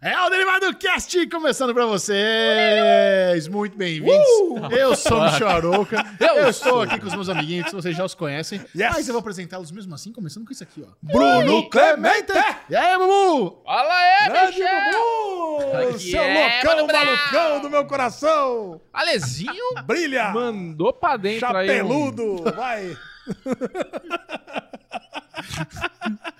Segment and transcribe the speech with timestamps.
[0.00, 3.48] É o Derivado Cast começando pra vocês!
[3.48, 4.24] Muito bem-vindos!
[4.70, 8.04] Eu sou o Michel Arouca, eu, estou aqui com os meus amiguinhos, que vocês já
[8.04, 8.92] os conhecem, Yes.
[8.94, 10.90] mas eu vou apresentá-los mesmo assim, começando com isso aqui, ó.
[11.02, 12.32] Bruno Clemente!
[12.70, 13.60] E aí, Bubu?
[13.64, 14.62] Fala aí, Grande!
[14.92, 15.88] Bubu!
[15.90, 18.80] Aqui Seu é, loucão, malucão do meu coração!
[18.92, 19.52] Alezinho
[19.84, 20.28] Brilha!
[20.30, 21.68] mandou pra dentro aí.
[21.68, 22.44] um- Chapeludo!
[22.54, 22.96] Vai!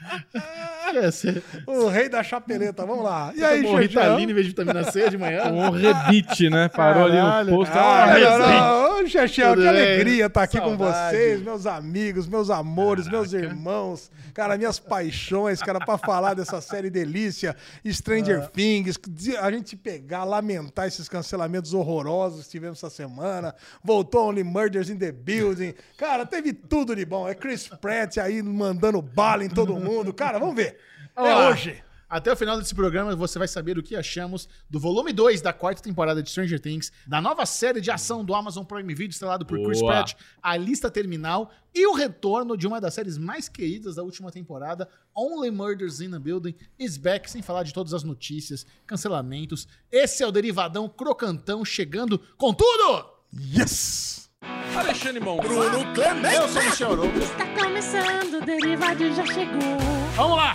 [1.67, 3.33] O rei da chapeleta, vamos lá.
[3.37, 3.77] E aí, Xexão?
[3.79, 5.45] Ritalina em vez de vitamina C de manhã?
[5.53, 6.69] Um rebite, né?
[6.69, 7.51] Parou ali Caralho.
[7.51, 7.73] no posto.
[7.77, 8.85] Ah, Ah.
[8.89, 9.69] Ô, Tudo que bem?
[9.69, 11.17] alegria estar aqui com Saudade.
[11.17, 16.91] vocês, meus amigos, meus amores, meus irmãos, cara, minhas paixões, cara, pra falar dessa série
[16.91, 17.55] delícia,
[17.87, 23.55] Stranger Things, de- a gente pegar, lamentar esses cancelamentos horrorosos que tivemos essa semana,
[23.85, 28.43] voltou Only Murders in the Building, cara, teve tudo de bom, é Chris Pratt aí
[28.43, 30.79] mandando bala em todo mundo, cara, vamos ver,
[31.17, 31.49] é Vamos lá.
[31.51, 31.83] hoje.
[32.11, 35.53] Até o final desse programa você vai saber o que achamos do volume 2 da
[35.53, 39.45] quarta temporada de Stranger Things, da nova série de ação do Amazon Prime Video, estrelado
[39.45, 39.93] por Chris Boa.
[39.93, 44.33] Pratt, A Lista Terminal e o retorno de uma das séries mais queridas da última
[44.33, 49.69] temporada, Only Murders in a Building, is back, sem falar de todas as notícias, cancelamentos.
[49.93, 53.05] Esse é o Derivadão Crocantão chegando com tudo!
[53.39, 54.28] Yes!
[54.43, 55.39] Alexandre Mon.
[55.39, 56.35] Bruno Clemente!
[56.37, 57.19] Eu sou o Michel Arouca.
[57.19, 59.79] Está começando, o Derivado já chegou.
[60.15, 60.55] Vamos lá!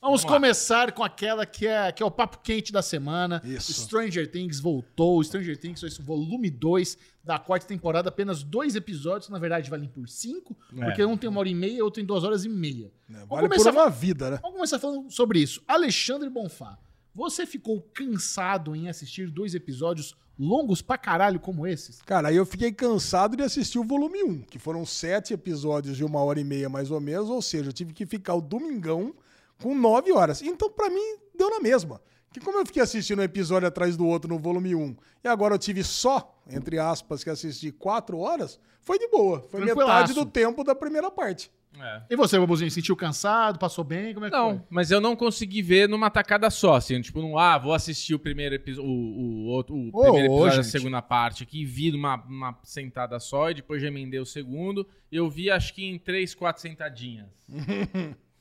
[0.00, 3.40] Vamos começar com aquela que é, que é o papo quente da semana.
[3.44, 3.72] Isso.
[3.72, 5.22] Stranger Things voltou.
[5.22, 8.08] Stranger Things foi esse volume 2 da quarta temporada.
[8.08, 10.56] Apenas dois episódios, na verdade, valem por cinco.
[10.74, 12.90] Porque um tem uma hora e meia, outro tem duas horas e meia.
[13.08, 14.38] Vamos, É, Vale por começar, uma vida, né?
[14.42, 15.62] vamos começar falando sobre isso.
[15.68, 16.76] Alexandre Bonfá,
[17.14, 22.00] você ficou cansado em assistir dois episódios longos pra caralho como esses?
[22.02, 26.04] Cara, aí eu fiquei cansado de assistir o volume 1, que foram sete episódios de
[26.04, 29.14] uma hora e meia mais ou menos, ou seja, eu tive que ficar o domingão
[29.62, 30.42] com nove horas.
[30.42, 32.00] Então, pra mim, deu na mesma.
[32.32, 35.54] Que como eu fiquei assistindo um episódio atrás do outro no volume 1, e agora
[35.54, 39.42] eu tive só, entre aspas, que assistir quatro horas, foi de boa.
[39.50, 41.52] Foi metade do tempo da primeira parte.
[41.80, 42.02] É.
[42.10, 43.58] E você, Babuzinho, sentiu cansado?
[43.58, 44.12] Passou bem?
[44.12, 44.60] Como é que Não, foi?
[44.68, 48.18] mas eu não consegui ver numa tacada só, assim, tipo, não, ah, vou assistir o
[48.18, 51.90] primeiro episódio, o, o, outro- o Ô, primeiro ô, episódio da segunda parte aqui, vi
[51.90, 54.86] numa uma sentada só e depois já emendei o segundo.
[55.10, 57.26] Eu vi acho que em três, quatro sentadinhas.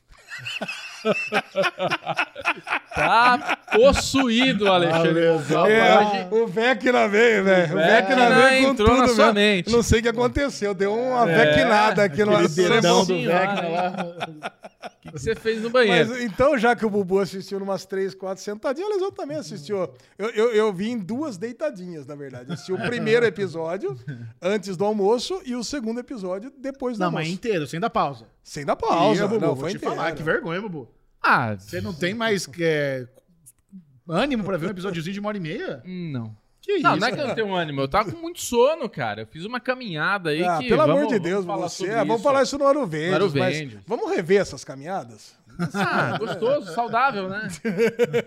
[2.96, 5.25] tá possuído, Alexandre.
[5.69, 7.74] É, o Vecna veio, velho.
[7.74, 9.34] O Vecna veio com entrou tudo na sua mesmo.
[9.34, 9.72] mente.
[9.72, 13.94] Não sei o que aconteceu, deu uma Vecnada aqui no dedão do Vecna lá.
[15.03, 16.09] O que você fez no banheiro?
[16.12, 19.78] Mas então, já que o Bubu assistiu umas três, quatro sentadinhas, a Lesão também assistiu.
[20.17, 22.50] Eu, eu, eu vi em duas deitadinhas, na verdade.
[22.50, 23.97] Eu assisti o primeiro episódio
[24.41, 27.23] antes do almoço e o segundo episódio depois do Não, almoço.
[27.23, 28.28] mas inteiro, sem dar pausa.
[28.44, 29.28] Sem dar pausa.
[29.28, 29.95] Bubu, não, vou foi te inteiro.
[29.95, 30.88] falar, que vergonha, Bubu.
[31.22, 33.07] Ah, Você não tem mais é,
[34.07, 35.81] ânimo pra ver um episódiozinho de uma hora e meia?
[35.85, 36.39] não.
[36.61, 36.99] Que Não, isso?
[37.01, 39.22] não é que eu não tenho ânimo, eu tava com muito sono, cara.
[39.23, 40.67] Eu fiz uma caminhada aí Ah, que.
[40.67, 41.89] pelo amor vamos- de Deus, vamos falar você.
[41.89, 42.23] Ah, vamos isso.
[42.23, 43.16] falar isso no Aro Verde.
[43.16, 43.79] Aro mas Verde.
[43.88, 45.35] Vamos rever essas caminhadas?
[45.73, 47.47] Ah, gostoso, saudável, né?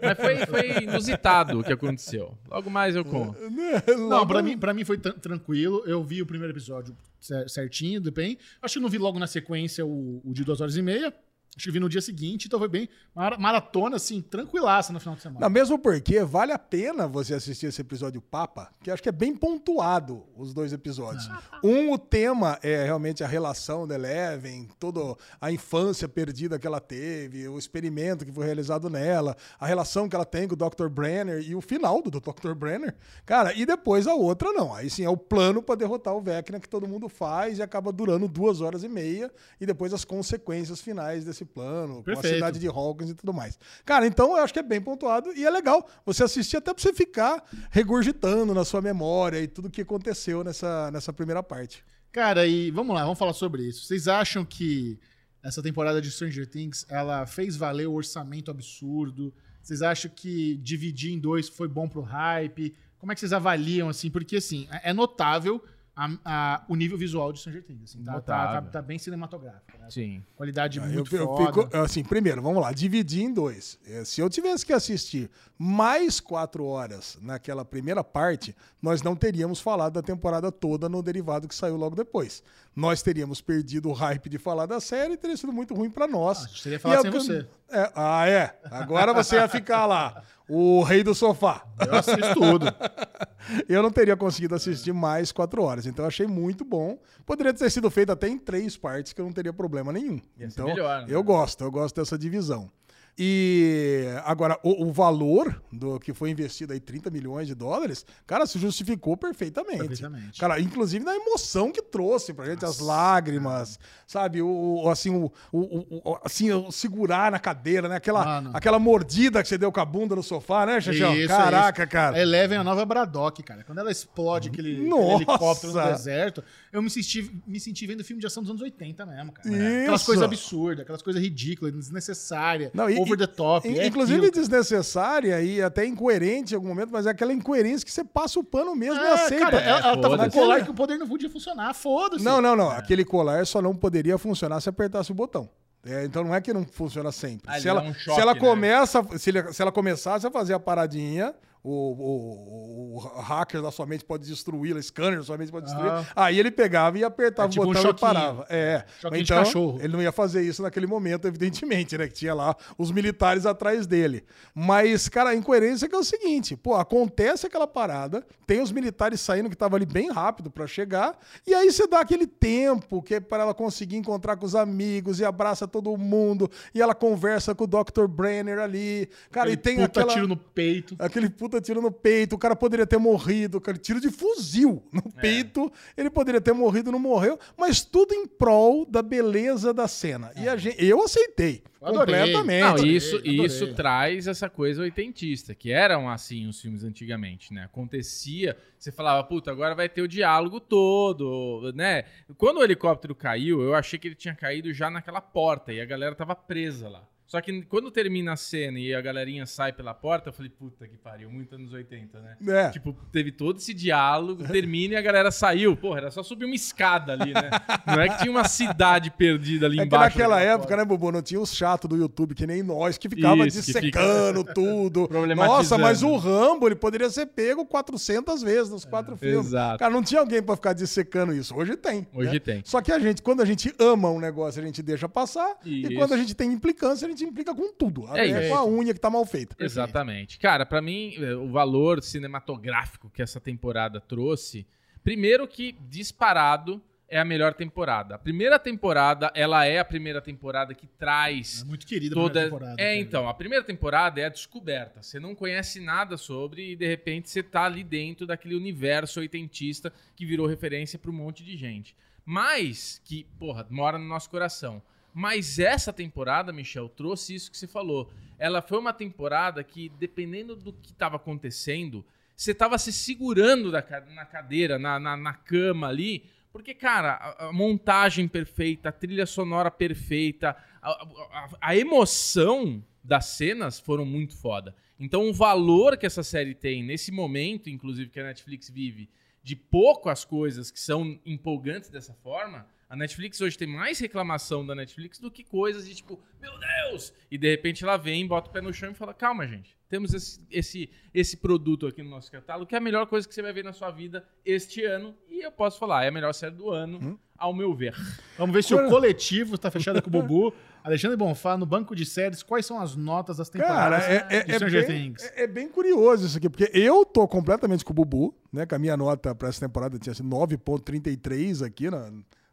[0.03, 2.37] Mas foi, foi inusitado o que aconteceu.
[2.51, 3.37] Logo mais eu conto.
[4.09, 5.83] Não, pra mim, pra mim foi tran- tranquilo.
[5.87, 8.39] Eu vi o primeiro episódio cer- certinho, depende.
[8.61, 11.13] Acho que não vi logo na sequência o, o de duas horas e meia.
[11.57, 15.15] Acho que vi no dia seguinte, então foi bem mara- maratona, assim, tranquilaça no final
[15.15, 15.41] de semana.
[15.41, 19.13] Não, mesmo porque vale a pena você assistir esse episódio Papa, que acho que é
[19.13, 21.29] bem pontuado os dois episódios.
[21.63, 26.81] Um, o tema é realmente a relação da Eleven, toda a infância perdida que ela
[26.81, 30.89] teve, o experimento que foi realizado nela, a relação que ela tem com o Dr.
[30.89, 32.53] Brenner e o final do Dr.
[32.55, 32.95] Brenner.
[33.25, 34.75] Cara, e depois a outra não.
[34.75, 37.93] Aí sim é o plano para derrotar o Vecna que todo mundo faz e acaba
[37.93, 42.35] durando duas horas e meia e depois as consequências finais desse plano, com a Perfeito.
[42.35, 43.59] cidade de Hawkins e tudo mais.
[43.85, 46.83] Cara, então eu acho que é bem pontuado e é legal você assistir até pra
[46.83, 51.85] você ficar regurgitando na sua memória e tudo que aconteceu nessa, nessa primeira parte.
[52.13, 53.85] Cara, e vamos lá, vamos falar sobre isso.
[53.85, 54.99] Vocês acham que
[55.43, 59.35] essa temporada de Stranger Things, ela fez valer o orçamento absurdo?
[59.61, 62.75] Vocês acham que dividir em dois foi bom pro hype?
[62.99, 64.11] Como é que vocês avaliam, assim?
[64.11, 65.63] Porque, assim, é é notável
[65.97, 67.83] a- a- o nível visual de Stranger Things.
[67.91, 69.79] Assim, tá, tá, tá, tá bem cinematográfico.
[69.79, 69.87] Né?
[69.91, 70.23] Sim.
[70.37, 71.47] Qualidade Eu, muito eu foda.
[71.63, 73.79] fico, assim, primeiro, vamos lá, dividir em dois.
[73.87, 79.61] Eh, Se eu tivesse que assistir mais quatro horas naquela primeira parte, nós não teríamos
[79.61, 82.43] falado da temporada toda no derivado que saiu logo depois.
[82.75, 86.09] Nós teríamos perdido o hype de falar da série e teria sido muito ruim pra
[86.09, 86.39] nós.
[86.39, 87.49] Ah, a gente teria falado E sem eu- você.
[87.75, 88.57] É, ah, é.
[88.71, 91.65] Agora você ia ficar lá, o rei do sofá.
[91.85, 92.67] Eu assisto tudo.
[93.69, 95.85] Eu não teria conseguido assistir mais quatro horas.
[95.85, 96.99] Então eu achei muito bom.
[97.27, 100.19] Poderia ter sido feito até em três partes, que eu não teria problema nenhum.
[100.39, 101.07] Ia então, melhor, né?
[101.11, 102.71] eu gosto, eu gosto dessa divisão.
[103.17, 108.45] E agora, o, o valor do que foi investido aí, 30 milhões de dólares, cara,
[108.45, 109.79] se justificou perfeitamente.
[109.79, 110.41] Perfeitamente.
[110.41, 114.43] Cara, inclusive na emoção que trouxe pra gente, as lágrimas, sabe?
[114.43, 117.97] O, o- assim, o, o- assim, o segurar na cadeira, né?
[117.97, 118.51] Aquela, Mano.
[118.53, 121.15] aquela mordida que você deu com a bunda no sofá, né, Xaxão?
[121.29, 121.93] Caraca, isso.
[121.93, 122.21] cara.
[122.21, 123.63] Eleven é a nova Braddock, cara.
[123.63, 125.15] Quando ela explode aquele, aquele Nossa!
[125.23, 129.07] helicóptero no deserto, eu me senti, me senti vendo filme de ação dos anos 80
[129.07, 129.49] mesmo, cara.
[129.49, 130.07] Aquelas Isso.
[130.07, 133.69] coisas absurdas, aquelas coisas ridículas, desnecessárias, Não, e- over the top.
[133.69, 134.33] In- é Inclusive aquilo.
[134.43, 138.45] desnecessária e até incoerente em algum momento, mas é aquela incoerência que você passa o
[138.45, 139.45] pano mesmo e É, aceita.
[139.45, 142.25] cara, ela, ela tava com colar que o poder não podia funcionar, foda-se.
[142.25, 142.71] Não, não, não.
[142.71, 145.49] Aquele colar só não poderia funcionar se apertasse o botão.
[145.87, 147.43] É, então não é que não funciona sempre.
[147.47, 148.41] Ah, ele se, ela, dá um se choque, ela né?
[148.41, 153.71] começa, se, ele- se ela começasse a fazer a paradinha, o, o- o hacker da
[153.71, 156.05] sua mente pode destruí-la, o scanner da sua mente pode destruí Ah.
[156.15, 158.01] Aí ele pegava e apertava É tipo o um botão e choquinho.
[158.01, 158.47] parava.
[158.51, 158.85] É.
[159.01, 159.79] Choquinho de então, cachorro.
[159.81, 162.07] ele não ia fazer isso naquele momento, evidentemente, né?
[162.07, 164.25] Que tinha lá os militares atrás dele.
[164.55, 168.71] Mas, cara, a incoerência é que é o seguinte: pô, acontece aquela parada, tem os
[168.71, 173.03] militares saindo que tava ali bem rápido pra chegar, e aí você dá aquele tempo
[173.03, 176.95] que é para ela conseguir encontrar com os amigos e abraça todo mundo, e ela
[176.95, 178.07] conversa com o Dr.
[178.07, 179.09] Brenner ali.
[179.31, 180.13] Cara, Aquele e tem puta aquela.
[180.13, 180.95] tiro no peito.
[180.99, 185.03] Aquele puta tiro no peito, o cara poderia ter morrido, aquele tiro de fuzil no
[185.17, 185.21] É.
[185.21, 190.33] peito, ele poderia ter morrido, não morreu, mas tudo em prol da beleza da cena.
[190.37, 192.15] E a gente, eu aceitei adorei.
[192.17, 192.61] completamente.
[192.61, 193.45] Não, adorei, isso, adorei.
[193.45, 197.65] isso traz essa coisa oitentista, que eram assim os filmes antigamente, né?
[197.65, 202.05] Acontecia, você falava, puta, agora vai ter o diálogo todo, né?
[202.37, 205.85] Quando o helicóptero caiu, eu achei que ele tinha caído já naquela porta e a
[205.85, 207.07] galera tava presa lá.
[207.27, 210.87] Só que quando termina a cena e a galerinha sai pela porta, eu falei, puta
[210.87, 212.37] que pariu, muito anos 80, né?
[212.49, 212.71] É.
[212.71, 215.75] Tipo, teve todo esse diálogo, termina e a galera saiu.
[215.77, 217.51] Porra, era só subir uma escada ali, né?
[217.87, 220.17] Não é que tinha uma cidade perdida ali É que embaixo.
[220.19, 223.09] naquela daquela época, né, Bubu, não tinha os chatos do YouTube que nem nós, que
[223.09, 225.09] ficava Isso, que dissecando tudo.
[225.35, 229.47] Nossa, mas o Rambo, ele poderia ser pego 400 vezes nos quatro filmes.
[229.47, 229.79] exato.
[229.79, 231.55] Cara, não tinha alguém pra ficar dissecando isso.
[231.55, 232.07] Hoje tem.
[232.13, 232.39] Hoje né?
[232.39, 232.63] tem.
[232.65, 235.57] Só que a gente, quando a gente ama um negócio, a gente deixa passar.
[235.65, 235.95] E Isso.
[235.95, 238.07] quando a gente tem implicância, a gente implica com tudo.
[238.07, 238.49] Até isso.
[238.49, 239.55] com a unha que tá mal feita.
[239.59, 240.39] Exatamente.
[240.39, 244.67] Cara, pra mim, eh, o valor cinematográfico que essa temporada trouxe,
[245.03, 248.15] primeiro que disparado é a melhor temporada.
[248.15, 252.33] A primeira temporada, ela é a primeira temporada que traz É muito querida a toda
[252.33, 252.83] primeira temporada.
[252.83, 255.03] É, então, a primeira temporada é a descoberta.
[255.03, 259.93] Você não conhece nada sobre e de repente você tá ali dentro daquele universo oitentista
[260.17, 261.95] que virou referência para um monte de gente.
[262.25, 264.83] Mas que, porra, mora no nosso coração.
[265.15, 268.11] Mas essa temporada, Michel, trouxe isso que você falou.
[268.37, 272.05] Ela foi uma temporada que, dependendo do que estava acontecendo,
[272.37, 278.27] você estava se segurando na cadeira, na, na, na cama ali, porque, cara, a montagem
[278.27, 284.75] perfeita, a trilha sonora perfeita, a, a- a emoção das cenas foram muito foda.
[284.99, 289.09] Então, o valor que essa série tem nesse momento, inclusive, que a Netflix vive,
[289.45, 294.65] de pouco as coisas que são empolgantes dessa forma, a Netflix hoje tem mais reclamação
[294.65, 297.13] da Netflix do que coisas de tipo, meu Deus!
[297.31, 300.15] E de repente ela vem, bota o pé no chão e fala: calma, gente, temos
[300.15, 303.43] esse, esse, esse produto aqui no nosso catálogo que é a melhor coisa que você
[303.43, 305.15] vai ver na sua vida este ano.
[305.29, 307.95] E eu posso falar, é a melhor série do ano, ao meu ver.
[308.39, 310.55] Vamos ver se o coletivo está fechado com o Bubu.
[310.85, 314.59] Alexandre Bonfá, no banco de séries, quais são as notas das Cara, temporadas é, é-
[314.69, 315.25] de é bem, Things?
[315.35, 318.67] é- é bem curioso isso aqui, porque eu tô completamente com o Bubu, né?
[318.67, 322.11] Que a minha nota pra essa temporada tinha sido 9,33 aqui, na,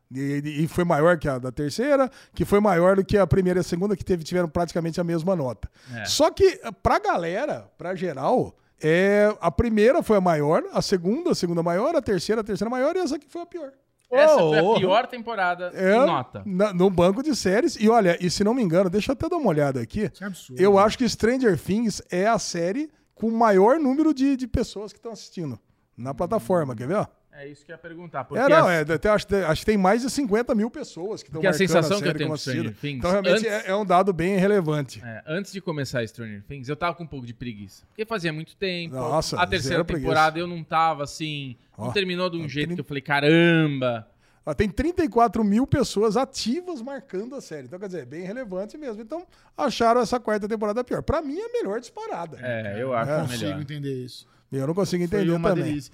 [0.09, 3.59] e, e foi maior que a da terceira, que foi maior do que a primeira
[3.59, 5.69] e a segunda, que teve, tiveram praticamente a mesma nota.
[5.93, 6.05] É.
[6.05, 11.35] Só que pra galera, pra geral, é, a primeira foi a maior, a segunda, a
[11.35, 13.71] segunda maior, a terceira, a terceira maior, e essa aqui foi a pior.
[14.11, 16.43] Essa foi Oh, a pior temporada É, em nota.
[16.45, 17.75] na- no banco de séries.
[17.79, 20.09] E olha, e se não me engano, deixa eu até dar uma olhada aqui.
[20.09, 20.61] Que absurdo.
[20.61, 24.91] Eu acho que Stranger Things é a série com o maior número de, de pessoas
[24.91, 25.57] que estão assistindo
[25.95, 26.95] na plataforma, quer ver?
[26.97, 27.05] ó?
[27.33, 28.23] É isso que eu ia perguntar.
[28.25, 30.53] Porque É, não, a- é, até acho, que tem- acho que tem mais de 50
[30.53, 32.75] mil pessoas que estão Porque a marcando sensação a que eu série tenho com Stranger.
[32.75, 35.01] Things, Então, realmente, antes- é, é um dado bem relevante.
[35.03, 37.83] É, antes de começar Stranger Things, eu tava com um pouco de preguiça.
[37.87, 38.95] Porque fazia muito tempo.
[38.95, 40.07] Nossa, a terceira zero preguiça.
[40.09, 41.55] temporada eu não tava assim.
[41.77, 44.07] Não terminou de um ó, jeito trin- que eu falei, caramba.
[44.45, 47.67] Ó, tem 34 mil pessoas ativas marcando a série.
[47.67, 49.01] Então, quer dizer, é bem relevante mesmo.
[49.01, 51.01] Então, acharam essa quarta temporada pior.
[51.03, 52.37] Pra mim, é a melhor disparada.
[52.41, 53.13] É, eu acho É.
[53.13, 53.61] é, não consigo melhor.
[53.61, 54.27] entender isso.
[54.51, 55.63] Eu não consigo Foi entender uma também.
[55.63, 55.93] delícia.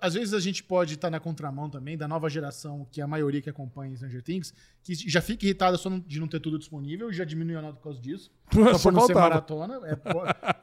[0.00, 3.06] Às vezes a gente pode estar na contramão também da nova geração, que é a
[3.06, 7.08] maioria que acompanha Stranger Things, que já fica irritada só de não ter tudo disponível
[7.10, 8.32] e já diminuiu a nota por causa disso.
[8.52, 9.80] Só Só por não ser maratona.
[9.86, 10.22] é, pô-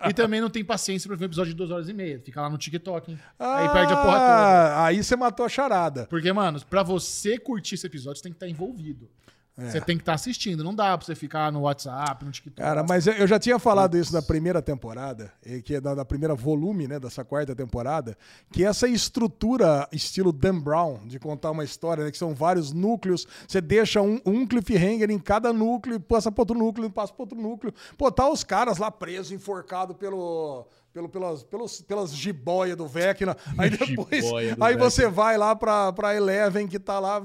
[0.10, 2.20] e também não tem paciência pra ver um episódio de duas horas e meia.
[2.20, 3.20] Fica lá no TikTok, hein?
[3.40, 4.26] Aí perde a porra toda.
[4.26, 6.06] Ah, Aí você matou a charada.
[6.08, 9.10] Porque, mano, pra você curtir esse episódio, você tem que estar envolvido.
[9.58, 10.64] Você tem que estar assistindo.
[10.64, 12.62] Não dá pra você ficar no WhatsApp, no TikTok.
[12.62, 16.06] Cara, mas eu já tinha falado isso na primeira temporada, e que é da, da
[16.06, 18.18] primeira volume, né, dessa quarta temporada,
[18.52, 23.28] que essa estrutura estilo Dan Brown, de contar uma história, né, que são vários núcleos,
[23.48, 27.40] você deixa um, um cliffhanger em cada núcleo, passa para outro núcleo, passa para outro
[27.40, 27.74] núcleo.
[27.98, 33.36] Pô, tá os caras lá presos, enforcados pelo pelo, pelas, pelos, pelas jiboias do Vecna.
[33.58, 34.26] Aí depois.
[34.26, 34.90] Jiboia Aí Vecna.
[34.90, 37.22] você vai lá pra, pra Eleven, que tá lá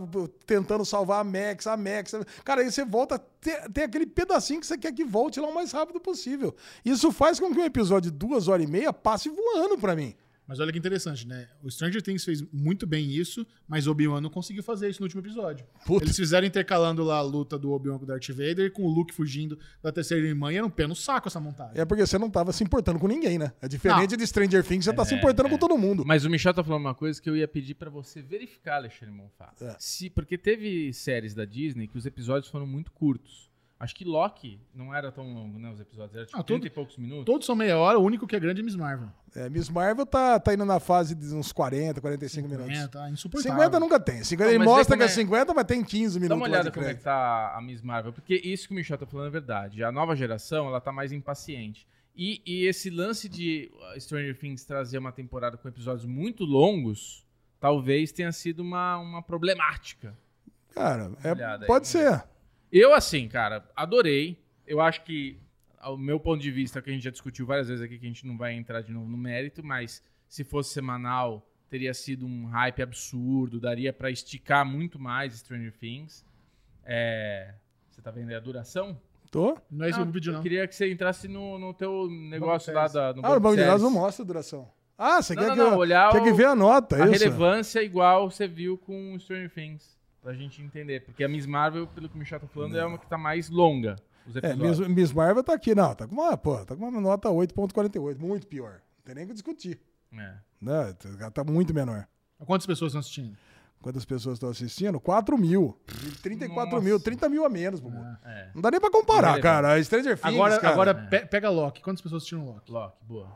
[0.47, 2.13] tentando salvar a Max, a Max.
[2.45, 3.19] Cara, aí você volta.
[3.41, 6.55] Tem, tem aquele pedacinho que você quer que volte lá o mais rápido possível.
[6.85, 10.15] Isso faz com que um episódio de duas horas e meia passe voando pra mim.
[10.47, 11.49] Mas olha que interessante, né?
[11.63, 15.07] O Stranger Things fez muito bem isso, mas o Obi-Wan não conseguiu fazer isso no
[15.07, 15.67] último episódio.
[15.85, 16.05] Puta.
[16.05, 19.13] Eles fizeram intercalando lá a luta do Obi-Wan com o Darth Vader com o Luke
[19.13, 21.81] fugindo da terceira irmã e era um pé no saco essa montagem.
[21.81, 23.53] É porque você não tava se importando com ninguém, né?
[23.61, 26.05] É diferente de Stranger Things, você tá se importando com todo mundo.
[26.07, 29.15] Mas o Michel tá falando uma coisa que eu ia pedir pra você verificar, Alexandre
[29.15, 29.53] Monfá.
[29.61, 29.75] É.
[29.79, 33.51] Se, porque teve séries da Disney que os episódios foram muito curtos.
[33.79, 35.71] Acho que Loki não era tão longo, né?
[35.71, 36.17] Os episódios.
[36.17, 37.25] Era tipo Ah, 30 todo- e poucos minutos.
[37.27, 39.09] Todos são meia hora, o único que é grande é Miss Marvel.
[39.35, 42.73] É, Miss Marvel tá, tá indo na fase de uns 40, 45 minutos.
[42.79, 43.53] É, tá insuportável.
[43.59, 44.25] 50 nunca tem.
[44.25, 46.29] 50, Não, ele mostra que é é- 50, mas tem 15 minutos.
[46.31, 48.97] Dá uma olhada como é que tá a Miss Marvel, porque isso que o Michel
[48.97, 49.85] tá falando é verdade.
[49.85, 51.87] A nova geração, ela tá mais impaciente.
[52.17, 57.27] E, e esse lance de Stranger Things trazer uma temporada com episódios muito longos,
[57.61, 60.17] talvez tenha sido uma, uma problemática.
[60.73, 62.25] Cara, é- aí, pode vamos ser.
[62.73, 64.39] Eu, assim, cara, adorei.
[64.67, 65.39] Eu acho que,
[65.79, 68.09] ao meu ponto de vista, que a gente já discutiu várias vezes aqui, que a
[68.09, 72.47] gente não vai entrar de novo no mérito, mas se fosse semanal, teria sido um
[72.47, 76.25] hype absurdo, daria pra esticar muito mais Stranger Things.
[76.85, 77.55] É,
[77.91, 79.01] Você tá vendo aí a duração?
[79.31, 79.59] Tô?
[79.71, 80.43] Não é isso Ah, o vídeo, eu não.
[80.43, 83.65] queria que você entrasse no, no teu negócio lá da, no Ah, no banco de
[83.65, 84.71] dados não mostra a duração.
[84.99, 86.97] Ah, você Não, quer, não, que, não, eu- olhar quer que o- ver a nota,
[86.97, 87.25] A é isso?
[87.25, 89.96] relevância igual você viu com Stranger Things.
[90.27, 91.05] Pra gente entender.
[91.05, 93.49] Porque a Miss Marvel, pelo que o Michel tá falando, é uma que tá mais
[93.49, 93.95] longa.
[94.27, 94.79] Os É, episódios.
[94.81, 95.73] Miss, Miss Marvel tá aqui.
[95.73, 98.19] Não, tá com uma, pô, tá com uma nota 8.48.
[98.19, 98.81] Muito pior.
[98.99, 99.81] Não tem nem o que discutir.
[100.13, 100.35] É.
[100.61, 100.93] Né?
[101.21, 102.09] Tá- Tá muito menor.
[102.45, 103.37] Quantas pessoas estão assistindo?
[103.81, 104.99] Quantas pessoas estão assistindo?
[104.99, 105.79] 4 mil.
[105.87, 106.85] De 34 Nossa.
[106.85, 106.99] mil.
[106.99, 107.97] 30 mil a menos, Bubu.
[108.25, 108.51] É.
[108.53, 109.81] Não dá nem pra comparar, cara.
[109.85, 110.73] Stranger Things, Agora, cara.
[110.73, 111.81] agora pe- pega Loki.
[111.83, 112.73] Quantas pessoas assistiram Loki?
[112.73, 113.29] Loki, boa.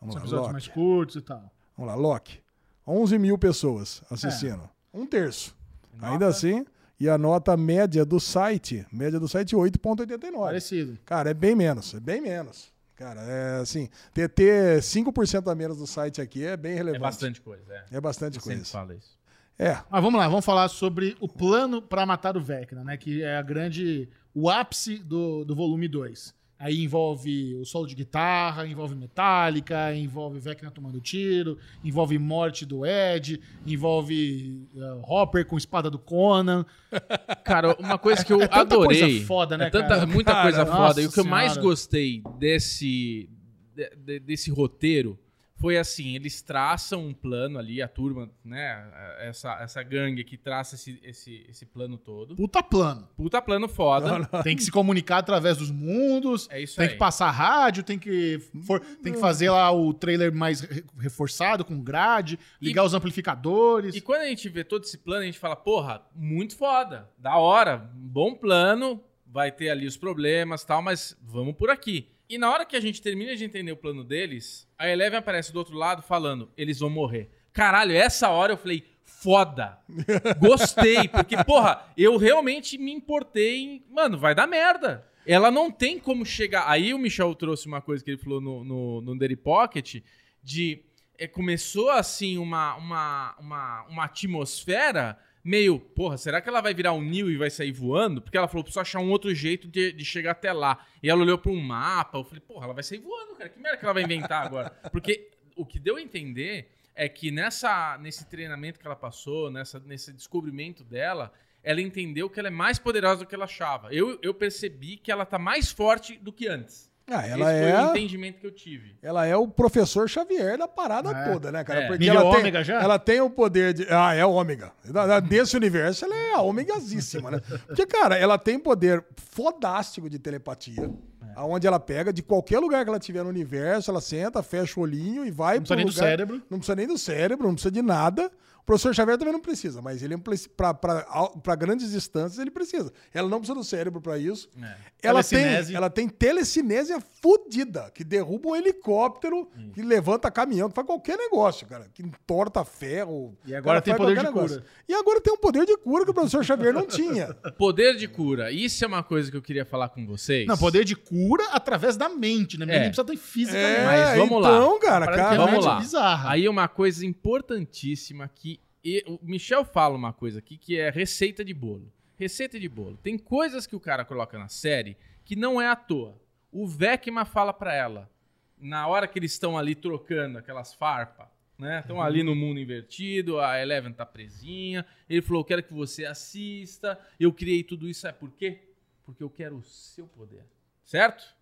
[0.00, 0.52] Vamos São lá, episódios Loki.
[0.52, 1.52] mais curtos e tal.
[1.76, 2.42] Vamos lá, Loki.
[2.84, 4.68] 11 mil pessoas assistindo.
[4.92, 5.56] Um terço.
[5.96, 6.12] Nota?
[6.12, 6.64] Ainda assim.
[6.98, 10.32] E a nota média do site, média do site 8.89.
[10.38, 10.98] Parecido.
[11.04, 12.72] Cara, é bem menos, é bem menos.
[12.94, 17.00] Cara, é assim, ter, ter 5% a menos do site aqui é bem É relevante.
[17.02, 17.96] bastante coisa, é.
[17.96, 18.70] É bastante Eu sempre coisa.
[18.70, 19.18] falo isso.
[19.58, 22.96] É, Mas vamos lá, vamos falar sobre o plano pra matar o Vecna, né?
[22.96, 24.08] Que é a grande.
[24.32, 26.32] o ápice do, do volume 2.
[26.58, 32.86] Aí envolve o solo de guitarra, envolve Metallica, envolve Vecna tomando tiro, envolve morte do
[32.86, 36.64] Ed, envolve uh, Hopper com espada do Conan.
[37.44, 39.00] Cara, uma coisa que eu É adorei.
[39.00, 40.06] coisa foda, né, é tanta, cara?
[40.06, 41.02] muita Cara, coisa foda.
[41.02, 41.68] E o que eu mais senhora.
[41.68, 43.28] gostei desse,
[43.74, 45.18] de- de- desse roteiro
[45.64, 48.86] foi assim: eles traçam um plano ali, a turma, né?
[49.20, 52.36] Essa, essa gangue que traça esse, esse, esse plano todo.
[52.36, 53.08] Puta plano.
[53.16, 54.26] Puta plano foda.
[54.42, 56.92] Tem que se comunicar através dos mundos, É isso tem aí.
[56.92, 61.64] que passar rádio, tem que, for- tem que fazer lá o trailer mais re- reforçado,
[61.64, 63.94] com grade, ligar os amplificadores.
[63.94, 67.36] E quando a gente vê todo esse plano, a gente fala, porra, muito foda, da
[67.38, 72.10] hora, bom plano, vai ter ali os problemas e tal, mas vamos por aqui.
[72.28, 75.52] E na hora que a gente termina de entender o plano deles, a Eleven aparece
[75.52, 77.28] do outro lado falando, eles vão morrer.
[77.52, 79.78] Caralho, essa hora eu falei, foda,
[80.40, 85.06] gostei, porque, porra, eu realmente me importei em, mano, vai dar merda.
[85.26, 86.68] Ela não tem como chegar.
[86.68, 90.02] Aí o Michel trouxe uma coisa que ele falou no, no, no Dirty Pocket,
[90.42, 90.82] de
[91.18, 96.94] é, começou assim uma, uma, uma, uma atmosfera meio, porra, será que ela vai virar
[96.94, 98.22] um Neo e vai sair voando?
[98.22, 100.84] Porque ela falou, preciso achar um outro jeito de, de chegar até lá.
[101.02, 103.50] E ela olhou para um mapa, eu falei, porra, ela vai sair voando, cara.
[103.50, 104.70] Que merda que ela vai inventar agora?
[104.90, 109.78] Porque o que deu a entender é que nessa, nesse treinamento que ela passou, nessa,
[109.80, 111.32] nesse descobrimento dela,
[111.62, 113.92] ela entendeu que ela é mais poderosa do que ela achava.
[113.92, 116.90] Eu, eu percebi que ela tá mais forte do que antes.
[117.06, 118.96] Ah, ela Esse foi o é, entendimento que eu tive.
[119.02, 121.32] ela é o professor Xavier da parada É.
[121.32, 121.80] toda, né, cara?
[121.82, 121.86] É.
[121.86, 122.82] Porque Nível ela tem, ômega já?
[122.82, 123.86] ela tem o poder de.
[123.90, 124.72] Ah, é ômega.
[124.84, 127.40] Da- da- Desse universo, ela é a ômegazíssima, né?
[127.66, 130.90] Porque, cara, ela tem poder fodástico de telepatia.
[131.36, 134.84] Aonde ela pega, de qualquer lugar que ela tiver no universo, ela senta, fecha o
[134.84, 136.42] olhinho e vai Não precisa pro nem do lugar- cérebro.
[136.48, 138.30] Não precisa nem do cérebro, não precisa de nada.
[138.64, 140.16] O professor Xavier também não precisa, mas ele
[140.56, 142.90] para grandes distâncias ele precisa.
[143.12, 144.48] Ela não precisa do cérebro para isso.
[144.56, 144.74] É.
[145.02, 145.66] Ela Telecinese.
[145.66, 151.18] tem, ela tem telecinésia fudida, que derruba um helicóptero, que levanta caminhão, que faz qualquer
[151.18, 151.90] negócio, cara.
[151.92, 153.36] Que entorta ferro.
[153.44, 154.56] E agora tem poder de negócio.
[154.60, 154.70] cura.
[154.88, 157.34] E agora tem um poder de cura que o professor Xavier não tinha.
[157.58, 158.50] Poder de cura.
[158.50, 160.46] Isso é uma coisa que eu queria falar com vocês.
[160.46, 162.64] Não, poder de cura através da mente, né?
[162.64, 162.68] É.
[162.80, 163.56] Nem precisa ter física.
[163.58, 164.48] É, Mas vamos lá.
[164.56, 165.36] então, cara, Parada cara.
[165.36, 165.78] que é Vamos lá.
[165.80, 166.30] bizarra.
[166.30, 168.53] Aí uma coisa importantíssima que
[168.84, 171.92] e- o Michel fala uma coisa aqui que é receita de bolo.
[172.16, 172.96] Receita de bolo.
[173.02, 176.20] Tem coisas que o cara coloca na série que não é à toa.
[176.52, 178.10] O Vecma fala pra ela,
[178.58, 181.26] na hora que eles estão ali trocando aquelas farpas,
[181.58, 181.80] né?
[181.80, 184.84] Estão ali no mundo invertido, a Eleven tá presinha.
[185.08, 186.98] Ele falou: "Eu quero que você assista.
[187.18, 188.60] Eu criei tudo isso, sabe por quê?
[189.04, 190.44] Porque eu quero o seu poder."
[190.84, 191.34] Certo?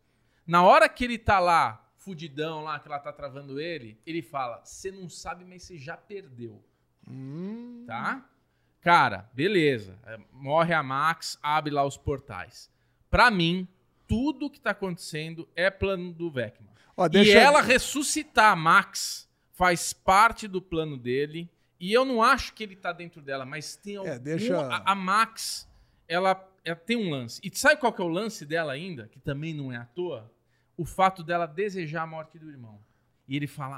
[0.46, 4.64] Na hora que ele tá lá, fudidão lá, que ela tá travando ele, ele fala:
[4.64, 6.62] Você não sabe, mas você já perdeu.
[7.09, 8.25] Hum, Tá?
[8.80, 9.97] Cara, beleza.
[10.04, 12.71] É, Morre a Max, abre lá os portais.
[13.11, 13.68] Pra mim,
[14.09, 16.71] tudo que tá acontecendo é plano do Vecman.
[16.97, 21.49] Ó, E deixa- ela ressuscitar a Max faz parte do plano dele.
[21.78, 24.18] E eu não acho que ele tá dentro dela, mas tem algum...
[24.18, 25.68] deixa- a, a Max,
[26.09, 27.40] ela, ela tem um lance.
[27.44, 29.09] E sabe qual que é o lance dela ainda?
[29.09, 30.30] Que também não é à toa?
[30.76, 32.80] O fato dela desejar a morte do irmão.
[33.32, 33.76] E ele fala,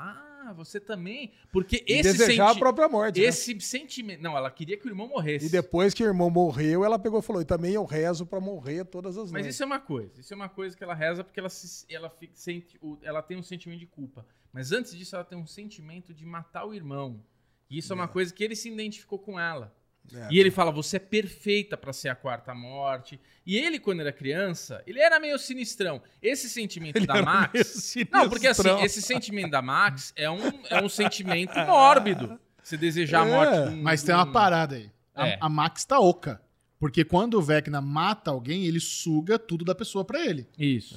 [0.49, 1.31] ah, você também...
[1.53, 3.21] Porque e esse desejar senti- a própria morte.
[3.21, 4.21] né?Esse sentimento...
[4.21, 5.47] Não, ela queria que o irmão morresse.
[5.47, 8.41] E depois que o irmão morreu, ela pegou e falou: e também eu rezo pra
[8.41, 9.55] morrer todas as Mas noites.
[9.55, 10.21] isso é uma coisa.
[10.21, 13.37] Isso é uma coisa que ela reza porque ela, se, ela, fica- sente, ela tem
[13.37, 14.27] um sentimento de culpa.
[14.53, 17.23] Mas antes disso, ela tem um sentimento de matar o irmão.
[17.71, 19.73] E isso é, uma coisa que ele se identificou com ela.
[20.13, 20.29] É.
[20.31, 23.19] E ele fala: você é perfeita pra ser a quarta morte.
[23.47, 26.01] E ele, quando era criança, ele era meio sinistrão.
[26.23, 27.95] Esse sentimento da Max.
[28.11, 30.39] Não, porque assim, esse sentimento da Max é um,
[30.71, 32.39] é um sentimento mórbido.
[32.63, 33.53] Você desejar a É, morte.
[33.71, 34.91] de um- Mas tem uma um- parada aí.
[35.15, 35.39] A, É.
[35.41, 36.41] a Max tá oca.
[36.79, 40.47] Porque quando o Vecna mata alguém, ele suga tudo da pessoa pra ele.
[40.59, 40.97] Isso.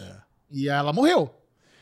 [0.51, 1.33] E ela morreu.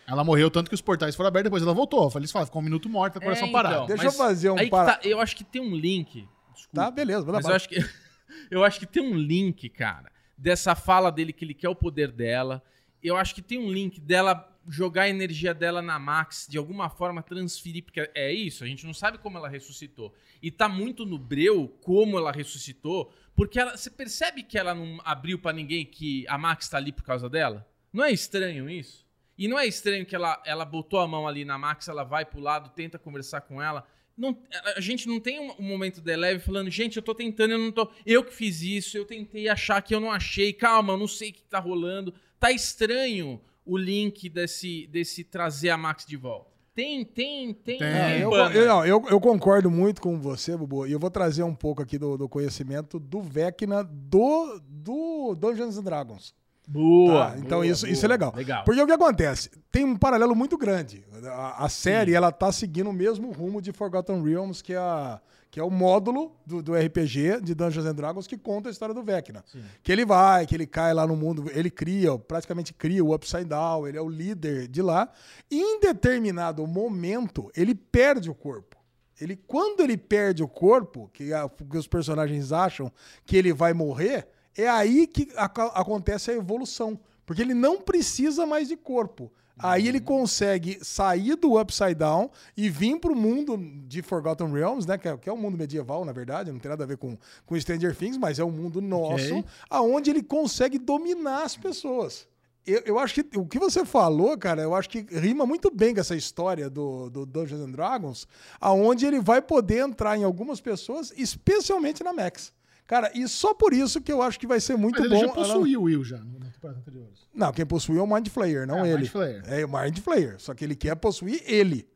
[0.08, 2.12] Ela morreu tanto que os portais foram abertos, depois ela voltou.
[2.16, 3.76] Eles falam, ficou um minuto morta, coração É, parado.
[3.76, 6.28] então, Deixa eu fazer um para- tá, eu acho que tem um link.
[6.56, 6.82] Desculpa.
[6.82, 7.26] Tá, beleza.
[7.32, 7.76] Mas eu acho que
[8.50, 12.12] eu acho que tem um link, cara, dessa fala dele que ele quer o poder
[12.12, 12.64] dela.
[13.04, 16.90] Eu acho que tem um link dela jogar a energia dela na Max, de alguma
[16.90, 20.14] forma transferir, porque é isso, a gente não sabe como ela ressuscitou.
[20.42, 25.00] E tá muito no breu como ela ressuscitou, porque ela, você percebe que ela não
[25.04, 27.68] abriu pra ninguém que a Max tá ali por causa dela?
[27.94, 29.06] Não é estranho isso?
[29.38, 32.26] E não é estranho que ela, ela botou a mão ali na Max, ela vai
[32.26, 33.86] pro lado, tenta conversar com ela.
[34.18, 34.38] Não,
[34.76, 37.60] a gente não tem um, um momento de leve falando, gente, eu tô tentando, eu
[37.60, 37.90] não tô.
[38.06, 41.32] Eu que fiz isso, eu tentei achar que eu não achei, calma, eu não sei
[41.32, 42.14] o que tá rolando.
[42.40, 46.54] Tá estranho o link desse, desse trazer a Max de volta.
[46.74, 47.78] Tem, tem, tem.
[47.80, 47.92] Tem.
[47.94, 51.56] tem Eu, eu, eu- eu concordo muito com você, Bubu, e eu vou trazer um
[51.56, 56.34] pouco aqui do, do conhecimento do Vecna do, do Dungeons and Dragons.
[56.68, 57.32] Boa.
[57.32, 57.94] Tá, então boa, isso, boa.
[57.94, 58.34] isso é legal.
[58.36, 58.64] Legal.
[58.64, 59.50] Porque o que acontece?
[59.72, 61.06] Tem um paralelo muito grande.
[61.26, 65.20] A, a série, ela tá seguindo o mesmo rumo de Forgotten Realms, que é, a-
[65.52, 68.94] que é o módulo do, do RPG de Dungeons and Dragons que conta a história
[68.94, 69.44] do Vecna.
[69.84, 73.46] Que ele vai, que ele cai lá no mundo, ele cria, praticamente cria o Upside
[73.46, 75.08] Down, ele é o líder de lá.
[75.50, 78.76] E em determinado momento, ele perde o corpo.
[79.22, 82.92] Ele, quando ele perde o corpo, que, a- que os personagens acham
[83.26, 87.00] que ele vai morrer, é aí que aca- acontece a evolução.
[87.26, 89.32] Porque ele não precisa mais de corpo.
[89.58, 94.98] Aí ele consegue sair do Upside Down e vir pro mundo de Forgotten Realms, né?
[94.98, 97.18] Que é, que é um mundo medieval, na verdade, não tem nada a ver com,
[97.46, 99.46] com Stranger Things, mas é um mundo nosso, Ok.
[99.70, 102.28] aonde ele consegue dominar as pessoas.
[102.68, 105.94] Eu, eu acho que o que você falou, cara, eu acho que rima muito bem
[105.94, 108.28] com essa história do, do Dungeons and Dragons,
[108.60, 112.52] aonde ele vai poder entrar em algumas pessoas, especialmente na Max.
[112.88, 115.28] Cara, e só por isso que eu acho que vai ser muito Mas ele bom.
[115.28, 117.08] já possuiu o Will já, na temporada anterior.
[117.34, 118.98] Não, quem possui é o Mind Flayer, não É, o ele.
[119.00, 119.44] Mind Flayer.
[119.48, 120.36] É o Mind Flayer.
[120.38, 121.88] Só que ele quer possuir ele.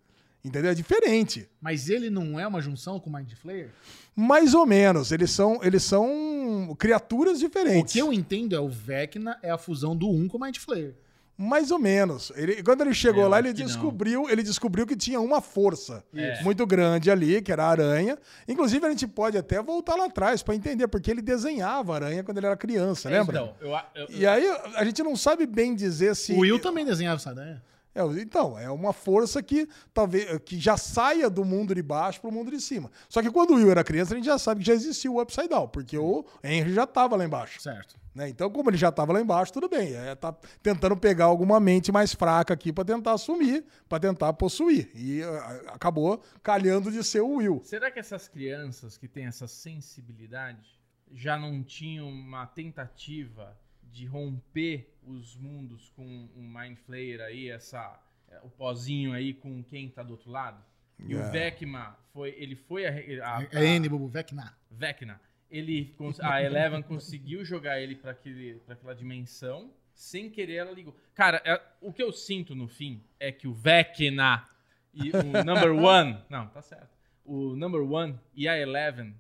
[0.44, 0.72] Entendeu?
[0.72, 1.48] É diferente.
[1.62, 3.70] Mas ele não é uma junção com o Mind Flayer?
[4.16, 5.12] Mais ou menos.
[5.12, 7.94] Eles são, eles são criaturas O diferentes.
[7.94, 10.96] que eu entendo é o Vecna é a fusão do 1 com o Mind Flayer.
[11.42, 12.34] Mais ou menos.
[12.36, 13.56] Ele, quando ele chegou É, eu lá, ele não.
[13.56, 16.44] descobriu, ele descobriu que tinha uma força É.
[16.44, 18.18] muito grande ali, que era a aranha.
[18.46, 22.24] Inclusive, a gente pode até voltar lá atrás para entender, porque ele desenhava a aranha
[22.26, 23.38] quando ele era criança, lembra?
[23.40, 26.34] Então, eu, eu, E aí, a gente não sabe bem dizer se.
[26.34, 27.64] O Will também desenhava essa ideia.
[27.94, 32.30] É, então, é uma força que talvez que já saia do mundo de baixo para
[32.30, 32.92] o mundo de cima.
[33.08, 35.20] Só que quando o Will era criança, a gente já sabe que já existia o
[35.20, 37.60] Upside Down, porque o Henry já estava lá embaixo.
[37.60, 37.96] Certo.
[38.14, 38.30] né?
[38.30, 39.94] Então, como ele já estava lá embaixo, tudo bem.
[39.96, 44.92] É, tá tentando pegar alguma mente mais fraca aqui para tentar assumir, para tentar possuir.
[44.94, 47.62] E ah, acabou calhando de ser o Will.
[47.64, 50.80] Será que essas crianças que têm essa sensibilidade
[51.12, 53.58] já não tinham uma tentativa
[53.92, 56.04] de romper os mundos com
[56.36, 58.00] um Mind Flayer aí, essa,
[58.30, 60.64] é, o pozinho aí com quem tá do outro lado?
[61.00, 61.30] E o É.
[61.32, 64.54] Vecna foi, ele foi a, a, É N, Bubu, Vecna.
[64.70, 65.20] Vecna.
[65.50, 69.72] Ele, a Eleven conseguiu jogar ele pra aquela dimensão.
[69.94, 70.96] Sem querer, ela ligou.
[71.16, 74.48] Cara, é- o que eu sinto no fim é que o Vecna
[74.94, 76.24] e o Number One.
[76.30, 76.90] Não, tá certo.
[77.26, 79.14] O Number One e a Eleven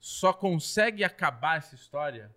[0.00, 2.34] só consegue acabar essa história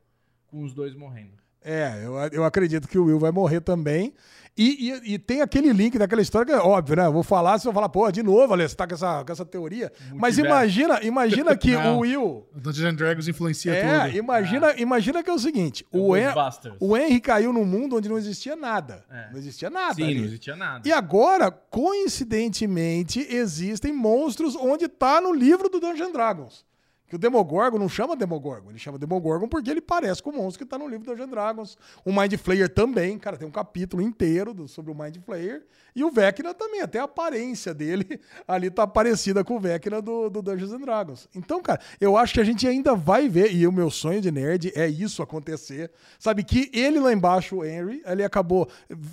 [0.47, 1.33] com os dois morrendo.
[1.69, 4.13] É, eu, eu acredito que o Will vai morrer também.
[4.59, 7.05] E, e- e tem aquele link daquela história que é óbvio, né?
[7.05, 9.31] Eu vou falar, você vai falar, pô, de novo, Ale, você tá com essa, com
[9.31, 9.91] essa teoria.
[10.15, 11.97] Mas imagina, imagina que Não.
[11.97, 12.47] o Will.
[12.55, 14.17] O Dungeons and Dragons influencia É, tudo.
[14.17, 16.75] imagina, imagina que é o seguinte: o, Hen- Ghostbusters.
[16.79, 19.05] o Henry caiu num mundo onde não existia nada.
[19.11, 19.29] É.
[19.31, 19.93] Não existia nada.
[19.93, 20.15] Sim, ali.
[20.15, 20.87] não existia nada.
[20.89, 26.65] E agora, coincidentemente, existem monstros onde tá no livro do Dungeons and Dragons.
[27.07, 30.65] Que o Demogorgon não chama Demogorgon, ele chama Demogorgon porque ele parece com o monstro
[30.65, 31.77] que tá no livro do Dungeons Dragons.
[32.03, 35.65] O Mind Flayer também, cara, tem um capítulo inteiro do- sobre o Mind Flayer.
[35.95, 40.29] E o Vecna também, até a aparência dele ali tá parecida com o Vecna do,
[40.29, 41.27] do Dungeons and Dragons.
[41.33, 44.29] Então, cara, eu acho que a gente ainda vai ver, e o meu sonho de
[44.29, 45.89] nerd é isso acontecer.
[46.19, 48.67] Sabe, que ele lá embaixo, o Henry, ele acabou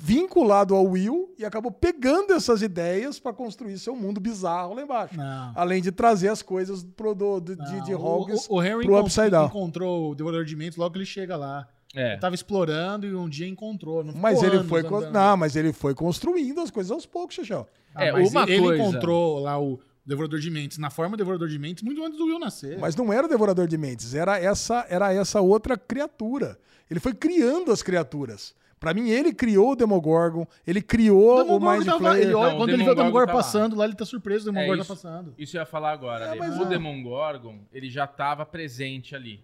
[0.05, 5.17] vinculado ao Will e acabou pegando essas ideias pra construir seu mundo bizarro lá embaixo.
[5.17, 5.53] Não.
[5.55, 8.95] Além de trazer as coisas pro, do, de, de, de Hogwarts o, o Henry pro
[8.95, 9.47] encont- Upside Down.
[9.47, 11.67] encontrou o Devorador de Mentes logo que ele chega lá.
[11.95, 12.13] É.
[12.13, 14.03] Ele tava explorando e um dia encontrou.
[14.03, 14.83] Não Mas ele anos foi.
[14.83, 15.11] con-.
[15.11, 17.67] Não, mas ele foi construindo as coisas aos poucos, Xixão.
[17.95, 21.59] Ah, É, uma ele coisa- encontrou lá o Devorador de Mentes, na forma Devorador de
[21.59, 22.79] Mentes, muito antes do Will nascer.
[22.79, 26.59] Mas não era o Devorador de Mentes, era essa, era essa outra criatura.
[26.91, 28.55] Ele foi criando as criaturas.
[28.85, 32.23] Pra mim, ele criou o Demogorgon, ele criou o o, Demogorgon Mind tava Flayer.
[32.25, 34.05] ele olha, Não, o quando ele vê o Demogorgon Demogorgon tá passando lá, ele tá
[34.05, 35.03] surpreso, o Demogorgon É, tá isso.
[35.03, 35.35] passando.
[35.39, 36.31] Isso eu ia falar agora.
[36.31, 36.39] Ale.
[36.39, 36.67] mas o é.
[36.67, 39.43] Demogorgon, ele já estava presente ali.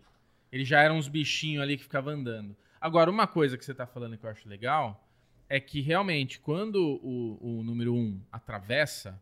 [0.52, 2.54] Ele já era uns bichinhos ali que ficavam andando.
[2.80, 5.02] Agora, uma coisa que você tá falando que eu acho legal
[5.48, 9.20] é que realmente, quando o, o número 1 um atravessa,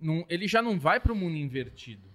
[0.00, 2.08] não- ele já não vai para o mundo invertido.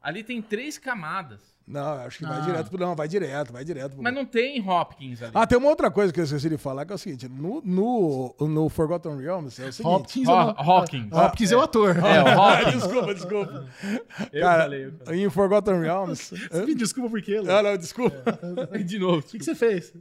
[0.00, 1.51] Ali tem três camadas.
[1.66, 2.40] Não, acho que vai Ah.
[2.40, 2.78] direto pro.
[2.78, 4.02] Não, vai direto, vai direto pro.
[4.02, 5.30] Mas não tem Hopkins ali.
[5.34, 7.62] Ah, tem uma outra coisa que eu esqueci de falar, que é o seguinte: no,
[7.64, 9.94] no, no Forgotten Realms é o seguinte.
[9.94, 11.12] Hopkins, Ho- é o- Hawkins.
[11.12, 11.96] Hopkins é o ator.
[11.96, 12.72] É, o Hopkins.
[12.82, 13.66] desculpa, desculpa.
[14.32, 15.24] Eu Cara, falei, eu falei.
[15.24, 16.30] em Forgotten Realms.
[16.50, 17.50] Você me desculpa por quê, Lu?
[17.50, 18.22] Ah, não, desculpa.
[18.84, 19.18] De novo.
[19.18, 19.92] O que, que você fez?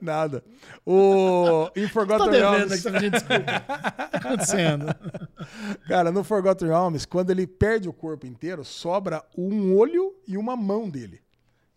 [0.00, 0.42] Nada.
[0.84, 2.82] O, em Tô Forgotten devendo Realms.
[2.82, 3.34] tá pedindo desculpa.
[3.34, 4.86] O que tá acontecendo?
[5.88, 10.56] Cara, no Forgotten Realms, quando ele perde o corpo inteiro, sobra um olho e uma
[10.56, 11.20] mão dele.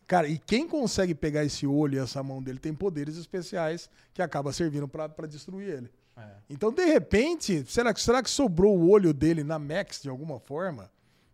[0.05, 4.21] Cara, e quem consegue pegar esse olho e essa mão dele tem poderes especiais que
[4.21, 5.89] acaba servindo pra pra destruir ele.
[6.15, 6.23] É.
[6.49, 10.39] Então, de repente, será que, será que sobrou o olho dele na Max de alguma
[10.39, 10.89] forma?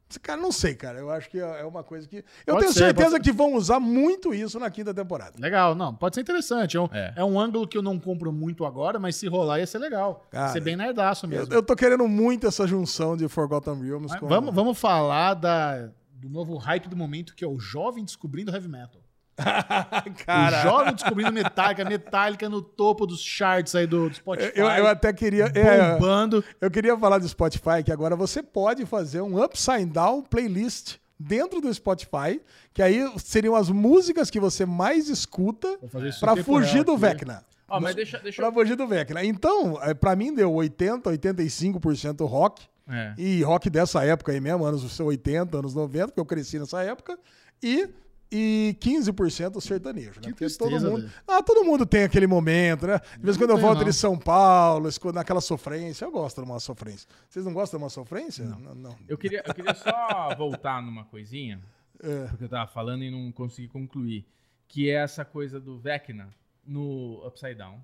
[0.10, 0.99] Esse Cara, não sei, cara.
[0.99, 2.17] Eu acho que é é uma coisa que.
[2.45, 5.34] Eu Pode tenho ser, certeza pode que vão usar muito isso na quinta temporada.
[5.39, 6.76] Legal, não, pode ser interessante.
[6.76, 7.13] É um, É.
[7.15, 10.26] é um ângulo que eu não compro muito agora, mas se rolar ia ser legal.
[10.30, 11.54] Cara, Ia ser bem nerdaço Eu, mesmo.
[11.54, 14.28] eu tô querendo muito essa junção de Forgotten Realms Mas com.
[14.28, 15.89] vamos, vamos falar da,
[16.24, 19.02] do novo hype do momento, que é o jovem descobrindo heavy metal.
[20.26, 24.52] Cara, O jovem descobrindo Metallica, Metallica no topo dos charts aí do, do Spotify.
[24.56, 25.46] eu, eu até queria.
[25.56, 26.44] é, bombando.
[26.62, 31.60] Eu queria falar do Spotify, que agora você pode fazer um Upside Down playlist dentro
[31.60, 32.40] do Spotify,
[32.74, 36.96] que aí seriam as músicas que você mais escuta tempo fugir do.
[36.96, 37.44] Vecna.
[37.68, 38.54] Ó, mas deixa, deixa Pra eu...
[38.54, 39.26] fugir do Vecna.
[39.26, 42.68] Então, eh, pra mim deu 80, 85% rock.
[42.88, 43.13] É.
[43.17, 47.17] E rock dessa época aí mesmo, anos 80, anos 90, porque eu cresci nessa época.
[47.62, 47.89] E,
[48.30, 50.08] e 15% sertanejo.
[50.10, 50.13] Né?
[50.15, 51.13] Que Porque tristeza, todo mundo, velho.
[51.28, 53.00] ah, todo mundo tem aquele momento, né?
[53.17, 53.86] De vez em quando eu volto não.
[53.86, 56.04] de São Paulo, naquela sofrência.
[56.06, 57.08] Eu gosto de uma sofrência.
[57.30, 58.43] Vocês não gostam de uma sofrência?
[58.43, 58.76] Não.
[58.76, 58.96] não.
[59.08, 61.62] Eu queria, eu queria só voltar numa coisinha,
[62.04, 62.26] É.
[62.28, 64.26] porque eu tava falando e não consegui concluir,
[64.67, 66.28] que é essa coisa do Vecna
[66.65, 67.80] no Upside Down,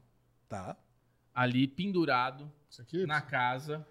[0.50, 0.76] Tá.
[1.34, 3.06] ali pendurado Isso aqui?
[3.06, 3.86] na casa.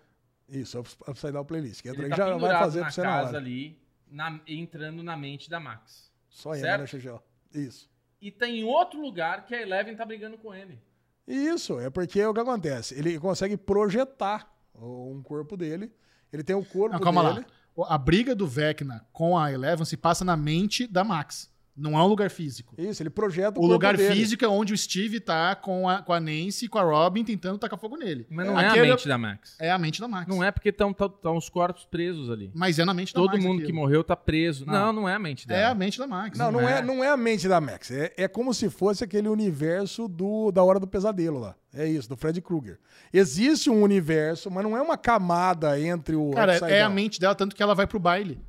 [0.48, 1.82] Isso, ups- Upside Down Playlist.
[1.82, 3.38] Que Ele tá já vai pendurado fazer na pra você na casa hora.
[3.38, 3.78] ali,
[4.10, 6.10] na- entrando na mente da Max.
[6.30, 6.80] Só entra, certo?
[6.80, 7.20] né, Xixi?
[7.54, 7.90] Isso.
[8.20, 10.78] E tá em outro lugar que a Eleven tá brigando com ele.
[11.26, 12.98] Isso, é porque é o que acontece.
[12.98, 15.92] Ele consegue projetar um corpo dele.
[16.32, 17.46] Ele tem o corpo Não, calma dele.
[17.76, 17.86] lá.
[17.88, 21.50] A briga do Vecna com a Eleven se passa na mente da Max.
[21.78, 22.74] Não é um lugar físico.
[22.76, 24.12] Isso, ele projeta o, O lugar dele.
[24.14, 27.22] físico é onde o Steve tá com a, com a Nancy e com a Robin
[27.24, 28.26] tentando tacar fogo nele.
[28.28, 29.56] Mas não é, Aquele a mente da Max.
[29.60, 30.26] É a mente da Max.
[30.26, 30.92] Não é porque estão
[31.36, 32.50] os corpos presos ali.
[32.52, 33.44] Mas é na mente da Todo Max.
[33.44, 33.78] mundo que aquilo.
[33.78, 34.66] morreu tá preso.
[34.66, 34.72] Não.
[34.72, 35.70] Não, não, é a mente É dela.
[35.70, 36.36] a mente da Max.
[36.36, 36.78] Não, não Não é.
[36.78, 36.82] é.
[36.82, 37.90] não é a mente da Max.
[37.92, 41.54] É, é como se fosse aquele universo do, da Hora do Pesadelo lá.
[41.72, 42.78] É isso, do Fred Krueger.
[43.12, 46.30] Existe um universo, mas não é uma camada entre o.
[46.30, 48.40] Cara, é a mente dela, tanto que ela vai pro baile.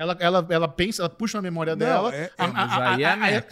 [0.00, 2.14] Ela, ela, ela pensa, ela puxa a memória Não, dela.
[2.14, 3.44] é- a, é- mas aí é a é.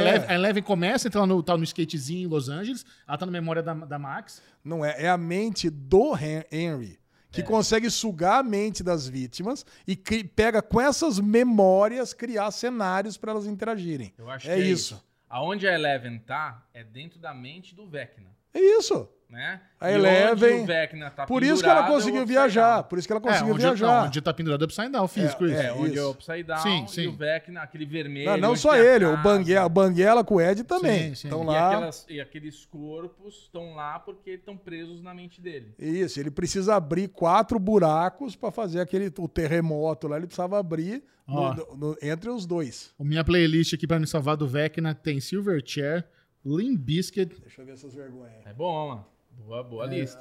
[0.00, 3.26] Eleven- a Eleven começa, entra lá no, tá no skatezinho em Los Angeles, ela tá
[3.26, 4.40] na memória da, da Max.
[4.64, 4.94] Não é.
[5.02, 7.00] É a mente do Hen- Henry.
[7.32, 7.32] É.
[7.32, 13.16] Que consegue sugar a mente das vítimas e cri- pega com essas memórias criar cenários
[13.16, 14.12] para elas interagirem.
[14.16, 14.94] Eu acho É que é isso.
[14.94, 15.04] isso.
[15.28, 19.08] Aonde a Eleven tá é dentro da mente do Vecna, É isso.
[19.30, 19.60] Né?
[19.80, 22.82] A E Eleven- onde o Vecna tá Por isso que ela é conseguiu viajar.
[22.82, 24.00] Por isso que ela É, conseguiu onde, viajar.
[24.00, 25.54] não, onde tá pendurado upside down, físico, isso.
[25.54, 25.66] é.
[25.66, 26.10] É, onde é o isso.
[26.10, 27.06] Upside Down Sim, e sim.
[27.06, 28.30] o Vecna, aquele vermelho.
[28.32, 29.16] Não, não só ele, o.
[29.22, 31.10] Banguela, Banguela com o Ed também.
[31.10, 31.28] Sim, sim.
[31.28, 31.68] Estão E, lá.
[31.68, 35.74] aquelas- e aqueles corpos estão lá porque estão presos na mente dele.
[35.78, 40.16] Isso, ele precisa abrir quatro buracos para fazer aquele o terremoto lá.
[40.16, 42.92] Ele precisava abrir no- no- no- entre os dois.
[42.98, 46.04] A minha playlist aqui pra me salvar do Vecna tem Silverchair,
[46.44, 48.44] Limp Bizkit, Deixa eu ver essas vergonhas.
[48.46, 49.06] É bom, mano.
[49.44, 49.88] Boa, boa É.
[49.88, 50.20] lista.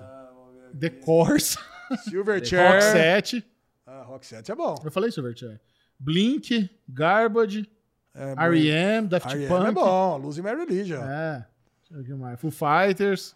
[0.80, 1.58] The Course,
[2.04, 2.72] Silverchair.
[2.74, 3.44] Roxette.
[3.86, 4.76] Ah, Rock 7 é bom.
[4.84, 5.60] Eu falei Silverchair.
[6.00, 7.70] Blink, Garbage,
[8.14, 9.48] É, R.E.M., Daft R.E.M.
[9.50, 9.68] Punk.
[9.68, 10.18] é bom.
[10.18, 11.02] Lose My Religion.
[11.04, 11.46] É.
[11.80, 12.40] Deixa eu ver o que mais.
[12.40, 13.36] Foo Fighters,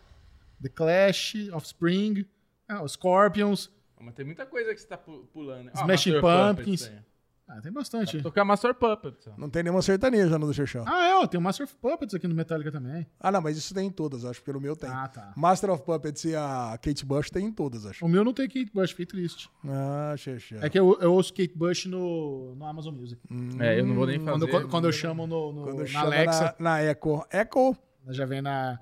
[0.61, 2.25] The Clash, Offspring,
[2.67, 3.71] ah, Scorpions.
[3.99, 5.69] Mas tem muita coisa que você tá pu- pulando.
[5.73, 6.87] Ah, Smashing Pumpkins.
[6.87, 7.12] Puppets aí.
[7.47, 8.21] Ah, tem bastante.
[8.21, 9.27] Tocar Master Puppets.
[9.37, 10.85] Não tem nenhuma sertaneja no do Xexão.
[10.87, 13.05] Ah, é, ó, tem o Master of Puppets aqui no Metallica também.
[13.19, 14.89] Ah, não, mas isso tem em todas, acho, porque no meu tem.
[14.89, 15.33] Ah, tá.
[15.35, 18.03] Master of Puppets e a Kate Bush tem em todas, acho.
[18.05, 19.49] O meu não tem Kate Bush, fiquei triste.
[19.67, 20.59] Ah, Xexão.
[20.61, 23.21] É que eu, eu ouço Kate Bush no, no Amazon Music.
[23.59, 24.31] É, eu não vou nem fazer.
[24.31, 27.25] Quando, quando, quando eu chamo no, no- Quando na chama Alexa, na, na Echo.
[27.31, 27.75] Echo.
[28.09, 28.79] já vem na.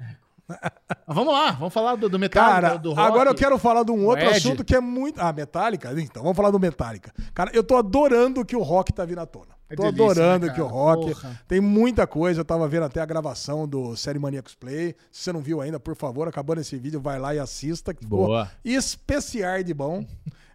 [1.08, 3.02] Vamos lá, vamos falar do, do Metallica, Cara, do rock.
[3.02, 4.38] agora eu quero falar de um outro Ed.
[4.38, 5.20] assunto que é muito.
[5.20, 5.92] Ah, Metallica?
[6.00, 7.12] Então, vamos falar do Metallica.
[7.34, 9.62] Cara, eu tô adorando que o rock tá vindo à tona.
[9.70, 11.14] É tô delícia, adorando né, que o rock.
[11.14, 11.42] Porra.
[11.48, 12.42] Tem muita coisa.
[12.42, 14.96] Eu tava vendo até a gravação do Série Maníacos Play.
[15.10, 17.94] Se você não viu ainda, por favor, acabando esse vídeo, vai lá e assista.
[17.94, 18.52] Que ficou Boa.
[18.66, 20.06] especial de bom.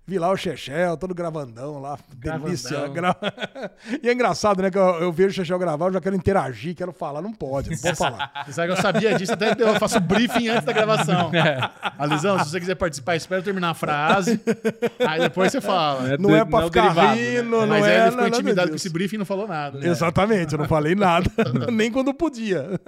[0.09, 1.99] Vi lá o Chechel, todo gravandão lá.
[2.15, 2.87] Delícia.
[2.89, 3.17] Gra-
[4.01, 4.71] e é engraçado, né?
[4.71, 7.21] Que eu, eu vejo o Chechel gravar, eu já quero interagir, quero falar.
[7.21, 8.31] Não pode, não pode falar.
[8.47, 11.31] Você sabe que eu sabia disso, até eu faço briefing antes da gravação.
[11.37, 11.59] É.
[11.99, 14.41] Alisão, se você quiser participar, espera terminar a frase.
[15.07, 16.17] Aí depois você fala.
[16.19, 17.43] Não é Não pra é o ficar derivado, rindo, né?
[17.51, 19.79] não Mas é aí ele ficou intimidado com esse briefing e não falou nada.
[19.81, 19.89] né?
[19.89, 21.29] Exatamente, eu não falei nada,
[21.73, 22.81] nem quando podia.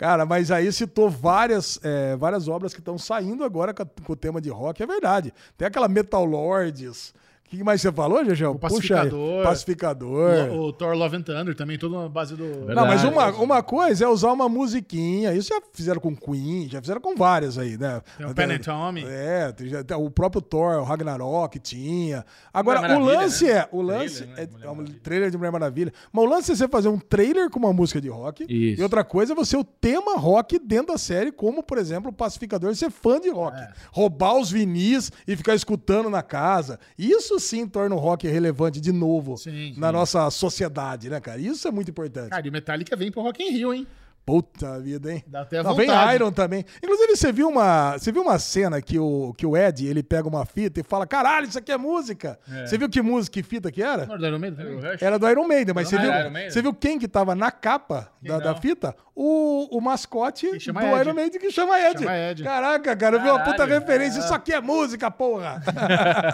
[0.00, 4.40] Cara, mas aí citou várias, é, várias obras que estão saindo agora com, o tema
[4.40, 5.30] de rock, é verdade.
[5.58, 7.12] Tem aquela Metal Lords.
[7.52, 8.52] O que mais você falou, Gegel?
[8.52, 9.10] O Puxa aí.
[9.42, 9.42] Pacificador.
[9.42, 10.50] Pacificador.
[10.52, 12.44] O, o Thor Love and Thunder também, toda uma base do.
[12.44, 13.08] Não, mas Verdade.
[13.08, 15.34] uma, uma coisa é usar uma musiquinha.
[15.34, 18.00] Isso já fizeram com Queen, já fizeram com várias aí, né?
[18.16, 19.04] Tem o Pen Tommy.
[19.04, 22.24] É, tem- já- tem o próprio Thor, o Ragnarok tinha.
[22.54, 23.50] Agora, Mulher o lance né?
[23.50, 23.68] é.
[23.72, 24.58] O lance Trailer, né?
[24.62, 25.92] é, é um trailer de Mulher Maravilha.
[26.12, 28.44] Mas o lance é você fazer um trailer com uma música de rock.
[28.48, 28.80] Isso.
[28.80, 32.14] E outra coisa é você o tema rock dentro da série, como, por exemplo, o
[32.14, 33.56] Pacificador ser fã de rock.
[33.58, 33.72] É.
[33.90, 36.78] Roubar os vinis e ficar escutando na casa.
[36.96, 39.92] Isso sim torna o rock relevante de novo Sim, na sim.
[39.92, 41.40] nossa sociedade, né, cara?
[41.40, 42.30] Isso é muito importante.
[42.30, 43.86] Cara, e o Metallica vem pro Rock in Rio, hein?
[44.24, 45.24] Puta vida, hein?
[45.26, 46.14] Dá até a Não, vem vontade.
[46.14, 46.64] Iron também.
[46.82, 50.28] Inclusive, você viu uma, você viu uma cena que o, que o Ed, ele pega
[50.28, 52.38] uma fita e fala, caralho, isso aqui é música.
[52.64, 54.06] Você viu que música, que fita que era?
[54.06, 54.66] Não, do Iron Maiden
[55.00, 56.50] Era do Iron Maiden, mas você Não viu, era Iron Maiden?
[56.50, 58.94] você viu quem que tava na capa da, da fita?
[59.16, 61.00] O, o mascote Que do chama Ed.
[61.00, 61.98] Iron Maiden que chama Ed.
[62.04, 62.42] Chama Ed.
[62.44, 64.20] Caraca, cara, eu vi uma puta referência.
[64.20, 65.60] Isso aqui é música, porra!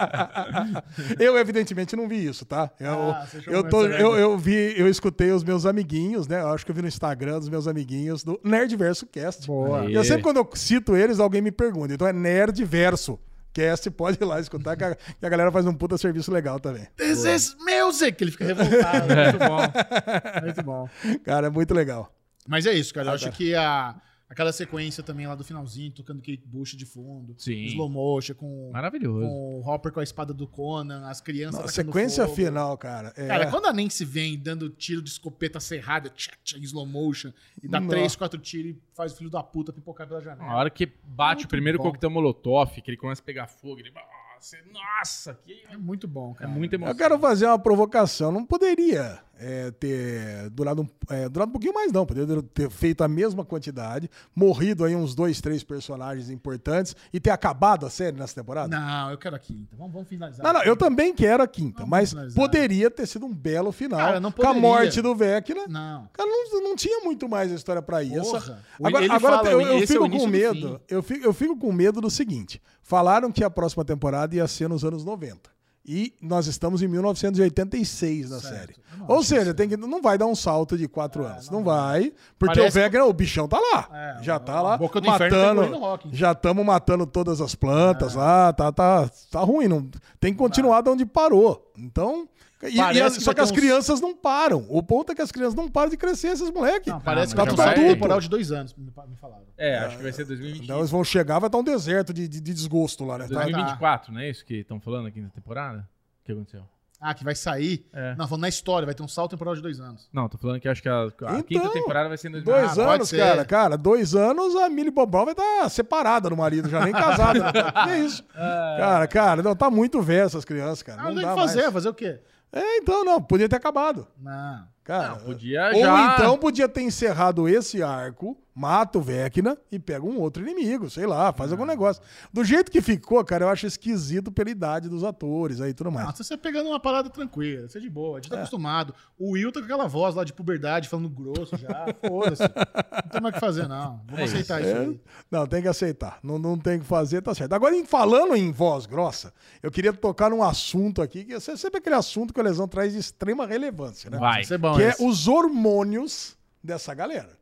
[1.19, 2.69] eu, evidentemente, não vi isso, tá?
[2.79, 6.41] Eu, Ah, eu, tô, eu, eu vi, eu escutei os meus amiguinhos, né?
[6.41, 7.86] Eu acho que eu vi no Instagram dos meus amiguinhos
[8.25, 9.47] do Nerdverso Cast.
[9.47, 9.85] Boa.
[9.89, 11.93] E eu sempre, quando eu cito eles, alguém me pergunta.
[11.93, 13.19] Então é Nerdverso
[13.53, 16.59] Cast, pode ir lá escutar, que a, que a galera faz um puta serviço legal
[16.59, 16.87] também.
[16.95, 18.23] This is music!
[18.23, 19.07] Ele fica revoltado.
[19.15, 20.41] Muito bom.
[20.43, 20.89] Muito bom.
[21.23, 22.13] Cara, é muito legal.
[22.47, 23.07] Mas é isso, cara.
[23.07, 23.31] Eu Ah, acho tá.
[23.31, 23.95] que a,
[24.29, 27.33] aquela sequência também lá do finalzinho, tocando Kate Bush de fundo.
[27.37, 27.65] Sim.
[27.65, 29.25] Slow motion, com, Maravilhoso.
[29.27, 31.63] com o Hopper com a espada do Conan, as crianças.
[31.63, 32.35] A sequência fogo.
[32.35, 33.13] final, cara.
[33.15, 33.27] É...
[33.27, 36.11] Cara, quando a Nancy vem dando tiro de escopeta serrada,
[36.55, 37.91] em slow motion, e dá Nossa.
[37.95, 40.47] três, quatro tiros e faz o filho da puta pipocar pela janela.
[40.49, 41.85] Na hora que bate Muito o primeiro bom.
[41.85, 43.91] coquetel molotov, que ele começa a pegar fogo, ele.
[43.91, 46.51] Nossa, nossa que É muito bom, é cara.
[46.51, 46.95] muito Eu emoção.
[46.95, 48.31] quero fazer uma provocação.
[48.31, 52.05] Não poderia é, ter durado um, é, durado um pouquinho mais, não.
[52.05, 57.29] Poderia ter feito a mesma quantidade, morrido aí uns dois, três personagens importantes e ter
[57.29, 58.67] acabado a série nessa temporada.
[58.67, 59.75] Não, eu quero a quinta.
[59.75, 60.45] Vamos, vamos finalizar.
[60.45, 62.35] Não, não, eu também quero a quinta, Vamos mas finalizar.
[62.35, 63.99] poderia ter sido um belo final.
[63.99, 65.67] Cara, não com a morte do Vecna.
[65.67, 66.09] Não.
[66.13, 68.31] Cara, não, não tinha muito mais história pra isso.
[68.31, 68.63] Porra.
[68.83, 70.81] Agora, ele agora fala, eu, eu é fico com início do medo.
[70.87, 74.69] Eu fico, eu fico com medo do seguinte: falaram que a próxima temporada ia ser
[74.69, 75.56] nos anos 90.
[75.87, 78.53] E nós estamos em 1986 na Certo.
[78.53, 78.75] série.
[78.97, 81.49] Não Ou seja, tem que, não vai dar um salto de quatro É, anos.
[81.49, 82.11] não Não vai.
[82.37, 83.87] Porque o Vecna, o bichão tá lá.
[83.93, 85.77] É, já tá lá boca do inferno matando.
[85.77, 86.09] rock.
[86.11, 88.17] já estamos matando todas as plantas É.
[88.17, 88.51] lá.
[88.53, 89.67] Tá, tá, tá ruim.
[89.67, 89.87] Não,
[90.19, 91.71] tem que continuar de onde parou.
[91.77, 92.27] Então.
[92.63, 94.65] E, e as- que só que ter as uns- crianças não param.
[94.69, 96.91] O ponto é que as crianças não param de crescer, esses moleques.
[96.91, 97.89] Não, parece mas que tá vai adulto.
[97.89, 98.91] um temporal de dois anos, me
[99.21, 99.43] falaram.
[99.57, 102.27] É, acho que vai ser 2020, Então eles vão chegar, vai estar um deserto de,
[102.27, 103.27] de, de desgosto lá, né?
[103.27, 105.87] Tá- 2024, não é isso que estão falando aqui na temporada?
[106.23, 106.61] O que aconteceu?
[106.99, 107.85] Ah, que vai sair?
[107.93, 108.15] É.
[108.15, 110.09] Não, falando na história, vai ter um salto temporal de dois anos.
[110.11, 112.59] Não, tô falando que acho que a, a Então, quinta temporada vai ser em 2020.
[112.65, 113.17] Dois Ah, pode anos, ser.
[113.19, 113.45] cara.
[113.45, 117.39] Cara, dois anos a Millie Bobal vai estar separada do marido, já nem casada.
[117.39, 117.51] né?
[117.51, 118.23] Que é isso?
[118.33, 120.99] Cara, cara, não, tá muito velho essas crianças, cara.
[120.99, 121.73] Ah, não não tem dá o que fazer, mais.
[121.73, 122.19] fazer o quê?
[122.51, 124.07] É, então, não, podia ter acabado.
[124.17, 124.67] Não.
[124.83, 126.13] Cara, Não, podia Ou já...
[126.13, 131.05] então podia ter encerrado esse arco, mata o Vecna e pega um outro inimigo, sei
[131.05, 132.01] lá, faz algum negócio.
[132.33, 135.91] Do jeito que ficou, cara, eu acho esquisito pela idade dos atores aí e tudo
[135.91, 136.07] mais.
[136.07, 138.39] Não, você pegando uma parada tranquila, você é de boa, a gente tá É.
[138.39, 138.95] acostumado.
[139.19, 142.41] O Will tá com aquela voz lá de puberdade, falando grosso já, foda-se.
[142.41, 144.01] Não tem mais o que fazer, não.
[144.07, 144.33] Vamos É isso.
[144.35, 144.99] aceitar isso, É, aí.
[145.29, 146.19] não, tem que aceitar.
[146.23, 147.53] Não, não tem que fazer, tá certo.
[147.53, 151.77] Agora, em falando em voz grossa, eu queria tocar num assunto aqui, que é sempre
[151.77, 154.17] aquele assunto que a lesão traz de extrema relevância, né?
[154.17, 154.41] Vai.
[154.41, 157.36] Isso é bom, que é os hormônios dessa galera.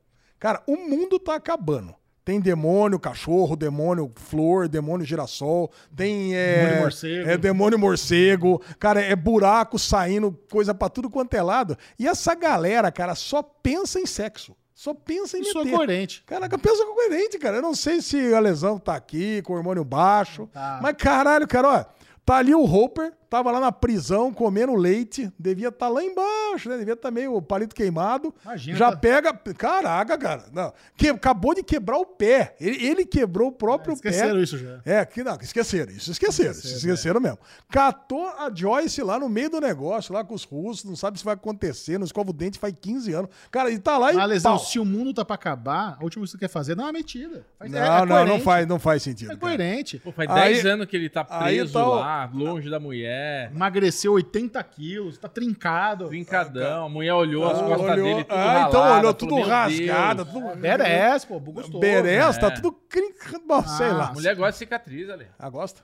[0.46, 1.96] Cara, o mundo tá acabando.
[2.24, 7.30] Tem demônio cachorro, demônio flor, demônio girassol, tem é, Demônio morcego.
[7.32, 11.76] é demônio morcego, cara, é buraco saindo, coisa pra tudo quanto é lado.
[11.98, 14.56] E essa galera, cara, só pensa em sexo.
[14.72, 15.76] Só pensa em Isso é meter.
[15.78, 16.24] coerente.
[16.28, 17.58] Caraca, pensa com coerente, cara.
[17.58, 20.48] Eu não sei se a lesão tá aqui, com o hormônio baixo.
[20.54, 20.78] Tá.
[20.80, 21.86] Mas caralho, cara, ó.
[22.24, 26.78] Tá ali o Hopper, tava lá na prisão comendo leite, devia estar lá embaixo, né?
[26.78, 28.34] Devia estar meio palito queimado.
[28.44, 29.34] Imagina, Já tá- pega.
[29.34, 30.46] Caraca, cara.
[30.54, 30.74] Não.
[30.96, 32.56] Que, acabou de quebrar o pé.
[32.60, 34.42] Ele, ele quebrou o próprio Esqueceram pé.
[34.42, 34.80] isso já.
[34.86, 37.40] É, que não, esqueceram, isso esqueceram, isso Esqueceram, esqueceram mesmo.
[37.70, 41.26] Catou a Joyce lá no meio do negócio, lá com os russos, não sabe se
[41.26, 43.30] vai acontecer, não escova o dente faz 15 anos.
[43.52, 44.16] Cara, e tá lá e.
[44.16, 46.72] Mas, Lesão, se o mundo tá pra acabar, a última coisa que você quer fazer
[46.74, 47.46] é dar uma metida.
[47.60, 49.28] Faz- Não, é- é não, não faz, não faz sentido.
[49.32, 49.40] É cara.
[49.40, 50.00] coerente.
[50.00, 52.80] Pô, faz Aí- 10 anos que ele tá aí preso tá o- lá, longe da
[52.80, 53.15] mulher.
[53.54, 56.08] Emagreceu 80 quilos, tá trincado.
[56.08, 59.46] Brincadão, a mulher olhou as Ah, costas olhou- dele, tudo ah, então olhou tudo "Meu
[59.46, 60.34] rasgado, Deus".
[60.44, 60.56] tudo.
[60.56, 61.80] Beres, pô, gostoso.
[61.80, 62.52] Beres, tá É.
[62.52, 64.08] tudo crincando, bom, sei Ah, lá.
[64.10, 65.28] A mulher gosta de cicatriz ali.
[65.38, 65.82] Ah, gosta?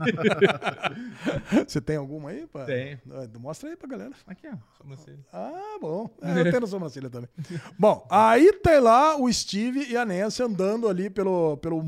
[1.66, 2.46] Você tem alguma aí?
[2.46, 2.64] Pá?
[2.64, 2.98] Tenho.
[3.10, 4.10] Ah, Mostra aí pra galera.
[4.26, 4.56] Aqui, ó.
[4.78, 5.18] sobrancelha.
[5.32, 6.10] Ah, bom.
[6.22, 7.28] É, eu tenho sobrancelha também.
[7.78, 11.56] Bom, aí tem lá o Steve e a Nancy andando ali pelo.
[11.58, 11.82] pelo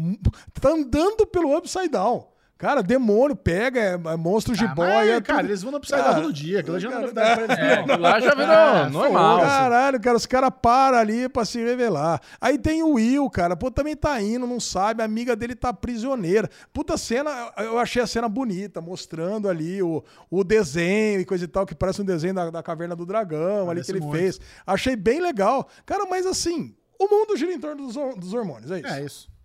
[0.61, 2.27] tá andando pelo Upside Down.
[2.59, 5.12] Cara, demônio, pega, é, é monstro de Ah, boia.
[5.14, 6.59] é cara, tudo- eles vão no Upside Cara, Down todo dia.
[6.59, 7.99] Aquilo já não é novidade pra eles, É, não.
[8.01, 9.38] lá já virou Ah, normal.
[9.40, 12.21] Caralho, cara, os caras param ali pra se revelar.
[12.40, 15.73] Aí tem o Will, cara, pô, também tá indo, não sabe, a amiga dele tá
[15.73, 16.51] prisioneira.
[16.73, 21.49] Puta cena, eu achei a cena bonita, mostrando ali o, o desenho e coisa e
[21.49, 24.18] tal, que parece um desenho da, da Caverna do Dragão ali Parece que ele muito.
[24.18, 24.40] fez.
[24.66, 25.68] Achei bem legal.
[25.87, 28.87] Cara, mas assim, o mundo gira em torno dos, dos hormônios, é isso?
[28.94, 29.38] É isso.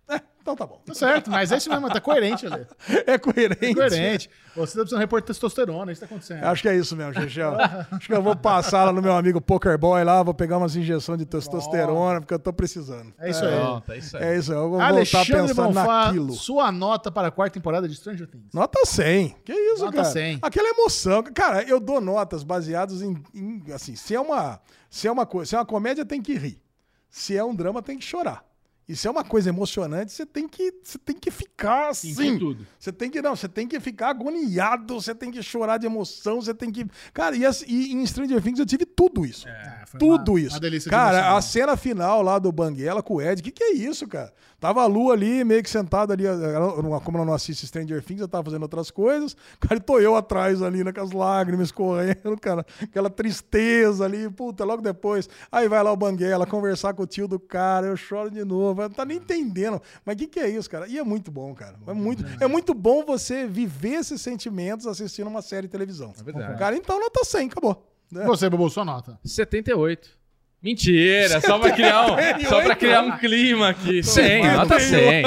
[0.44, 0.80] É, então tá bom.
[0.84, 2.66] Tá certo, mas é isso mesmo, tá coerente ali.
[3.06, 3.64] É coerente.
[3.64, 4.30] É coerente.
[4.54, 6.44] Você tá precisando repor testosterona, isso tá acontecendo.
[6.44, 7.56] Acho que é isso mesmo, Chechel.
[7.90, 10.76] Acho que eu vou passar lá no meu amigo Poker Boy lá, vou pegar umas
[10.76, 13.12] injeções de testosterona, porque eu tô precisando.
[13.18, 13.56] É isso aí.
[13.58, 14.22] Pronto, é isso aí.
[14.24, 16.32] É isso, eu vou voltar Alexandre pensar Bonfá, naquilo.
[16.34, 18.52] sua nota para a quarta temporada de Stranger Things.
[18.52, 19.36] Nota 100.
[19.44, 20.08] Que isso, Nota cara?
[20.10, 20.38] 100.
[20.42, 21.22] Aquela emoção.
[21.22, 25.48] Cara, eu dou notas baseadas em, em, assim, se é uma, se é uma coisa,
[25.50, 26.62] se é uma comédia tem que rir.
[27.08, 28.44] Se é um drama tem que chorar.
[28.92, 32.38] Se é uma coisa emocionante, você tem que, você tem que ficar assim.
[32.38, 32.66] Tudo.
[32.78, 36.40] Você tem que não, você tem que ficar agoniado, você tem que chorar de emoção,
[36.42, 39.48] você tem que, cara, e, assim, e em Stranger Things eu tive tudo isso.
[39.48, 40.54] É, Tudo uma- isso.
[40.54, 41.38] uma delícia de cara, emocionar.
[41.38, 44.32] a cena final lá do Banguela com o Ed, o que, que é isso, cara?
[44.64, 48.02] Tava a Lu ali, meio que sentada ali, ela- ela- como ela não assiste Stranger
[48.02, 51.12] Things, eu tava fazendo outras coisas, cara, e tô eu atrás ali, né, com as
[51.12, 56.94] lágrimas correndo, cara, aquela tristeza ali, puta, logo depois, aí vai lá o Banguela conversar
[56.94, 60.18] com o tio do cara, eu choro de novo, não tá nem entendendo, mas o
[60.18, 60.88] que, que é isso, cara?
[60.88, 65.26] E é muito bom, cara, é muito, é muito bom você viver esses sentimentos assistindo
[65.26, 66.14] uma série de televisão.
[66.18, 66.58] É verdade.
[66.58, 67.86] Cara, então nota 100, acabou.
[68.10, 68.24] né?
[68.24, 69.18] Você, Bobo, sua nota.
[69.22, 70.23] 78.
[70.64, 72.16] Mentira, só pra criar um,
[72.48, 74.02] só pra criar um clima aqui.
[74.02, 74.56] 100, Tomara.
[74.56, 75.22] nota 100.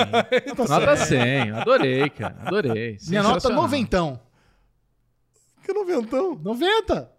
[0.68, 1.52] Nota 100.
[1.52, 2.36] Adorei, cara.
[2.44, 2.98] Adorei.
[3.08, 3.62] Minha nota Sensacional.
[3.62, 4.20] noventão.
[5.64, 6.40] Que noventão.
[6.44, 7.12] 90.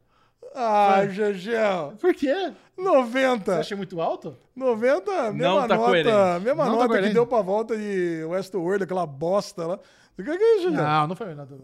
[0.55, 1.95] Ah, Gegel.
[2.01, 2.35] Por quê?
[2.77, 3.59] Você 90.
[3.59, 4.37] acha muito alto?
[4.57, 6.45] 90, mesma Não tá nota, coerente.
[6.45, 7.15] mesma Não tá nota que coerente.
[7.15, 9.79] deu pra volta de Westworld, aquela bosta lá.
[10.19, 10.83] O que é isso, Gegel?
[10.83, 11.55] Não, não foi nada.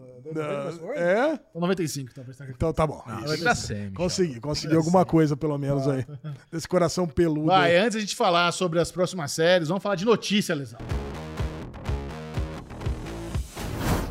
[0.95, 1.33] É?
[1.49, 2.37] Então 95, talvez.
[2.37, 2.45] tá?
[2.49, 3.03] Então tá bom.
[3.05, 3.91] Vai dar semi.
[3.93, 6.05] Consegui, consegui alguma coisa pelo menos aí.
[6.51, 7.47] Desse coração peludo.
[7.47, 7.77] Vai, aí.
[7.85, 10.79] antes a gente falar sobre as próximas séries, vamos falar de notícia, Lesão.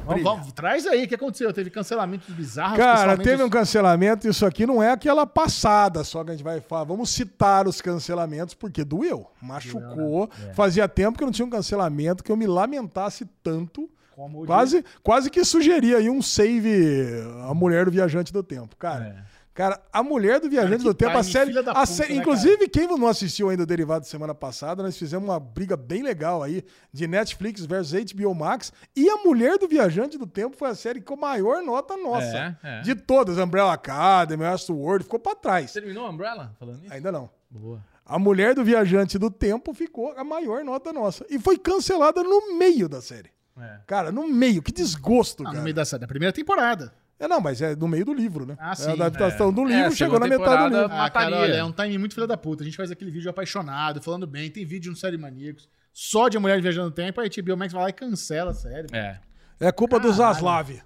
[0.05, 1.52] Vamos, vamos, traz aí, o que aconteceu?
[1.52, 2.76] Teve cancelamentos bizarros.
[2.78, 4.28] Cara, teve um cancelamento.
[4.28, 6.84] Isso aqui não é aquela passada só que a gente vai falar.
[6.84, 10.30] Vamos citar os cancelamentos, porque doeu, machucou.
[10.38, 10.50] né?
[10.50, 10.55] É.
[10.55, 13.88] Fazia tempo que eu não tinha um cancelamento que eu me lamentasse tanto.
[14.14, 17.11] Como Quase, quase que sugeria aí um save
[17.48, 18.76] A Mulher do Viajante do Tempo.
[18.76, 19.34] Cara, É.
[19.55, 21.57] cara a Mulher do Viajante do Tempo, a série.
[21.57, 25.28] a puta, sé- né, inclusive, quem não assistiu ainda o Derivado semana passada, nós fizemos
[25.28, 28.72] uma briga bem legal aí de Netflix versus HBO Max.
[28.96, 32.57] E A Mulher do Viajante do Tempo foi a série com maior nota nossa.
[32.62, 32.80] É, é.
[32.82, 35.72] De todas, Umbrella Academy, Westworld, ficou pra trás.
[35.72, 36.92] Terminou a Umbrella falando isso?
[36.92, 37.30] Ainda não.
[37.48, 37.80] Boa.
[38.05, 41.24] A Mulher do Viajante do Tempo ficou a maior nota nossa.
[41.30, 43.30] E foi cancelada no meio da série.
[43.59, 43.78] É.
[43.86, 44.61] Cara, no meio.
[44.61, 45.59] Que desgosto, Ah, cara.
[45.59, 46.92] no meio da, série, da primeira temporada.
[47.18, 48.56] É, não, mas é no meio do livro, né?
[48.58, 48.90] Ah, É sim.
[48.90, 50.92] a adaptação do É, livro, a chegou na metade do livro.
[50.92, 51.38] Ah, cara, Mataria.
[51.38, 52.62] olha, é um timing muito filho da puta.
[52.62, 56.38] A gente faz aquele vídeo apaixonado, falando bem, tem vídeo no Série Maníacos, só de
[56.38, 58.88] mulher viajando no tempo, aí a HBO Max vai lá e cancela a série.
[58.92, 59.20] É.
[59.60, 60.34] É culpa do Caralho.
[60.34, 60.82] Zaslav.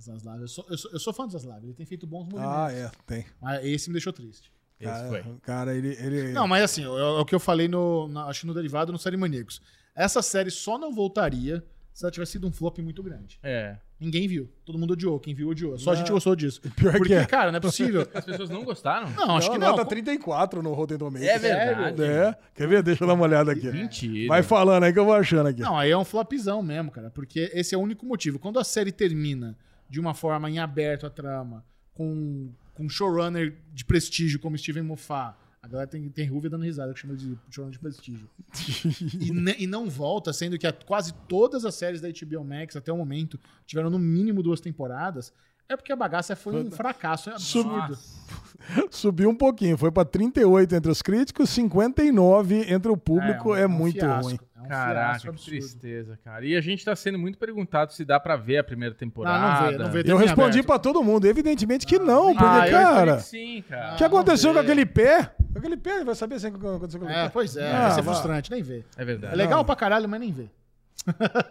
[0.00, 2.50] Zaslav, eu sou, eu, sou, eu sou fã do Zaslav, ele tem feito bons movimentos.
[2.52, 3.26] Ah, é, tem.
[3.40, 4.50] Mas esse me deixou triste.
[4.80, 5.22] Esse Cara, foi.
[5.42, 5.88] cara, ele.
[6.00, 6.32] ele...
[6.32, 8.98] Não, mas assim, é o que eu falei no, na- acho que no derivado no
[8.98, 9.60] Série Maníacos.
[9.94, 11.62] Essa série só não voltaria
[11.92, 13.38] se ela tivesse sido um flop muito grande.
[13.42, 13.76] É.
[14.00, 14.48] Ninguém viu.
[14.64, 15.20] Todo mundo odiou.
[15.20, 15.78] Quem viu, odiou.
[15.78, 16.60] Só a gente gostou disso.
[16.74, 17.26] Pior que Porque, é.
[17.26, 18.08] cara, não é possível.
[18.14, 19.10] As pessoas não gostaram?
[19.10, 19.68] Não, acho Não, que não.
[19.72, 21.28] nota 34 no Rotten Tomatoes.
[21.28, 22.02] É verdade.
[22.02, 22.34] É.
[22.54, 22.82] Quer ver?
[22.82, 23.68] Deixa eu dar uma olhada aqui.
[23.70, 24.28] Mentira.
[24.28, 25.60] Vai falando aí que eu vou achando aqui.
[25.60, 27.10] Não, aí é um flopzão mesmo, cara.
[27.10, 28.38] Porque esse é o único motivo.
[28.38, 29.54] Quando a série termina
[29.88, 34.82] de uma forma em aberto a trama, com, com um showrunner de prestígio como Steven
[34.82, 38.28] Moffat, a galera tem, tem dando risada, que chama de showrunner de prestígio.
[39.20, 39.30] e,
[39.64, 42.96] e não volta, sendo que a- quase todas as séries da HBO Max até o
[42.96, 45.32] momento tiveram no mínimo duas temporadas.
[45.68, 47.96] É porque a bagaça foi um fracasso, é absurdo.
[48.90, 49.76] Subiu um pouquinho.
[49.78, 53.54] Foi pra 38 entre os críticos, 59 entre o público.
[53.54, 54.38] É, um- um muito fiasco, ruim.
[54.60, 56.44] É um Caraca, que tristeza, cara.
[56.44, 59.36] E a gente tá sendo muito perguntado se dá pra ver a primeira temporada.
[59.38, 60.02] Ah, não vê, não vê.
[60.06, 61.26] Eu respondi pra todo mundo.
[61.26, 63.16] Evidentemente que não, porque, Ah, eu cara.
[63.16, 63.94] que sim, cara.
[63.94, 65.32] O que aconteceu não com aquele pé?
[65.54, 67.30] Aquele pé, vai saber se aconteceu com aquele É, pé.
[67.30, 68.84] pois é, Ah, vai ser frustrante, nem vê.
[68.96, 69.32] É verdade.
[69.32, 70.46] É legal pra caralho, mas nem vê.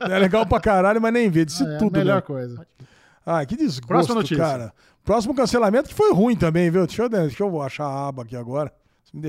[0.02, 1.46] É legal pra caralho, mas nem vê.
[1.46, 1.96] Disse é tudo.
[1.96, 2.22] a melhor né?
[2.22, 2.68] coisa.
[3.26, 4.38] Ah, que desgosto, Próxima notícia.
[4.38, 4.74] cara.
[5.04, 6.86] Próximo cancelamento que foi ruim também, viu?
[6.86, 8.72] Deixa eu, deixa eu achar a aba aqui agora.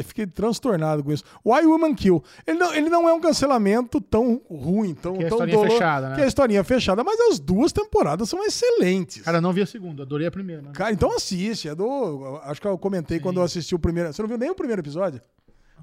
[0.05, 1.25] Fiquei transtornado com isso.
[1.45, 2.23] Why Woman Kill.
[2.47, 6.09] Ele não, ele não é um cancelamento tão ruim, tão, Que é a historinha fechada,
[6.11, 6.15] né?
[6.15, 9.23] Que é a historinha fechada, mas as duas temporadas são excelentes.
[9.23, 10.63] Cara, não vi a segunda, adorei a primeira.
[10.63, 10.71] Né?
[10.75, 11.69] Cara, então assiste.
[11.69, 12.41] É do.
[12.45, 14.13] Acho que eu comentei quando eu assisti o primeiro.
[14.13, 15.21] Você não viu nem o primeiro episódio?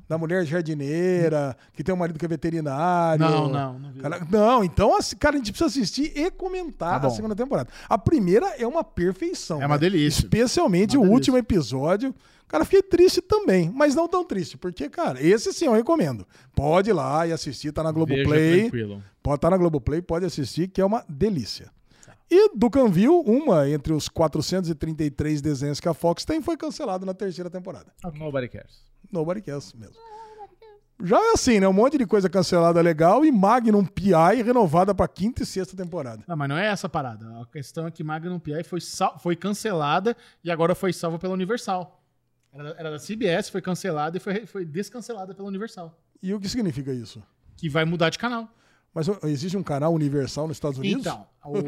[0.07, 3.19] Da mulher jardineira, que tem um marido que é veterinário.
[3.19, 3.93] Não, não, não.
[3.95, 7.69] Cara, não, então, cara, a gente precisa assistir e comentar Tá a segunda temporada.
[7.89, 9.61] A primeira é uma perfeição.
[9.61, 9.81] É uma né?
[9.81, 10.21] delícia.
[10.21, 11.13] Especialmente Uma o delícia.
[11.13, 12.15] último episódio.
[12.47, 16.25] Cara, fiquei triste também, mas não tão triste, porque, cara, esse sim eu recomendo.
[16.55, 18.61] Pode ir lá e assistir, tá na Veja Globoplay.
[18.61, 19.03] tranquilo.
[19.21, 21.69] Pode estar na Globoplay, pode assistir, que é uma delícia.
[22.29, 27.13] E do Canville, uma entre os 433 desenhos que a Fox tem, foi cancelada na
[27.13, 27.87] terceira temporada.
[28.15, 28.83] Nobody cares.
[29.11, 29.95] Nobody cares mesmo.
[31.03, 31.67] Já é assim, né?
[31.67, 36.23] Um monte de coisa cancelada legal e Magnum PI renovada pra quinta e sexta temporada.
[36.27, 37.25] Não, mas não é essa a parada.
[37.39, 38.63] A questão é que Magnum P.I.
[38.63, 38.79] foi,
[39.19, 42.01] foi cancelada e agora foi salva pela Universal.
[42.57, 46.01] Era, era da CBS, foi cancelada e foi, foi descancelada pela Universal.
[46.21, 47.23] E o que significa isso?
[47.55, 48.51] Que vai mudar de canal.
[48.93, 51.05] Mas existe um canal universal nos Estados Unidos?
[51.05, 51.59] Então, o.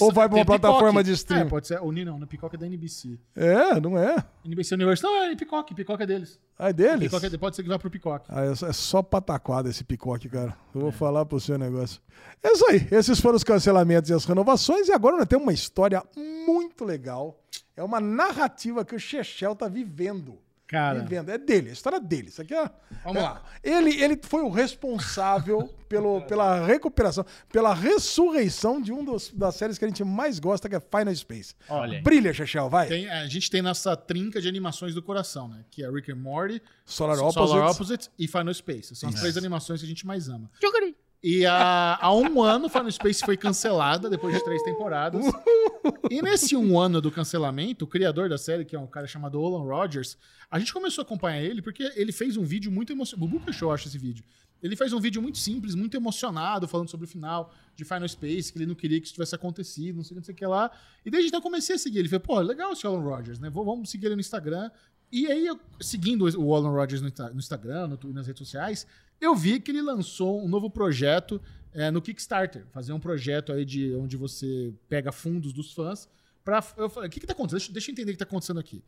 [0.00, 1.04] o- Ou vai pra uma plataforma Peacock.
[1.04, 1.40] de stream?
[1.42, 1.80] É, pode ser.
[1.82, 3.18] O não, no Peacock é da NBC.
[3.36, 4.16] É, não é?
[4.44, 5.10] NBC Universal.
[5.10, 6.40] Não, é Peacock, Peacock é deles.
[6.58, 7.10] Ah, é deles?
[7.10, 8.24] Peacock é, pode ser que vá pro Peacock.
[8.28, 10.56] Ah, é só- é só pataquada esse picoque, cara.
[10.74, 12.00] Eu vou falar pro seu negócio.
[12.42, 12.86] É isso aí.
[12.90, 14.88] Esses foram os cancelamentos e as renovações.
[14.88, 17.38] E agora nós temos uma história muito legal.
[17.76, 20.38] É uma narrativa que o Chechel tá vivendo.
[20.68, 21.00] Cara.
[21.00, 21.30] Vivendo.
[21.30, 22.28] É dele, a história dele.
[22.28, 22.70] Isso aqui é.
[23.02, 23.42] Vamos é- lá.
[23.64, 29.78] Ele, ele foi o responsável pelo, pela recuperação, pela ressurreição de um dos, das séries
[29.78, 31.54] que a gente mais gosta, que é Final Space.
[31.70, 32.02] Olha.
[32.02, 32.86] Brilha, Chechel, vai.
[32.86, 35.64] Tem- a gente tem nossa trinca de animações do coração, né?
[35.70, 37.74] Que é Rick and Morty, Solar Solar Opposites.
[37.74, 38.94] Opposites e Final Space.
[38.94, 40.50] São as três animações que a gente mais ama.
[41.22, 45.24] E há, há um ano, Final Space foi cancelada depois de três temporadas.
[46.10, 49.40] E nesse um ano do cancelamento, o criador da série, que é um cara chamado
[49.40, 50.16] Olan Rogers,
[50.50, 53.26] a gente começou a acompanhar ele porque ele fez um vídeo muito emocionante.
[53.26, 54.24] O Bubu Show acha esse vídeo.
[54.62, 58.52] Ele fez um vídeo muito simples, muito emocionado, falando sobre o final de Final Space,
[58.52, 60.70] que ele não queria que isso tivesse acontecido, não sei o que, lá.
[61.04, 62.00] E desde então eu comecei a seguir.
[62.00, 63.50] Ele falou, pô, legal esse Alan Rogers, né?
[63.50, 64.70] Vamos seguir ele no Instagram.
[65.10, 68.86] E aí, eu, seguindo o Alan Rogers no, no Instagram, no, nas redes sociais,
[69.20, 71.40] eu vi que ele lançou um novo projeto
[71.72, 72.66] é, no Kickstarter.
[72.70, 76.08] Fazer um projeto aí de onde você pega fundos dos fãs
[76.44, 76.64] pra...
[76.76, 77.58] Eu falei, o que que tá acontecendo?
[77.58, 78.82] Deixa, deixa eu entender o que tá acontecendo aqui.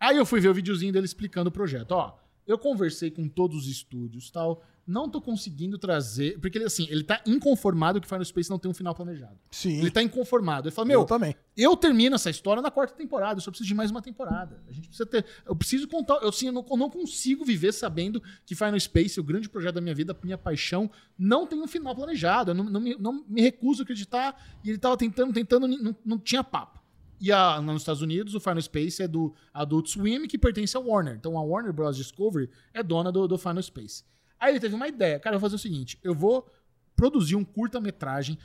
[0.00, 1.92] Aí eu fui ver o videozinho dele explicando o projeto.
[1.92, 4.62] Ó, eu conversei com todos os estúdios tal.
[4.86, 6.38] Não tô conseguindo trazer.
[6.38, 9.36] Porque ele, assim, ele tá inconformado que Final Space não tem um final planejado.
[9.50, 9.80] Sim.
[9.80, 10.68] Ele tá inconformado.
[10.68, 11.34] Ele fala, eu meu, também.
[11.56, 14.62] eu termino essa história na quarta temporada, eu só preciso de mais uma temporada.
[14.68, 15.26] A gente precisa ter.
[15.44, 16.14] Eu preciso contar.
[16.22, 19.74] Eu, assim, eu, não, eu não consigo viver sabendo que Final Space, o grande projeto
[19.74, 22.52] da minha vida, a minha paixão, não tem um final planejado.
[22.52, 24.40] Eu não, não me, não me recuso a acreditar.
[24.62, 26.76] E ele tava tentando, tentando, não, não tinha papo.
[27.20, 30.80] E a, nos Estados Unidos, o Final Space é do Adult Swim, que pertence à
[30.80, 31.16] Warner.
[31.16, 31.96] Então a Warner Bros.
[31.96, 34.04] Discovery é dona do, do Final Space.
[34.38, 35.18] Aí ele teve uma ideia.
[35.18, 36.50] Cara, eu vou fazer o seguinte: eu vou
[36.96, 38.38] produzir um curta-metragem.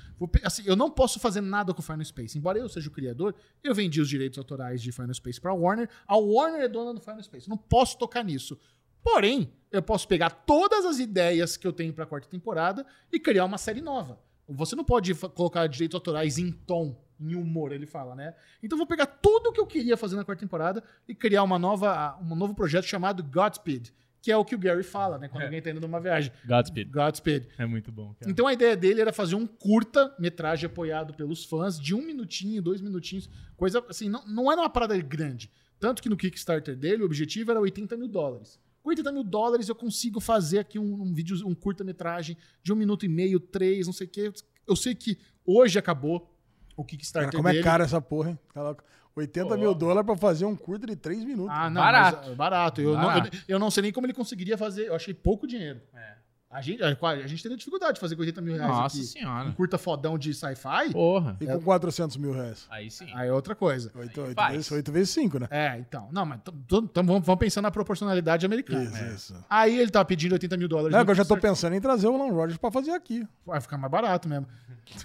[0.44, 2.38] Assim, eu não posso fazer nada com o Final Space.
[2.38, 3.34] Embora eu seja o criador,
[3.64, 5.90] eu vendi os direitos autorais de Final Space para Warner.
[6.06, 7.50] A Warner é dona do Final Space.
[7.50, 8.60] Não posso tocar nisso.
[9.02, 13.20] Porém, eu posso pegar todas as ideias que eu tenho para a quarta temporada e
[13.20, 14.20] criar uma série nova.
[14.48, 18.36] Você não pode colocar direitos autorais em tom, em humor, ele fala, né?
[18.62, 21.58] Então eu vou pegar tudo que eu queria fazer na quarta temporada e criar uma
[21.58, 25.28] nova, um novo projeto chamado Godspeed, que é o que o Gary fala, né?
[25.28, 26.32] Quando alguém tá indo numa viagem.
[26.46, 26.92] Godspeed.
[26.92, 27.48] Godspeed.
[27.58, 28.32] É muito bom, cara.
[28.32, 32.82] Então a ideia dele era fazer um curta-metragem apoiado pelos fãs, de um minutinho, dois
[32.82, 35.50] minutinhos, coisa assim, não, não era uma parada grande.
[35.80, 38.60] Tanto que no Kickstarter dele, o objetivo era 80 mil dólares.
[38.84, 42.76] Com 80 mil dólares eu consigo fazer aqui um, um vídeo, um curta-metragem de um
[42.76, 44.32] minuto e meio, três, não sei o quê.
[44.68, 46.32] Eu sei que hoje acabou
[46.78, 47.64] o Kickstarter Cara, como é dele.
[47.64, 48.40] caro essa porra, hein?
[48.54, 48.84] Caraca,
[49.16, 49.58] 80 Pô.
[49.58, 51.54] mil dólares pra fazer um curto de 3 minutos.
[51.56, 52.18] Ah, não, Barato.
[52.22, 52.82] mas, é barato.
[52.82, 53.20] Eu, Barato.
[53.20, 54.88] Não, eu, eu não sei nem como ele conseguiria fazer.
[54.88, 55.82] Eu achei pouco dinheiro.
[55.94, 56.21] É.
[56.52, 59.06] A gente, a, a gente teria dificuldade de fazer com 80 mil reais Nossa aqui.
[59.06, 59.48] senhora.
[59.50, 60.92] Um curta fodão de sci-fi.
[60.92, 61.38] Porra.
[61.40, 62.68] E com 400 mil reais.
[62.70, 63.08] Aí sim.
[63.16, 63.90] Aí é outra coisa.
[63.96, 64.52] 8, Aí 8, faz.
[64.56, 65.48] vezes, 8 vezes 5, né?
[65.50, 66.10] É, então.
[66.12, 66.40] Não, mas
[66.70, 68.84] vamos, vamos pensar na proporcionalidade americana.
[68.84, 69.14] Isso, É.
[69.14, 69.46] isso.
[69.50, 70.92] Aí ele tava pedindo 80 mil dólares.
[70.96, 71.52] Não, que eu já tô Kickstarter.
[71.52, 73.26] pensando em trazer o Alan Rodgers pra fazer aqui.
[73.46, 74.46] Vai ficar mais barato mesmo.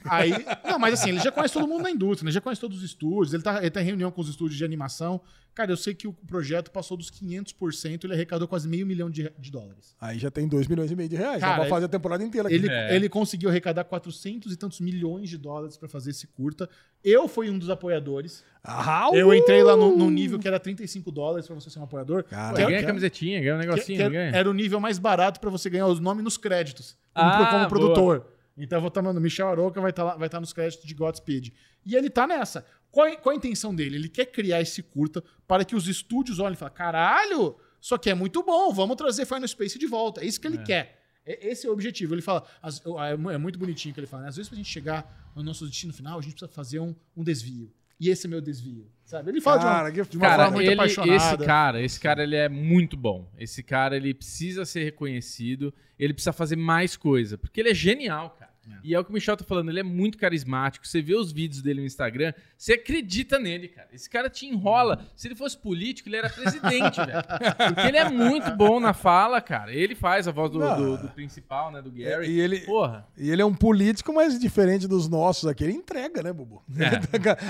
[0.07, 0.33] Aí,
[0.69, 2.31] não, mas assim, ele já conhece todo mundo na indústria, né?
[2.31, 4.57] ele já conhece todos os estúdios, ele tá, ele tá em reunião com os estúdios
[4.59, 5.21] de animação.
[5.55, 9.31] Cara, eu sei que o projeto passou dos 500%, ele arrecadou quase meio milhão de,
[9.39, 9.95] de dólares.
[9.99, 11.36] Aí já tem 2 milhões e meio de reais.
[11.41, 12.53] Cara, Dá pra ele- fazer a temporada inteira.
[12.53, 12.95] Ele, É.
[12.95, 16.69] ele conseguiu arrecadar 400 e tantos milhões de dólares pra fazer esse curta.
[17.05, 18.43] Eu fui um dos apoiadores.
[18.65, 21.85] Ah, Eu entrei lá no, num nível que era 35 dólares pra você ser um
[21.85, 22.25] apoiador.
[22.25, 24.31] Cara, que, ganha que- camisetinha, ganha um que- negocinho, que não ganha?
[24.35, 26.97] era o nível mais barato pra você ganhar os nomes nos créditos.
[27.15, 27.69] Como, Ah, como boa.
[27.69, 28.27] produtor.
[28.59, 30.95] Então eu vou estar, mano, Michel Aroca vai estar lá, vai estar nos créditos de
[30.95, 31.53] Godspeed.
[31.85, 32.65] E ele tá nessa.
[32.91, 33.97] Qual, é- qual a intenção dele?
[33.97, 38.09] Ele quer criar esse curta para que os estúdios olhem e falem: caralho, isso aqui
[38.11, 40.23] é muito bom, vamos trazer Final Space de volta.
[40.23, 40.99] É isso que ele quer.
[41.27, 42.15] É- Esse é o objetivo.
[42.15, 44.29] Ele fala, é é muito bonitinho que ele fala, né?
[44.29, 47.23] às vezes pra gente chegar no nosso destino final, a gente precisa fazer um, um
[47.25, 47.71] desvio.
[47.99, 48.87] E esse é meu desvio.
[49.05, 49.31] Sabe?
[49.31, 51.15] Ele fala Cara, de uma, de uma Cara, forma muito ele, apaixonada.
[51.17, 53.31] esse cara, esse cara, ele é muito bom.
[53.39, 55.73] Esse cara, ele precisa ser reconhecido.
[55.99, 58.53] Ele precisa fazer mais coisa, porque ele é genial, cara.
[58.83, 60.87] E é o que o Michel tá falando, ele é muito carismático.
[60.87, 63.89] Você vê os vídeos dele no Instagram, você acredita nele, cara.
[63.93, 65.05] Esse cara te enrola.
[65.17, 67.23] Se ele fosse político, ele era presidente, velho.
[67.75, 69.73] Porque ele é muito bom na fala, cara.
[69.75, 72.29] Ele faz a voz do, do- do principal, né, do Gary.
[72.31, 73.07] E ele, Porra.
[73.17, 75.65] e ele é um político, mas diferente dos nossos aqui.
[75.65, 76.63] Ele entrega, né, Bubu?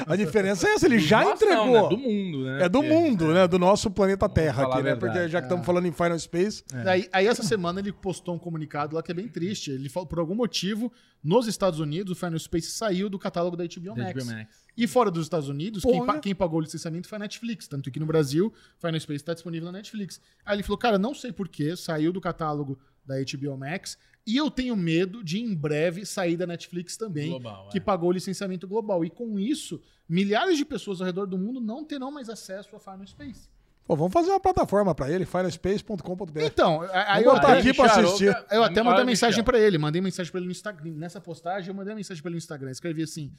[0.07, 1.67] a diferença é essa, ele já Nossa, entregou.
[1.67, 1.89] não, né?
[1.89, 2.65] Do mundo, né?
[2.65, 3.47] É do Porque- mundo, né?
[3.49, 4.95] Do nosso planeta Terra aqui, né?
[4.97, 6.65] Porque já que estamos falando em Final Space.
[6.87, 9.71] Aí, aí essa semana ele postou um comunicado lá que é bem triste.
[9.71, 10.93] Ele falou, por algum motivo,
[11.23, 14.25] nos Estados Unidos, o Final Space saiu do catálogo da HBO Da Max.
[14.25, 14.67] HBO Max.
[14.77, 17.67] E fora dos Estados Unidos, quem, pa- quem pagou o licenciamento foi a Netflix.
[17.67, 20.21] Tanto que no Brasil, Final Space está disponível na Netflix.
[20.45, 23.99] Aí ele falou, cara, não sei porquê, saiu do catálogo da HBO Max.
[24.27, 27.81] E eu tenho medo de em breve sair da Netflix também, Global, que é.
[27.81, 29.05] pagou o licenciamento global.
[29.05, 32.81] E com isso, milhares de pessoas ao redor do mundo não terão mais acesso a
[32.81, 33.49] Final Space.
[33.87, 36.41] Pô, vamos fazer uma plataforma pra ele, finalspace.com.br.
[36.43, 38.37] Então, aí eu até- aqui Micharoca- assistir.
[38.51, 40.93] Eu até mandei Olha, mensagem pra ele, mandei mensagem pra ele no Instagram.
[40.93, 42.71] Nessa postagem, eu mandei mensagem pra ele no Instagram.
[42.71, 43.33] Escrevi assim,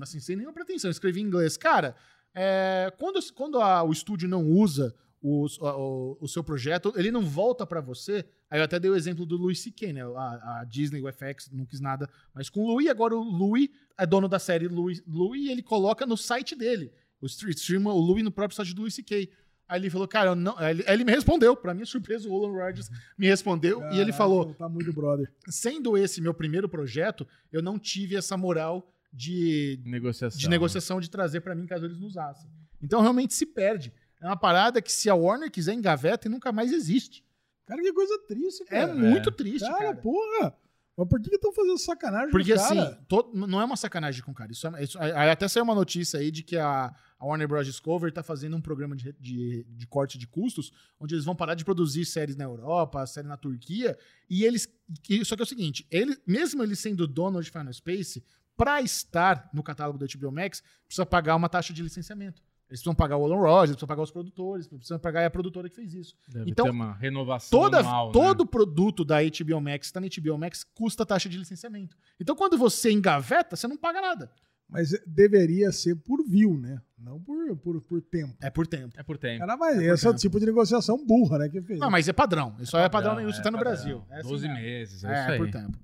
[0.00, 1.56] assim sem nenhuma pretensão, escrevi em inglês.
[1.56, 1.96] Cara,
[2.34, 7.22] é, quando, quando a- o estúdio não usa o, o, o seu projeto, ele não
[7.22, 8.24] volta pra você.
[8.50, 10.02] Aí eu até dei o exemplo do Louis C.K., né?
[10.02, 12.88] A, a Disney, o FX, não quis nada mais com o Louis.
[12.88, 13.68] Agora o Louis
[13.98, 16.92] é dono da série Louis, Louis e ele coloca no site dele.
[17.20, 19.30] O stre- streama o Louis no próprio site do Louis C.K.
[19.72, 20.56] Aí ele falou, cara, eu não...
[20.58, 21.56] aí ele, aí ele me respondeu.
[21.56, 25.32] Pra minha surpresa, o Olan Rogers me respondeu e ele falou: Tá muito brother.
[25.48, 30.38] sendo esse meu primeiro projeto, eu não tive essa moral de, Negociação.
[30.38, 32.50] de negociação de trazer pra mim caso eles não usassem.
[32.82, 33.92] Então realmente se perde.
[34.20, 37.24] É uma parada que se a Warner quiser engaveta e nunca mais existe.
[37.66, 38.94] Cara, que coisa triste, É cara.
[38.94, 39.96] muito triste, cara, cara.
[39.96, 40.54] porra.
[40.96, 42.82] Mas por que estão fazendo sacanagem com Porque o cara?
[42.82, 44.52] assim, to- não é uma sacanagem com o cara.
[44.52, 47.64] Isso é- isso- aí até saiu uma notícia aí de que a, a Warner Bros.
[47.66, 51.54] Discovery tá fazendo um programa de, de, de corte de custos, onde eles vão parar
[51.54, 53.96] de produzir séries na Europa, série na Turquia,
[54.28, 54.66] e eles.
[55.02, 58.24] que- só que é o seguinte, ele, mesmo ele sendo dono de Final Space,
[58.56, 62.42] pra estar no catálogo da HBO Max, precisa pagar uma taxa de licenciamento.
[62.68, 65.76] Eles precisam pagar o Alan Rogers, precisam pagar os produtores, precisam pagar a produtora que
[65.76, 66.16] fez isso.
[66.26, 68.12] Deve Então, ter uma renovação Toda, anual, né?
[68.14, 71.94] todo produto da HBO Max que tá na HBO Max custa taxa de licenciamento.
[72.18, 74.32] Então, quando você engaveta, você não paga nada.
[74.68, 76.80] Mas deveria ser por view, né?
[77.02, 78.34] Não por, por, por tempo.
[78.40, 78.94] É por tempo.
[78.98, 79.40] É por tempo.
[79.40, 81.48] Cara, mas É esse é o tipo de negociação burra, né?
[81.48, 81.78] Que fez.
[81.80, 82.54] Não, mas é padrão.
[82.60, 83.72] Isso aí é padrão, Padrão, você é tá no padrão.
[83.74, 84.04] Brasil.
[84.10, 84.62] É assim 12 mesmo.
[84.62, 85.38] meses, é, É, isso aí.
[85.38, 85.78] por tempo.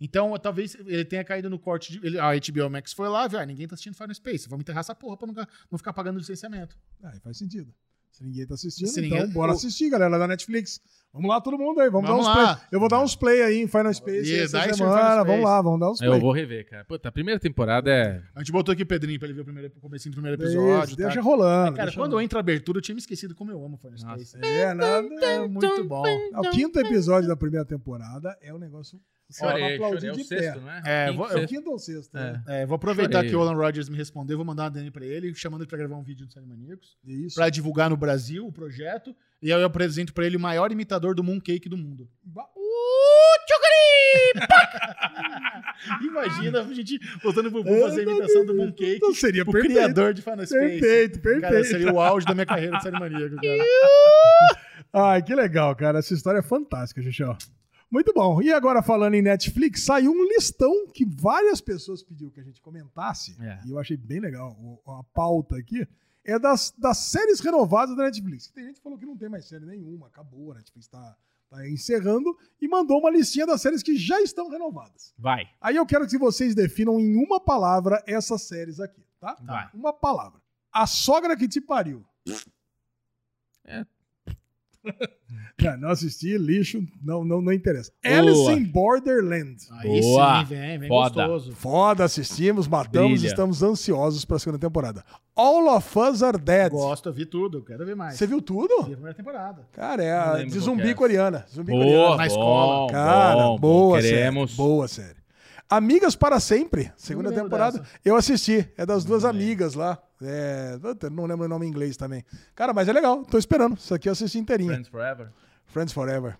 [0.00, 2.04] Então, talvez ele tenha caído no corte de.
[2.06, 3.38] ele- a HBO Max foi lá, viu?
[3.38, 4.48] Ah, ninguém tá assistindo Final Space.
[4.48, 5.34] Vamos enterrar essa porra pra não,
[5.70, 6.76] não ficar pagando licenciamento.
[7.04, 7.72] Aí faz sentido.
[8.12, 10.80] Se ninguém tá assistindo, Se então ninguém- bora o- assistir, galera, da Netflix.
[11.14, 11.90] Vamos lá, todo mundo aí.
[11.90, 12.54] Vamos, Vamos dar uns lá.
[12.56, 12.66] play.
[12.72, 14.96] Eu vou dar uns play aí em Final Space Yeah, essa dá semana.
[14.96, 15.44] Final Vamos Space.
[15.44, 16.10] lá, vamos dar uns play.
[16.10, 16.84] Eu vou rever, cara.
[16.84, 18.22] Puta, a primeira temporada é.
[18.34, 20.42] A gente botou aqui o Pedrinho pra ele ver o, primeiro, o comecinho do primeiro
[20.42, 20.96] Isso, episódio.
[20.96, 21.02] tá?
[21.04, 21.72] deixa rolando.
[21.76, 22.24] Cara, deixa quando rolando.
[22.24, 24.36] entra a abertura, eu tinha me esquecido como eu amo Final Space.
[24.38, 24.46] Nossa.
[24.46, 25.08] É, nada.
[25.24, 26.04] É muito bom.
[26.36, 28.98] O quinto episódio da primeira temporada é um negócio.
[29.32, 30.08] Você vai Chorei.
[30.08, 30.82] É o de sexto, não é?
[30.84, 31.48] É, vou- É o sexto.
[31.48, 32.42] quinto ou sexto, né?
[32.46, 33.30] É, vou aproveitar Chorei.
[33.30, 35.78] que o Alan Rodgers me respondeu, vou mandar uma DM pra ele, chamando ele pra
[35.78, 37.34] gravar um vídeo no Série Maníacos, Isso.
[37.34, 41.14] pra divulgar no Brasil o projeto, e aí eu apresento pra ele o maior imitador
[41.14, 42.08] do Mooncake do mundo.
[42.22, 42.46] Ba-
[46.02, 49.74] Imagina a gente botando pro Bubu fazer a imitação do Mooncake, Então seria o perfeito.
[49.74, 50.54] criador de Final Space.
[50.80, 51.40] Perfeito, perfeito.
[51.42, 53.58] Cara, seria o auge da minha carreira de Série Maníaco, cara.
[54.92, 55.98] Ai, que legal, cara.
[55.98, 57.36] Essa história é fantástica, Xuxão.
[57.92, 58.40] Muito bom.
[58.40, 62.58] E agora, falando em Netflix, saiu um listão que várias pessoas pediu que a gente
[62.58, 63.36] comentasse.
[63.38, 63.60] É.
[63.66, 65.86] E eu achei bem legal a pauta aqui.
[66.24, 68.48] É das, das séries renovadas da Netflix.
[68.48, 71.16] Tem gente que falou que não tem mais série nenhuma, acabou, a Netflix tá,
[71.50, 72.34] tá encerrando.
[72.58, 75.12] E mandou uma listinha das séries que já estão renovadas.
[75.18, 75.46] Vai.
[75.60, 79.36] Aí eu quero que vocês definam em uma palavra essas séries aqui, tá?
[79.42, 79.68] Vai.
[79.74, 80.40] Uma palavra.
[80.72, 82.02] A sogra que te pariu.
[83.66, 83.84] É.
[85.58, 87.92] Cara, não assisti, lixo, não, não, não interessa.
[88.02, 88.18] Boa.
[88.18, 89.56] Alice in Borderland.
[89.80, 90.40] Aí Boa.
[90.40, 91.26] sim, vem, vem Foda.
[91.28, 91.52] gostoso.
[91.52, 93.26] Foda, assistimos, matamos, Brilha.
[93.28, 95.04] estamos ansiosos pra segunda temporada.
[95.36, 96.70] All of Us Are Dead.
[96.72, 98.16] Gosto, eu vi tudo, eu quero ver mais.
[98.16, 98.74] Você viu Vi tudo?
[98.80, 99.66] a primeira temporada.
[99.72, 100.94] Cara, é Não a de zumbi é.
[100.94, 101.44] coreana.
[101.52, 102.10] Zumbi Boa, coreana.
[102.10, 102.92] na bom, escola.
[102.92, 103.58] Cara, bom, bom.
[103.58, 104.50] boa Queremos.
[104.50, 104.56] série.
[104.68, 105.22] Boa série.
[105.70, 107.78] Amigas para Sempre, segunda temporada.
[107.78, 107.90] dessa.
[108.04, 109.98] Eu assisti, é das duas Não amigas lá.
[110.22, 110.78] É,
[111.10, 112.24] não lembro o nome em inglês também.
[112.54, 113.76] Cara, mas é legal, tô esperando.
[113.76, 114.70] Isso aqui eu assisti inteirinha.
[114.70, 115.28] Friends Forever.
[115.66, 116.36] Friends Forever.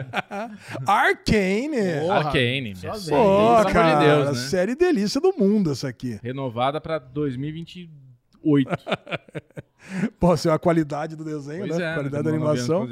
[0.86, 2.00] Arcane.
[2.00, 2.74] Porra, Arcane.
[2.74, 2.80] Pô.
[3.06, 4.48] Pelo amor de cara, Deus, né?
[4.48, 6.18] série delícia do mundo essa aqui.
[6.22, 8.70] Renovada pra 2028.
[10.18, 11.92] Pô, assim, a qualidade do desenho, Pois né?
[11.92, 12.88] é, qualidade da animação.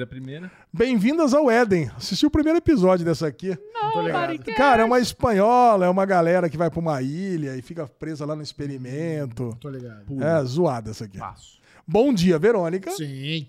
[0.73, 1.91] Bem-vindas ao Éden.
[1.97, 3.57] Assisti o primeiro episódio dessa aqui.
[3.73, 3.93] Não.
[4.57, 8.25] Cara, é uma espanhola, é uma galera que vai pra uma ilha e fica presa
[8.25, 9.57] lá no experimento.
[9.61, 10.23] Tô ligado.
[10.23, 11.19] É, zoada essa aqui.
[11.19, 11.59] Passo.
[11.87, 12.91] Bom dia, Verônica.
[12.91, 13.49] Sim.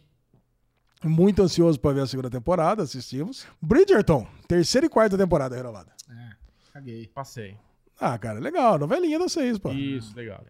[1.04, 3.46] Muito ansioso pra ver a segunda temporada, assistimos.
[3.62, 5.92] Bridgerton, terceira e quarta temporada renovada.
[6.10, 6.30] É,
[6.74, 7.08] caguei.
[7.14, 7.56] Passei.
[8.00, 9.72] Ah, cara, legal, novelinha das seis, pô.
[9.72, 10.44] Isso, legal.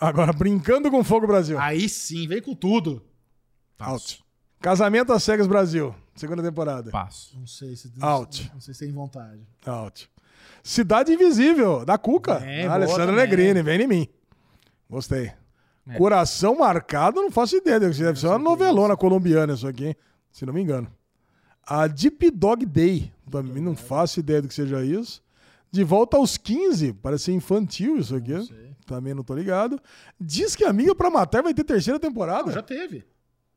[0.00, 1.58] Agora, Brincando com Fogo Brasil.
[1.58, 3.02] Aí sim, vem com tudo.
[3.78, 4.24] Out.
[4.60, 6.90] Casamento às Cegas Brasil, segunda temporada.
[6.90, 7.38] Passo.
[7.38, 7.92] Não sei se.
[8.00, 8.50] Out.
[8.52, 9.40] Não sei se tem vontade.
[9.64, 10.10] Out.
[10.62, 12.34] Cidade Invisível, da Cuca.
[12.44, 13.26] É, Alessandra também.
[13.26, 14.08] Negrini, vem em mim.
[14.90, 15.32] Gostei.
[15.88, 15.96] É.
[15.96, 17.78] Coração Marcado, não faço ideia.
[17.78, 19.96] Deve ser uma novelona colombiana isso aqui, hein?
[20.32, 20.88] se não me engano.
[21.64, 25.22] A Deep Dog Day, também não faço ideia do que seja isso.
[25.70, 28.32] De volta aos 15, parece ser infantil isso aqui.
[28.32, 28.75] Não sei.
[28.86, 29.80] Também não tô ligado.
[30.20, 32.46] Diz que Amiga pra Matar vai ter terceira temporada.
[32.46, 33.04] Não, já teve.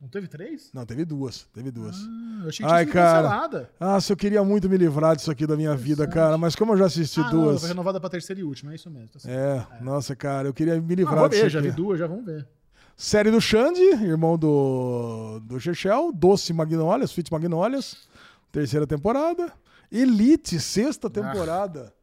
[0.01, 0.71] Não teve três?
[0.73, 1.45] Não, teve duas.
[1.53, 1.95] Teve duas.
[1.97, 3.21] Ah, eu achei que Ai, cara.
[3.27, 3.69] cancelada.
[3.79, 6.71] Ah, se eu queria muito me livrar disso aqui da minha vida, cara, mas como
[6.73, 7.59] eu já assisti Ah, não, duas.
[7.59, 9.09] foi renovada pra terceira e última, é isso mesmo.
[9.09, 9.73] Tá certo.
[9.73, 12.07] É, nossa, cara, eu queria me Ah, livrar vou disso ver, já vi duas, já
[12.07, 12.47] vamos ver.
[12.95, 18.07] Série do Xande, irmão do, do Chechel, Doce Magnólias, Fit Magnólias,
[18.51, 19.51] terceira temporada.
[19.91, 21.93] Elite, sexta temporada.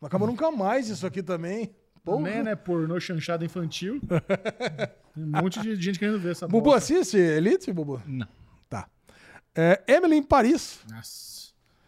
[0.00, 1.72] Não acaba nunca mais isso aqui também.
[2.04, 2.18] Porra.
[2.18, 2.54] Também, né?
[2.54, 3.98] Pornô chanchada infantil.
[5.14, 6.78] Tem um monte de gente querendo ver essa Bubu, bosta.
[6.94, 8.02] assiste Elite, Bubu?
[8.06, 8.26] Não.
[8.68, 8.86] Tá.
[9.54, 10.80] É, Emily em Paris.
[10.90, 11.34] Nossa.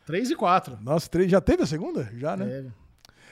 [0.06, 0.78] Três e quatro.
[0.80, 2.08] Nossa, três, já teve a segunda?
[2.16, 2.46] Já, né?
[2.46, 2.72] Teve.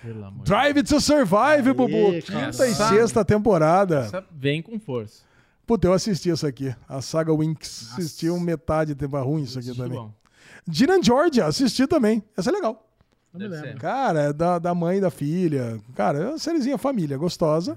[0.02, 2.20] Pelo amor Drive to Survive, Bubu.
[2.26, 2.50] cara.
[2.50, 4.00] Quinta e Essa- sexta temporada.
[4.00, 5.22] Essa vem com força.
[5.66, 6.74] Puta, eu assisti essa aqui.
[6.86, 7.92] A saga Winx.
[7.92, 9.98] Assisti um metade de tempo ruim isso aqui também.
[9.98, 10.12] bom.
[10.68, 12.22] Gina Georgia, assisti também.
[12.36, 12.86] Essa é legal.
[13.34, 13.74] Não.
[13.78, 15.80] Cara, é da, da mãe e da filha.
[15.94, 17.76] Cara, é uma sériezinha família, gostosa.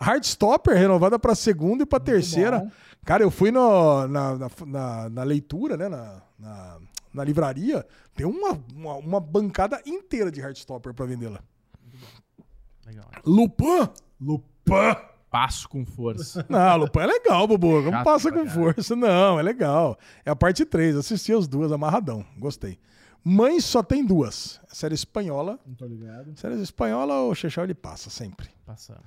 [0.00, 0.10] É.
[0.10, 2.60] Heartstopper, renovada pra segunda e pra terceira.
[2.60, 2.70] bom.
[3.04, 5.88] Cara, eu fui no- na, na, na- na leitura, né?
[5.88, 6.78] Na, na,
[7.14, 7.84] na livraria.
[8.14, 11.40] Tem uma, uma, uma bancada inteira de Heartstopper pra vendê-la.
[12.86, 13.06] Legal.
[13.24, 13.88] Lupin!
[14.20, 14.96] Lupin!
[15.30, 16.44] Passo com força.
[16.48, 17.82] Não, Lupin é legal, Bubu.
[17.82, 18.50] Chato passa com caralho.
[18.74, 18.96] força?
[18.96, 19.98] Não, é legal.
[20.24, 20.96] É a parte 3.
[20.96, 22.24] Assisti as duas, amarradão.
[22.38, 22.78] Gostei.
[23.28, 24.60] Mãe só tem duas.
[24.68, 25.58] Série espanhola.
[25.66, 26.34] Não tô ligado.
[26.38, 28.48] Série espanhola, o Chechel ele passa sempre.
[28.64, 29.02] Passamos.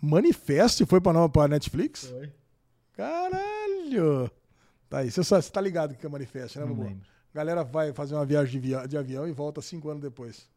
[0.00, 2.06] Manifest foi pra, nova, pra Netflix?
[2.06, 2.32] Foi.
[2.92, 4.30] Caralho!
[4.88, 6.88] Tá aí, você, você tá ligado que é Manifest, né, Não Bubu?
[6.88, 7.06] lembro.
[7.34, 10.48] Galera vai fazer uma viagem de, via- de avião e volta cinco anos depois.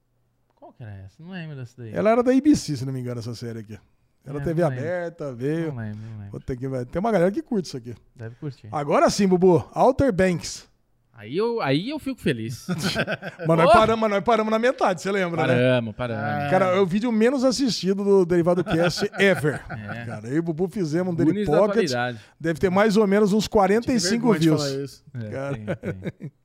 [0.56, 1.22] Qual que era essa?
[1.22, 1.94] Não lembro dessa daí.
[1.94, 3.78] Ela era da ABC, se não me engano, essa série aqui.
[4.26, 5.70] Era É, TV aberta, veio.
[5.74, 6.32] Não lembro, não lembro.
[6.32, 6.86] Puta que.
[6.86, 7.96] Tem uma galera que curte isso aqui.
[8.16, 8.68] Deve curtir.
[8.72, 9.68] Agora sim, Bubu.
[9.74, 10.69] Outer Banks.
[11.20, 12.66] Aí, eu, aí eu fico feliz.
[13.46, 13.74] Mas nós, Oh!
[13.74, 15.54] paramos, mas nós paramos na metade, você lembra, né?
[15.54, 16.50] paramos, paramos.
[16.50, 19.62] Cara, é o vídeo menos assistido do Derivado Cast ever.
[19.70, 20.06] É.
[20.06, 21.92] Cara, eu e o Bubu fizemos um Daily Pocket.
[22.40, 24.48] Deve ter mais ou menos uns 45 Vergonha de
[24.78, 25.04] views.
[25.14, 25.56] É, Cara.
[25.58, 26.32] tem, tem.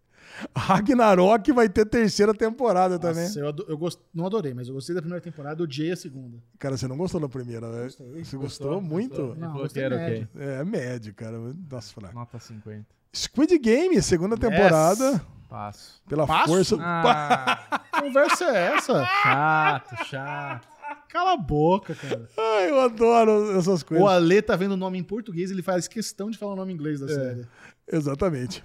[0.57, 3.23] Ragnarok vai ter terceira temporada também.
[3.25, 5.97] Nossa, eu, ado- eu gost- não adorei, mas eu gostei da primeira temporada, odiei a
[5.97, 6.39] segunda.
[6.59, 7.89] Cara, você não gostou da primeira, né?
[8.19, 9.21] Você gostou, muito?
[9.33, 10.29] Ele Não, que gostei era médio.
[10.35, 10.45] ok.
[10.47, 11.39] É, médio, cara.
[11.71, 12.15] Nossa, fraco.
[12.15, 12.85] Nota 50.
[13.15, 15.21] Squid Game, segunda temporada.
[15.49, 16.03] Passo.
[16.09, 16.49] Pela Passo?
[16.49, 16.77] força.
[16.81, 19.05] Ah, Que conversa é essa?
[19.23, 20.69] chato, chato.
[21.09, 22.29] Cala a boca, cara.
[22.37, 24.05] Ai, eu adoro essas coisas.
[24.05, 26.73] O Ale tá vendo o nome em português, ele faz questão de falar o nome
[26.73, 27.47] em inglês da série.
[27.91, 28.65] Exatamente.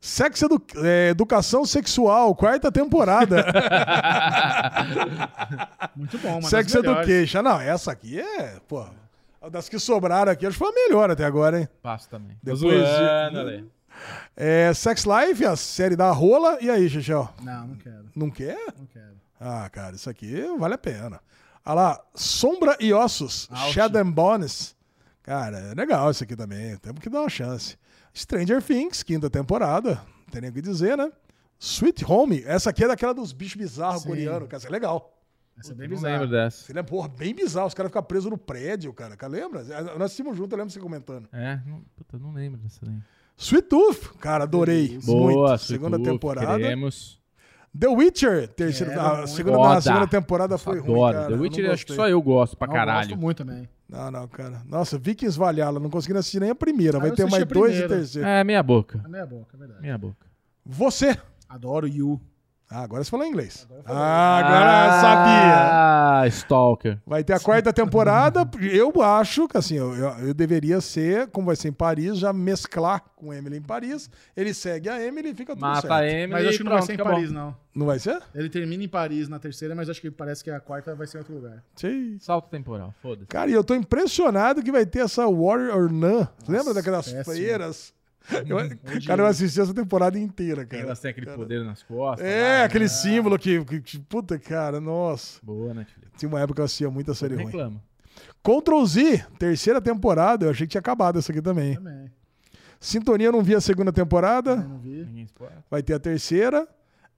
[0.00, 3.44] Sexo edu é, Educação Sexual, quarta temporada.
[5.94, 7.42] Muito bom, mas Sex Education.
[7.42, 8.84] Não, essa aqui é, pô.
[9.50, 11.68] Das que sobraram aqui, acho que foi a melhor até agora, hein?
[11.82, 12.36] Passo também.
[12.42, 13.70] Depois Tô de- zoando, Ale.
[14.36, 16.58] É, Sex Life, a série da rola.
[16.60, 17.28] E aí, Xixel?
[17.42, 18.58] Não, não quero, Não quer?
[18.78, 19.12] não quero.
[19.40, 21.20] Ah, cara, isso aqui vale a pena.
[21.64, 23.72] Olha lá, Sombra e Ossos, Ouch.
[23.72, 24.74] Shadow and Bones.
[25.22, 26.76] Cara, é legal isso aqui também.
[26.78, 27.76] Temos que dar uma chance.
[28.14, 29.94] Stranger Things, quinta temporada.
[30.26, 31.10] Não tem nem o que dizer, né?
[31.58, 34.08] Sweet Home, essa aqui é daquela dos bichos bizarros Sim.
[34.08, 34.58] coreanos, cara.
[34.58, 35.16] Isso é legal.
[35.58, 36.12] Essa é bem Não bizarra.
[36.14, 36.72] lembro dessa.
[36.72, 37.68] Ele é, porra, bem bizarro.
[37.68, 39.16] Os caras ficam presos no prédio, cara.
[39.16, 39.62] Cara, Lembra?
[39.62, 41.28] Nós assistimos junto, eu lembro você comentando.
[41.32, 42.98] É, não, puta, não lembro dessa daí.
[43.42, 44.98] Sweet Tooth, cara, adorei.
[45.04, 45.44] Boa, muito.
[45.54, 46.56] Sweet Segunda Tooth, temporada.
[46.58, 47.20] Queremos.
[47.78, 51.12] The Witcher, terceira, Quero a segunda, na segunda temporada foi ruim, Adoro.
[51.14, 51.26] cara.
[51.28, 53.08] The eu Witcher, acho que só eu gosto pra Não, Eu caralho.
[53.08, 53.68] gosto muito também.
[53.88, 54.60] Não, não, cara.
[54.68, 56.98] Nossa, Vikings Valhalla, não consegui assistir nem a primeira.
[56.98, 58.28] Vai eu ter mais a dois e terceiro.
[58.28, 59.00] É, meia boca.
[59.04, 59.80] É meia boca, é verdade.
[59.82, 60.26] Meia boca.
[60.64, 61.16] Você.
[61.48, 62.20] Adoro You.
[62.72, 63.66] Ah, agora você falou inglês.
[63.68, 63.82] Agora.
[63.86, 66.22] Ah, agora sabia.
[66.22, 66.98] Ah, Stalker.
[67.06, 68.48] Vai ter a quarta temporada.
[68.60, 72.32] Eu acho que assim, eu, eu, eu deveria ser, como vai ser em Paris, já
[72.32, 74.08] mesclar com Emily em Paris.
[74.36, 75.92] Ele segue a Emily e fica tudo Mata certo.
[75.92, 77.12] a Emily Mas acho que não vai pronto, ser em acabou.
[77.14, 77.56] Paris, não.
[77.74, 78.20] Não vai ser?
[78.34, 81.18] Ele termina em Paris na terceira, mas acho que parece que a quarta vai ser
[81.18, 81.62] em outro lugar.
[81.74, 82.16] Sim.
[82.20, 83.26] Salto temporal, foda-se.
[83.26, 86.26] Cara, e eu tô impressionado que vai ter essa Warrior Nun.
[86.48, 87.24] Lembra daquelas péssimo.
[87.34, 87.94] freiras?
[88.46, 90.82] Eu- cara, eu assisti essa temporada inteira, cara.
[90.82, 92.26] Elas têm aquele poder nas costas.
[92.26, 92.88] É, lá, aquele né?
[92.90, 95.40] símbolo que, que- que- Puta, cara, nossa.
[95.42, 96.10] Boa, Netflix.
[96.18, 97.46] Tinha uma época que eu assistia muita série ruim.
[97.46, 97.82] reclama.
[98.42, 100.46] Ctrl Z, terceira temporada.
[100.46, 101.74] Eu achei que tinha acabado essa aqui também.
[101.74, 102.10] Também.
[102.80, 104.52] Sintonia, eu não vi a segunda temporada.
[104.52, 105.26] Eu não vi.
[105.70, 106.66] Vai ter a terceira.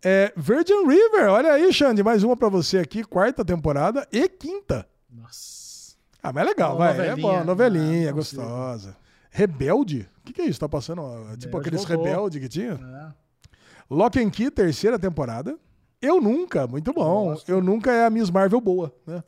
[0.04, 3.02] É, Virgin River, olha aí, Xande, mais uma pra você aqui.
[3.02, 4.86] Quarta temporada e quinta.
[5.10, 5.96] Nossa.
[6.22, 7.06] Ah, mas é legal, Uma vai.
[7.06, 7.16] É novelinha.
[7.38, 8.42] bom, novelinha, Ah, consigo.
[8.42, 8.96] gostosa.
[9.36, 10.08] Rebelde?
[10.20, 10.60] O que, que é isso?
[10.60, 11.02] Tá passando?
[11.02, 12.06] ó, tipo aqueles voltou.
[12.06, 12.74] rebelde que tinha?
[12.74, 13.12] É.
[13.90, 15.58] Lock and Key, terceira temporada.
[16.00, 17.36] Eu nunca, muito bom.
[17.48, 19.24] Eu nunca é a Miss Marvel boa, né?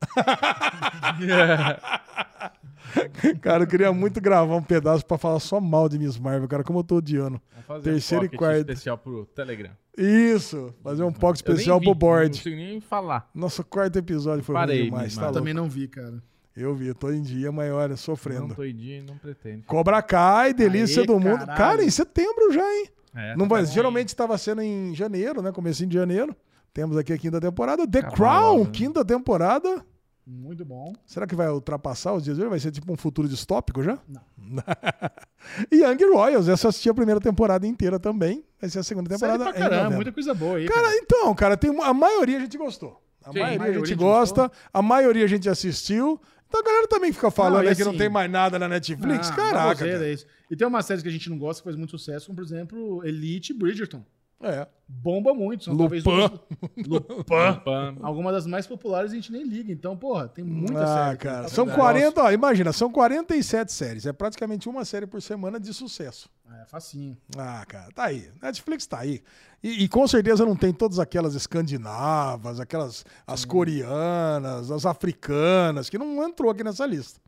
[3.40, 6.62] cara, eu queria muito gravar um pedaço pra falar só mal de Miss Marvel, cara,
[6.62, 7.40] como eu tô odiando.
[7.82, 8.60] Terceira um e pocket quarta.
[8.72, 9.70] especial pro Telegram.
[9.98, 12.36] Isso, fazer um POC Eu nem especial vi, pro Não board.
[12.38, 13.28] consigo nem falar.
[13.34, 15.34] Nosso quarto episódio foi Parei, ruim demais, tá louco?
[15.38, 16.22] Também não vi, cara.
[16.56, 18.54] Eu vi, tô em dia, mas olha, Não sofrendo.
[18.54, 19.62] tô indo, não pretendo.
[19.64, 21.38] Cobra Kai, delícia Aê, do mundo.
[21.40, 21.58] caralho.
[21.58, 22.88] Cara, em setembro já, hein?
[23.14, 25.52] É, Não tá vai, geralmente estava sendo em janeiro, né?
[25.52, 26.34] Comecinho de janeiro.
[26.72, 27.86] Temos aqui a quinta temporada.
[27.86, 28.70] The Acabou Crown, logo, né?
[28.72, 29.84] quinta temporada.
[30.26, 30.92] Muito bom.
[31.06, 32.50] Será que vai ultrapassar os dias de hoje?
[32.50, 33.98] Vai ser tipo um futuro distópico já?
[34.08, 34.20] Não.
[35.70, 38.44] e Young Royals, essa eu assisti a primeira temporada inteira também.
[38.60, 39.44] Vai ser a segunda temporada.
[39.44, 40.66] pra em caramba, muita coisa boa aí.
[40.66, 43.00] Cara, então, cara, tem, a maioria a gente gostou.
[43.24, 46.20] A Sim, maioria, a maioria a gente gosta, a maioria a gente assistiu.
[46.48, 48.68] Então a galera também fica falando Não, aí que não assim- tem mais nada na
[48.68, 49.28] Netflix.
[49.30, 49.84] Ah, Caraca.
[49.84, 50.06] cara.
[50.06, 50.26] é isso.
[50.50, 52.44] E tem uma série que a gente não gosta, que faz muito sucesso, como por
[52.44, 54.04] exemplo Elite Bridgerton.
[54.42, 54.66] É.
[54.86, 55.64] Bomba muito.
[55.64, 56.02] São Lupin.
[56.02, 56.40] talvez duas-
[56.86, 57.24] Lupin.
[57.24, 57.96] Pam.
[58.02, 59.72] Alguma das mais populares a gente nem liga.
[59.72, 61.18] Então, porra, tem muita ah, série.
[61.18, 61.42] cara.
[61.44, 61.74] Tá São vendo?
[61.74, 64.06] 40, ó, imagina, são 47 séries.
[64.06, 66.28] É praticamente uma série por semana de sucesso.
[66.62, 67.16] É facinho.
[67.36, 68.30] Ah, cara, tá aí.
[68.40, 69.22] Netflix tá aí.
[69.62, 75.98] E, e com certeza não tem todas aquelas escandinavas, aquelas as coreanas, as africanas, que
[75.98, 77.20] não entrou aqui nessa lista.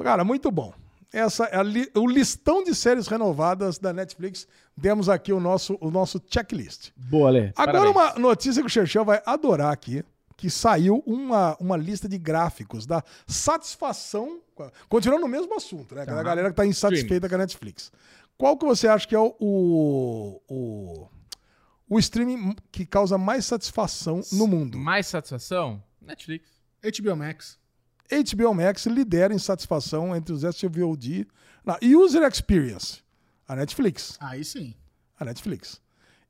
[0.00, 0.72] Cara, muito bom.
[1.12, 4.46] Essa é a li- o listão de séries renovadas da Netflix.
[4.76, 6.90] Demos aqui o nosso, o nosso checklist.
[6.96, 7.52] Boa, Lê.
[7.56, 7.96] Agora, Parabéns.
[7.96, 10.04] uma notícia que o Xerxão vai adorar aqui,
[10.36, 14.40] que saiu uma, uma lista de gráficos da satisfação.
[14.88, 16.02] Continuando no mesmo assunto, né?
[16.02, 17.90] A galera que tá insatisfeita com a Netflix.
[18.36, 21.08] Qual que você acha que é o, o, o,
[21.88, 24.78] o streaming que causa mais satisfação no mundo?
[24.78, 25.82] Mais satisfação?
[26.00, 26.48] Netflix.
[26.82, 27.58] HBO Max.
[28.10, 31.26] HBO Max lidera em satisfação entre os SVOD.
[31.64, 33.02] Não, User Experience,
[33.46, 34.16] a Netflix.
[34.20, 34.74] Aí sim.
[35.18, 35.80] a Netflix.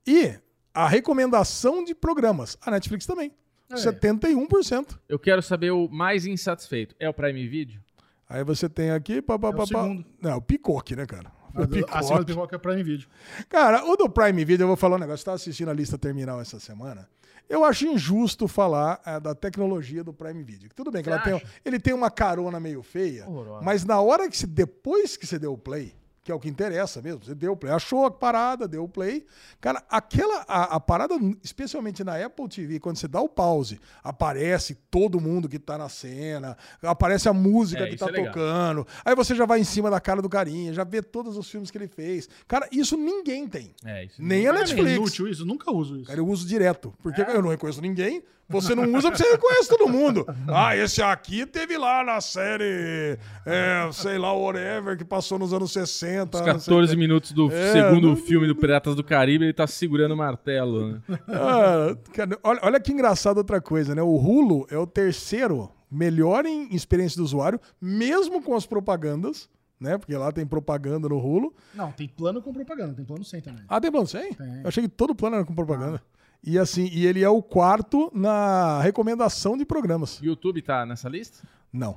[0.06, 0.34] E
[0.74, 3.32] a recomendação de programas, a Netflix também.
[3.70, 3.74] É.
[3.74, 4.98] 71%.
[5.08, 6.94] Eu quero saber o mais insatisfeito.
[6.98, 7.80] É o Prime Video?
[8.28, 9.20] Aí você tem aqui.
[9.20, 9.82] Pá, pá, É o pá, pá.
[9.82, 10.04] segundo.
[10.20, 11.30] Não, o Picoque, né, cara?
[11.54, 12.54] O Acima do Picoque.
[12.54, 13.08] é Prime Video.
[13.48, 15.14] Cara, o do Prime Video, eu vou falar um negócio.
[15.14, 17.08] Eu estava assistindo a lista terminal essa semana.
[17.48, 20.68] Eu acho injusto falar eh, da tecnologia do Prime Video.
[20.74, 23.64] Tudo bem que tem, ele tem uma carona meio feia, Horrorosa.
[23.64, 25.94] mas na hora que se, depois que você deu o play,
[26.28, 28.88] que é o que interessa mesmo, você deu o play, achou a parada, deu o
[28.88, 29.24] play.
[29.62, 34.74] Cara, aquela, a, a parada, especialmente na Apple TV, quando você dá o pause, aparece
[34.90, 39.14] todo mundo que tá na cena, aparece a música É, que tá é tocando, aí
[39.14, 41.78] você já vai em cima da cara do carinha, já vê todos os filmes que
[41.78, 42.28] ele fez.
[42.46, 43.74] Cara, isso ninguém tem.
[43.82, 44.22] É, isso.
[44.22, 44.96] Nem a Não é Netflix.
[44.96, 45.42] inútil isso?
[45.44, 46.08] Eu nunca uso isso.
[46.08, 46.92] Cara, eu uso direto.
[47.02, 48.22] Porque eu não reconheço ninguém.
[48.50, 50.24] Você não usa porque você reconhece todo mundo.
[50.50, 55.70] Ah, esse aqui teve lá na série, é, sei lá, whatever, que passou nos anos
[55.70, 56.17] 60.
[56.24, 56.98] Os não sei o 14 quê.
[56.98, 60.92] minutos do É, segundo não- filme do Piratas do Caribe, ele tá segurando o martelo.
[60.92, 61.00] Né?
[61.28, 64.02] Ah, cara, olha, olha que engraçado outra coisa, né?
[64.02, 69.48] O Hulu é o terceiro melhor em experiência do usuário, mesmo com as propagandas,
[69.80, 69.96] né?
[69.96, 71.54] Porque lá tem propaganda no Hulu.
[71.74, 73.62] Não, tem plano com propaganda, tem plano sem também.
[73.68, 74.32] Ah, tem plano sem?
[74.34, 74.60] Tem.
[74.62, 76.02] Eu achei que todo plano era com propaganda.
[76.44, 80.20] E assim, e ele é o quarto na recomendação de programas.
[80.22, 81.46] YouTube tá nessa lista?
[81.72, 81.96] Não.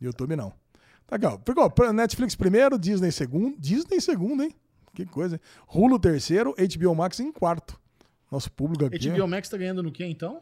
[0.00, 0.52] YouTube não.
[1.18, 1.36] Tá ó.
[1.38, 3.56] Pegou, pr- Netflix primeiro, Disney segundo.
[3.58, 4.52] Disney segundo, hein?
[4.94, 5.40] Que coisa, hein?
[5.68, 7.78] Hulu terceiro, HBO Max em quarto.
[8.30, 9.10] Nosso público aqui.
[9.10, 10.40] HBO Max tá ganhando no que então?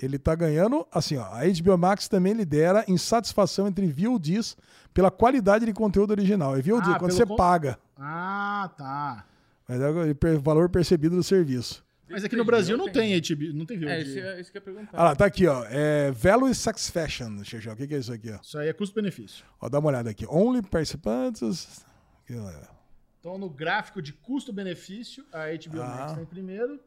[0.00, 1.24] Ele tá ganhando, assim, ó.
[1.24, 4.56] A HBO Max também lidera em satisfação entre VODs
[4.94, 6.56] pela qualidade de conteúdo original.
[6.56, 7.78] É VOD, Ah, quando você con- paga.
[7.98, 9.24] Ah, tá.
[9.68, 11.84] Mas é o valor percebido do serviço.
[12.10, 13.90] Mas aqui no Brasil não tem HBO, não tem VOD.
[13.90, 14.90] É, isso, isso que eu ia perguntar.
[14.98, 15.64] Ah lá, tá aqui, ó.
[15.68, 17.72] É Value Satisfaction, Xexão.
[17.72, 18.38] O que, que é isso aqui, ó?
[18.42, 19.44] Isso aí é custo-benefício.
[19.60, 20.26] Ó, dá uma olhada aqui.
[20.28, 21.84] Only participantes.
[23.18, 25.86] Então, no gráfico de custo-benefício, a HBO Ah.
[25.86, 26.80] Max tá em primeiro.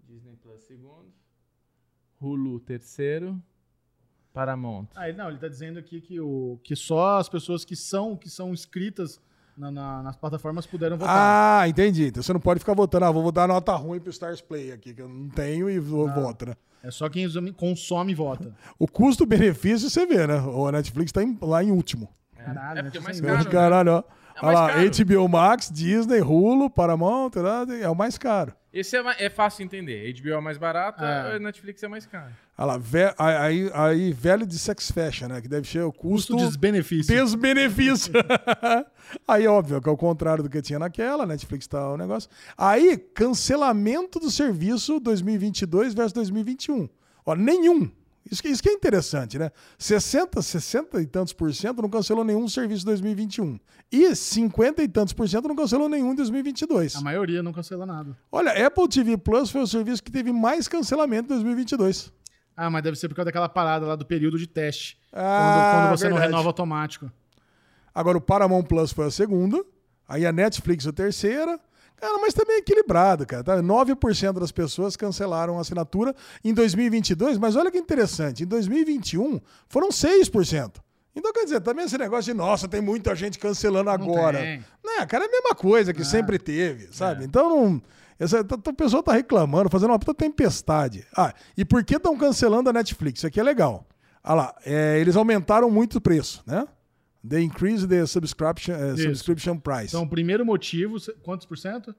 [0.00, 1.12] Disney Plus segundo.
[2.20, 3.40] Hulu terceiro.
[4.32, 4.88] Paramount.
[4.94, 8.28] Ah, não, ele tá dizendo aqui que, o, que só as pessoas que são, que
[8.28, 9.18] são inscritas
[9.56, 11.60] na- na- nas plataformas puderam votar.
[11.62, 12.06] Ah, entendi.
[12.08, 13.04] Então você não pode ficar votando.
[13.04, 16.08] Ah, vou dar nota ruim pro Stars Play aqui, que eu não tenho e vou
[16.08, 16.54] voto, né?
[16.82, 18.54] É só quem consome- consome vota.
[18.78, 20.40] O custo-benefício você vê, né?
[20.40, 22.08] O Netflix tá em- lá em último.
[22.36, 23.28] Caralho, É porque é mais né?
[23.28, 23.50] caro, né?
[23.50, 23.98] Caralho, ó.
[23.98, 24.90] É Olha lá, caro.
[24.90, 27.66] HBO Max, Disney, Hulu, Paramount, tá?
[27.80, 28.52] é o mais caro.
[28.78, 30.12] Esse é, é fácil de entender.
[30.20, 31.36] HBO é mais barato, É.
[31.36, 32.32] a Netflix é mais caro.
[32.58, 35.40] Olha lá, ve- aí, aí, velho de sex fashion, né?
[35.40, 37.14] Que deve ser o custo, Custo desbenefício.
[37.14, 38.12] desbenefício.
[39.26, 42.28] aí, óbvio, que é o contrário do que tinha naquela, Netflix tá o negócio.
[42.56, 46.88] Aí, cancelamento do serviço 2022 versus 2021.
[47.24, 47.90] Ó, nenhum.
[48.30, 49.50] Isso que, isso que é interessante, né?
[49.78, 53.58] 60, 60 e tantos por cento não cancelou nenhum serviço em 2021.
[53.90, 56.96] E 50 e tantos por cento não cancelou nenhum em 2022.
[56.96, 58.16] A maioria não cancela nada.
[58.32, 62.12] Olha, Apple TV Plus foi o serviço que teve mais cancelamento em 2022.
[62.56, 64.98] Ah, mas deve ser por causa daquela parada lá do período de teste.
[65.12, 66.32] Ah, quando, quando você não verdade.
[66.32, 67.12] renova automático.
[67.94, 69.64] Agora o Paramount Plus foi a segunda,
[70.08, 71.60] aí a Netflix a terceira.
[71.98, 73.42] Cara, mas também é equilibrado, cara.
[73.42, 73.56] Tá?
[73.62, 79.88] 9% das pessoas cancelaram a assinatura em 2022, mas olha que interessante, em 2021 foram
[79.88, 80.72] 6%.
[81.14, 84.38] Então, quer dizer, também esse negócio de, nossa, tem muita gente cancelando agora.
[84.84, 87.24] Né, cara, é a mesma coisa que sempre teve, sabe?
[87.24, 87.82] Então, não,
[88.18, 91.06] essa, tá- tá- o pessoal tá reclamando, fazendo uma puta tempestade.
[91.16, 93.20] Ah, e por que estão cancelando a Netflix?
[93.20, 93.86] Isso aqui é legal.
[94.22, 96.66] Ah lá, é, eles aumentaram muito o preço, né?
[97.28, 99.02] They increase the subscription, Isso.
[99.02, 99.88] subscription price.
[99.88, 101.94] Então, o primeiro motivo, quantos por cento?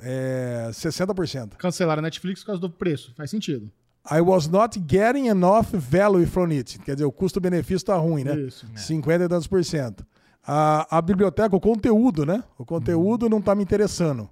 [0.00, 1.56] É 60%.
[1.56, 3.12] Cancelaram a Netflix por causa do preço.
[3.16, 3.70] Faz sentido.
[4.10, 6.78] I was not getting enough value from it.
[6.80, 8.34] Quer dizer, o custo-benefício tá ruim, né?
[8.34, 8.66] Isso.
[8.74, 10.04] 50 e tantos por cento.
[10.44, 12.42] A, a biblioteca, o conteúdo, né?
[12.58, 14.28] O conteúdo não tá me interessando.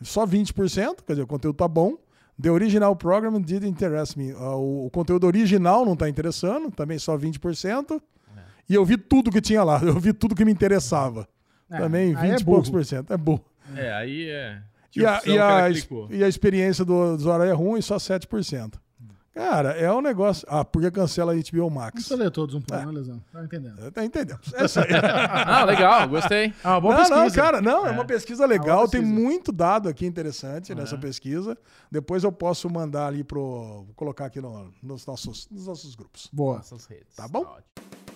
[0.00, 1.96] Só 20%, quer dizer, o conteúdo tá bom.
[2.40, 4.30] The original program did interest me.
[4.30, 8.00] Ah, O, o conteúdo original não tá interessando, também só 20%.
[8.68, 11.26] E eu vi tudo que tinha lá, eu vi tudo que me interessava.
[11.70, 13.12] É, também aí 20 é e poucos por cento.
[13.12, 13.44] É burro.
[13.76, 14.62] É, aí é.
[14.96, 15.68] E a, e, a,
[16.10, 18.74] e a experiência do usuário é ruim, só 7%.
[19.38, 20.44] Cara, é um negócio.
[20.50, 21.92] Ah, porque cancela a HBO Não Max.
[21.92, 23.22] precisa ler todos um por um, né, Lesão?
[23.32, 23.92] Tá entendendo.
[23.92, 24.40] Tá entendendo?
[24.54, 24.64] É.
[25.46, 26.52] Ah, legal, gostei.
[26.64, 27.22] Ah, uma boa não, pesquisa.
[27.24, 29.20] não, cara, não, é, uma pesquisa legal, tem pesquisa.
[29.22, 31.56] muito dado aqui interessante nessa pesquisa.
[31.88, 33.84] Depois eu posso mandar ali pro.
[33.86, 36.28] Vou colocar aqui no- nos, nossos, nos nossos grupos.
[36.32, 36.56] Boa.
[36.56, 37.14] Nossas redes.
[37.14, 37.42] Tá bom?
[37.42, 38.07] ótimo.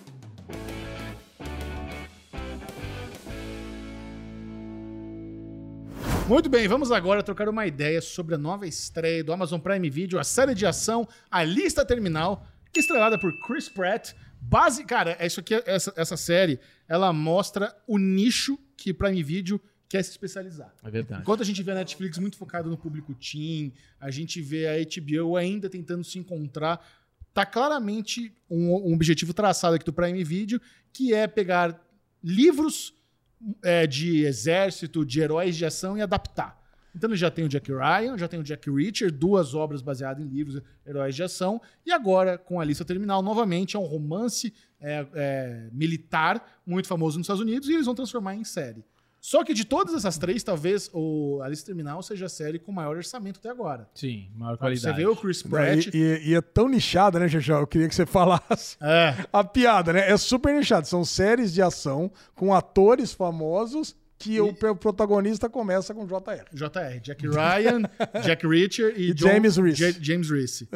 [6.28, 10.18] Muito bem, vamos agora trocar uma ideia sobre a nova estreia do Amazon Prime Video,
[10.18, 14.14] a série de ação A Lista Terminal, estrelada por Chris Pratt.
[14.40, 19.60] Base, cara, é isso aqui, essa, essa série, ela mostra o nicho que Prime Video
[19.88, 20.72] quer se especializar.
[20.82, 21.20] É verdade.
[21.20, 24.72] Enquanto a gente vê a Netflix muito focado no público teen, a gente vê a
[24.78, 26.82] HBO ainda tentando se encontrar,
[27.32, 30.60] tá claramente um, um objetivo traçado aqui do Prime Video,
[30.92, 31.80] que é pegar
[32.22, 32.94] livros
[33.62, 36.60] é, de exército, de heróis de ação e adaptar.
[36.94, 40.28] Então já tem o Jack Ryan, já tem o Jack Reacher, duas obras baseadas em
[40.28, 45.06] livros heróis de ação, e agora com a lista terminal novamente é um romance é,
[45.14, 48.84] é, militar muito famoso nos Estados Unidos e eles vão transformar em série.
[49.24, 52.72] Só que de todas essas três, talvez o a lista terminal seja a série com
[52.72, 53.88] maior orçamento até agora.
[53.94, 54.96] Sim, maior Você qualidade.
[54.96, 55.86] vê o Chris Pratt.
[55.86, 57.60] E, e- e é tão nichada, né, Xexão?
[57.60, 58.76] Eu queria que você falasse.
[58.82, 60.10] É, A piada, né?
[60.10, 60.88] É super nichado.
[60.88, 66.44] São séries de ação com atores famosos que o pe- protagonista começa com JR.
[66.52, 67.82] JR, Jack Ryan,
[68.24, 69.76] Jack Reacher e, E John- James Reese.
[69.92, 70.68] Ja- James Reese.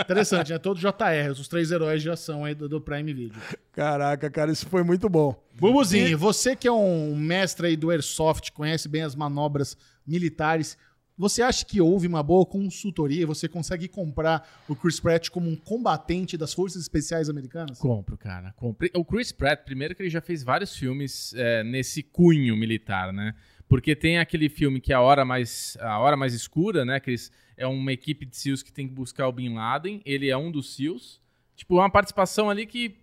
[0.00, 0.58] Interessante, né?
[0.58, 3.38] Todos JR, os três heróis de ação aí do, do Prime Video.
[3.72, 5.34] Caraca, cara, isso foi muito bom.
[5.56, 9.76] Bubuzinho, você que é um mestre aí do Airsoft, conhece bem as manobras
[10.06, 10.76] militares,
[11.16, 13.26] você acha que houve uma boa consultoria?
[13.26, 17.78] Você consegue comprar o Chris Pratt como um combatente das Forças Especiais Americanas?
[17.78, 18.52] Compro, cara.
[18.56, 18.90] Compre.
[18.94, 23.34] O Chris Pratt, primeiro que ele já fez vários filmes é, nesse cunho militar, né?
[23.68, 26.98] Porque tem aquele filme que é a hora mais, a hora mais escura, né?
[26.98, 30.02] Que eles, é uma equipe de SEALs que tem que buscar o Bin Laden.
[30.04, 31.20] Ele é um dos SEALs.
[31.54, 32.96] Tipo, é uma participação ali que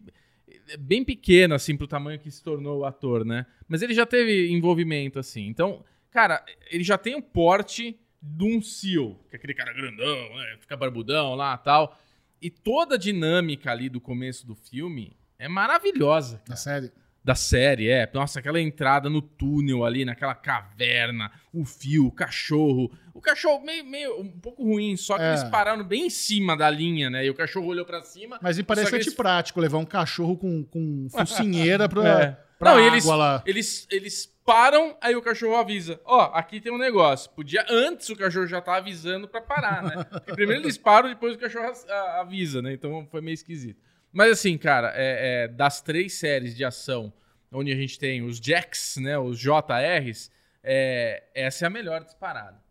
[0.70, 3.46] é bem pequena, assim, pro tamanho que se tornou o ator, né?
[3.68, 5.48] Mas ele já teve envolvimento, assim.
[5.48, 10.58] Então, cara, ele já tem o porte de um que é aquele cara grandão, né?
[10.60, 12.00] Fica barbudão lá tal.
[12.42, 16.42] E toda a dinâmica ali do começo do filme é maravilhosa.
[16.48, 16.92] Na série?
[17.24, 18.10] Da série, é.
[18.12, 22.92] Nossa, aquela entrada no túnel ali, naquela caverna, o fio, o cachorro.
[23.14, 25.30] O cachorro meio, meio um pouco ruim, só que É.
[25.30, 27.24] eles pararam bem em cima da linha, né?
[27.26, 28.40] E o cachorro olhou pra cima.
[28.42, 32.38] Mas me parece eles- antiprático levar um cachorro com, com focinheira pra, É.
[32.58, 33.44] pra Não, água eles, lá.
[33.46, 36.00] eles, eles param, aí o cachorro avisa.
[36.06, 37.30] Ó, aqui tem um negócio.
[37.32, 40.04] Podia, antes o cachorro já tá avisando pra parar, né?
[40.10, 41.72] Porque primeiro eles param, depois o cachorro
[42.20, 42.74] avisa, né?
[42.74, 43.80] Então foi meio esquisito.
[44.12, 47.14] Mas assim, cara, é, é, das três séries de ação,
[47.52, 49.18] onde a gente tem os Jacks, né?
[49.18, 50.32] Os JRs,
[50.64, 52.62] é, essa é a melhor disparada.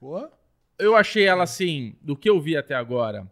[0.00, 0.32] Boa.
[0.78, 3.30] Eu achei ela assim, do que eu vi até agora,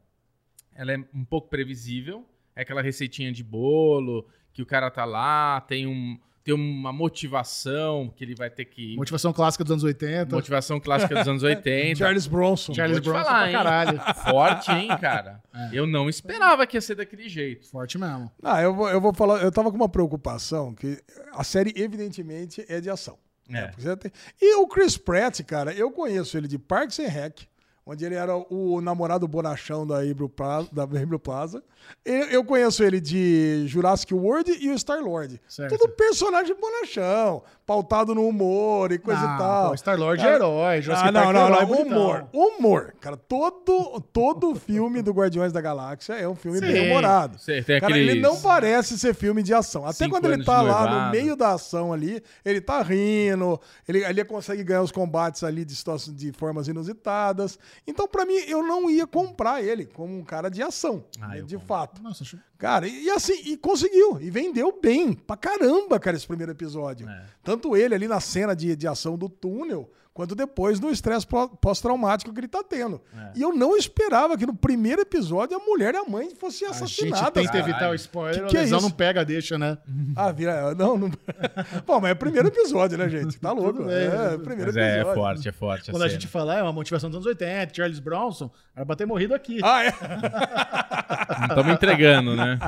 [0.74, 2.28] ela é um pouco previsível.
[2.54, 8.12] É aquela receitinha de bolo, que o cara tá lá, tem, um, tem uma motivação
[8.16, 8.94] que ele vai ter que.
[8.96, 10.34] Motivação clássica dos anos 80.
[10.34, 11.96] Motivação clássica dos anos 80.
[11.98, 12.72] Charles Bronson.
[12.72, 13.52] Charles Bronson falar, pra hein?
[13.52, 14.00] caralho.
[14.30, 15.42] Forte, hein, cara?
[15.72, 17.68] Eu não esperava que ia ser daquele jeito.
[17.68, 18.30] Forte mesmo.
[18.42, 19.42] Ah, eu vou, eu vou falar.
[19.42, 23.18] Eu tava com uma preocupação que a série, evidentemente, é de ação.
[23.52, 23.70] É.
[23.76, 27.40] Você tem- E o Chris Pratt, cara, eu conheço ele de Parks and Rec,
[27.86, 30.68] onde ele era o namorado bonachão da Ibro Plaza.
[30.72, 31.62] Da Ibro Plaza.
[32.04, 35.40] Eu, conheço ele de Jurassic World e o Star-Lord.
[35.68, 39.68] Tudo personagem bonachão, pautado no humor e coisa Não, e tal.
[39.68, 40.82] pô, Star-Lord é herói.
[40.82, 41.66] Jurassic Ah, não, Park não, é herói não.
[41.68, 41.96] bonitão.
[41.96, 42.26] Humor.
[42.32, 42.94] Humor.
[43.00, 46.66] Cara, todo, todo filme do Guardiões da Galáxia é um filme Sim.
[46.66, 47.38] bem humorado.
[47.46, 49.84] Tem Cara, aqueles- ele não parece ser filme de ação.
[49.86, 54.04] Até Cinco quando ele tá lá no meio da ação ali, ele tá rindo, ele,
[54.04, 57.56] ele consegue ganhar os combates ali de, situações, de formas inusitadas.
[57.86, 61.42] Então, pra mim, eu não ia comprar ele como um cara de ação, Ah, né,
[61.42, 61.66] de compro.
[61.66, 62.02] fato.
[62.02, 66.26] Nossa, acho- Cara, e, e assim, e conseguiu, e vendeu bem, pra caramba, cara, esse
[66.26, 67.08] primeiro episódio.
[67.08, 67.24] É.
[67.42, 71.26] Tanto ele ali na cena de, de ação do túnel, quanto depois no estresse
[71.60, 73.02] pós-traumático que ele tá tendo.
[73.14, 73.32] É.
[73.36, 76.72] E eu não esperava que no primeiro episódio a mulher e a mãe fossem a
[76.72, 77.30] gente assassinadas.
[77.34, 78.88] tenta evitar o spoiler, Que que o é lesão isso?
[78.88, 79.76] não pega, deixa, né?
[80.16, 80.74] Ah, vira.
[80.74, 81.10] Não, não.
[81.84, 83.38] Pô, mas é o primeiro episódio, né, gente?
[83.38, 83.84] Tá louco.
[83.84, 85.14] Bem, é, primeiro Mas é, é episódio.
[85.20, 85.90] forte, é forte.
[85.90, 86.18] Quando a cena.
[86.18, 89.60] gente fala, é uma motivação dos anos 80, Charles Bronson, era pra ter morrido aqui.
[89.62, 89.92] Ah, é.
[91.40, 92.58] Não estamos entregando, né?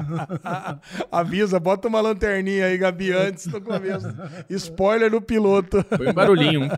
[1.11, 4.07] Avisa, bota uma lanterninha aí, Gabi, antes do começo.
[4.51, 5.84] Spoiler do piloto.
[5.96, 6.64] Foi um barulhinho.
[6.64, 6.68] um.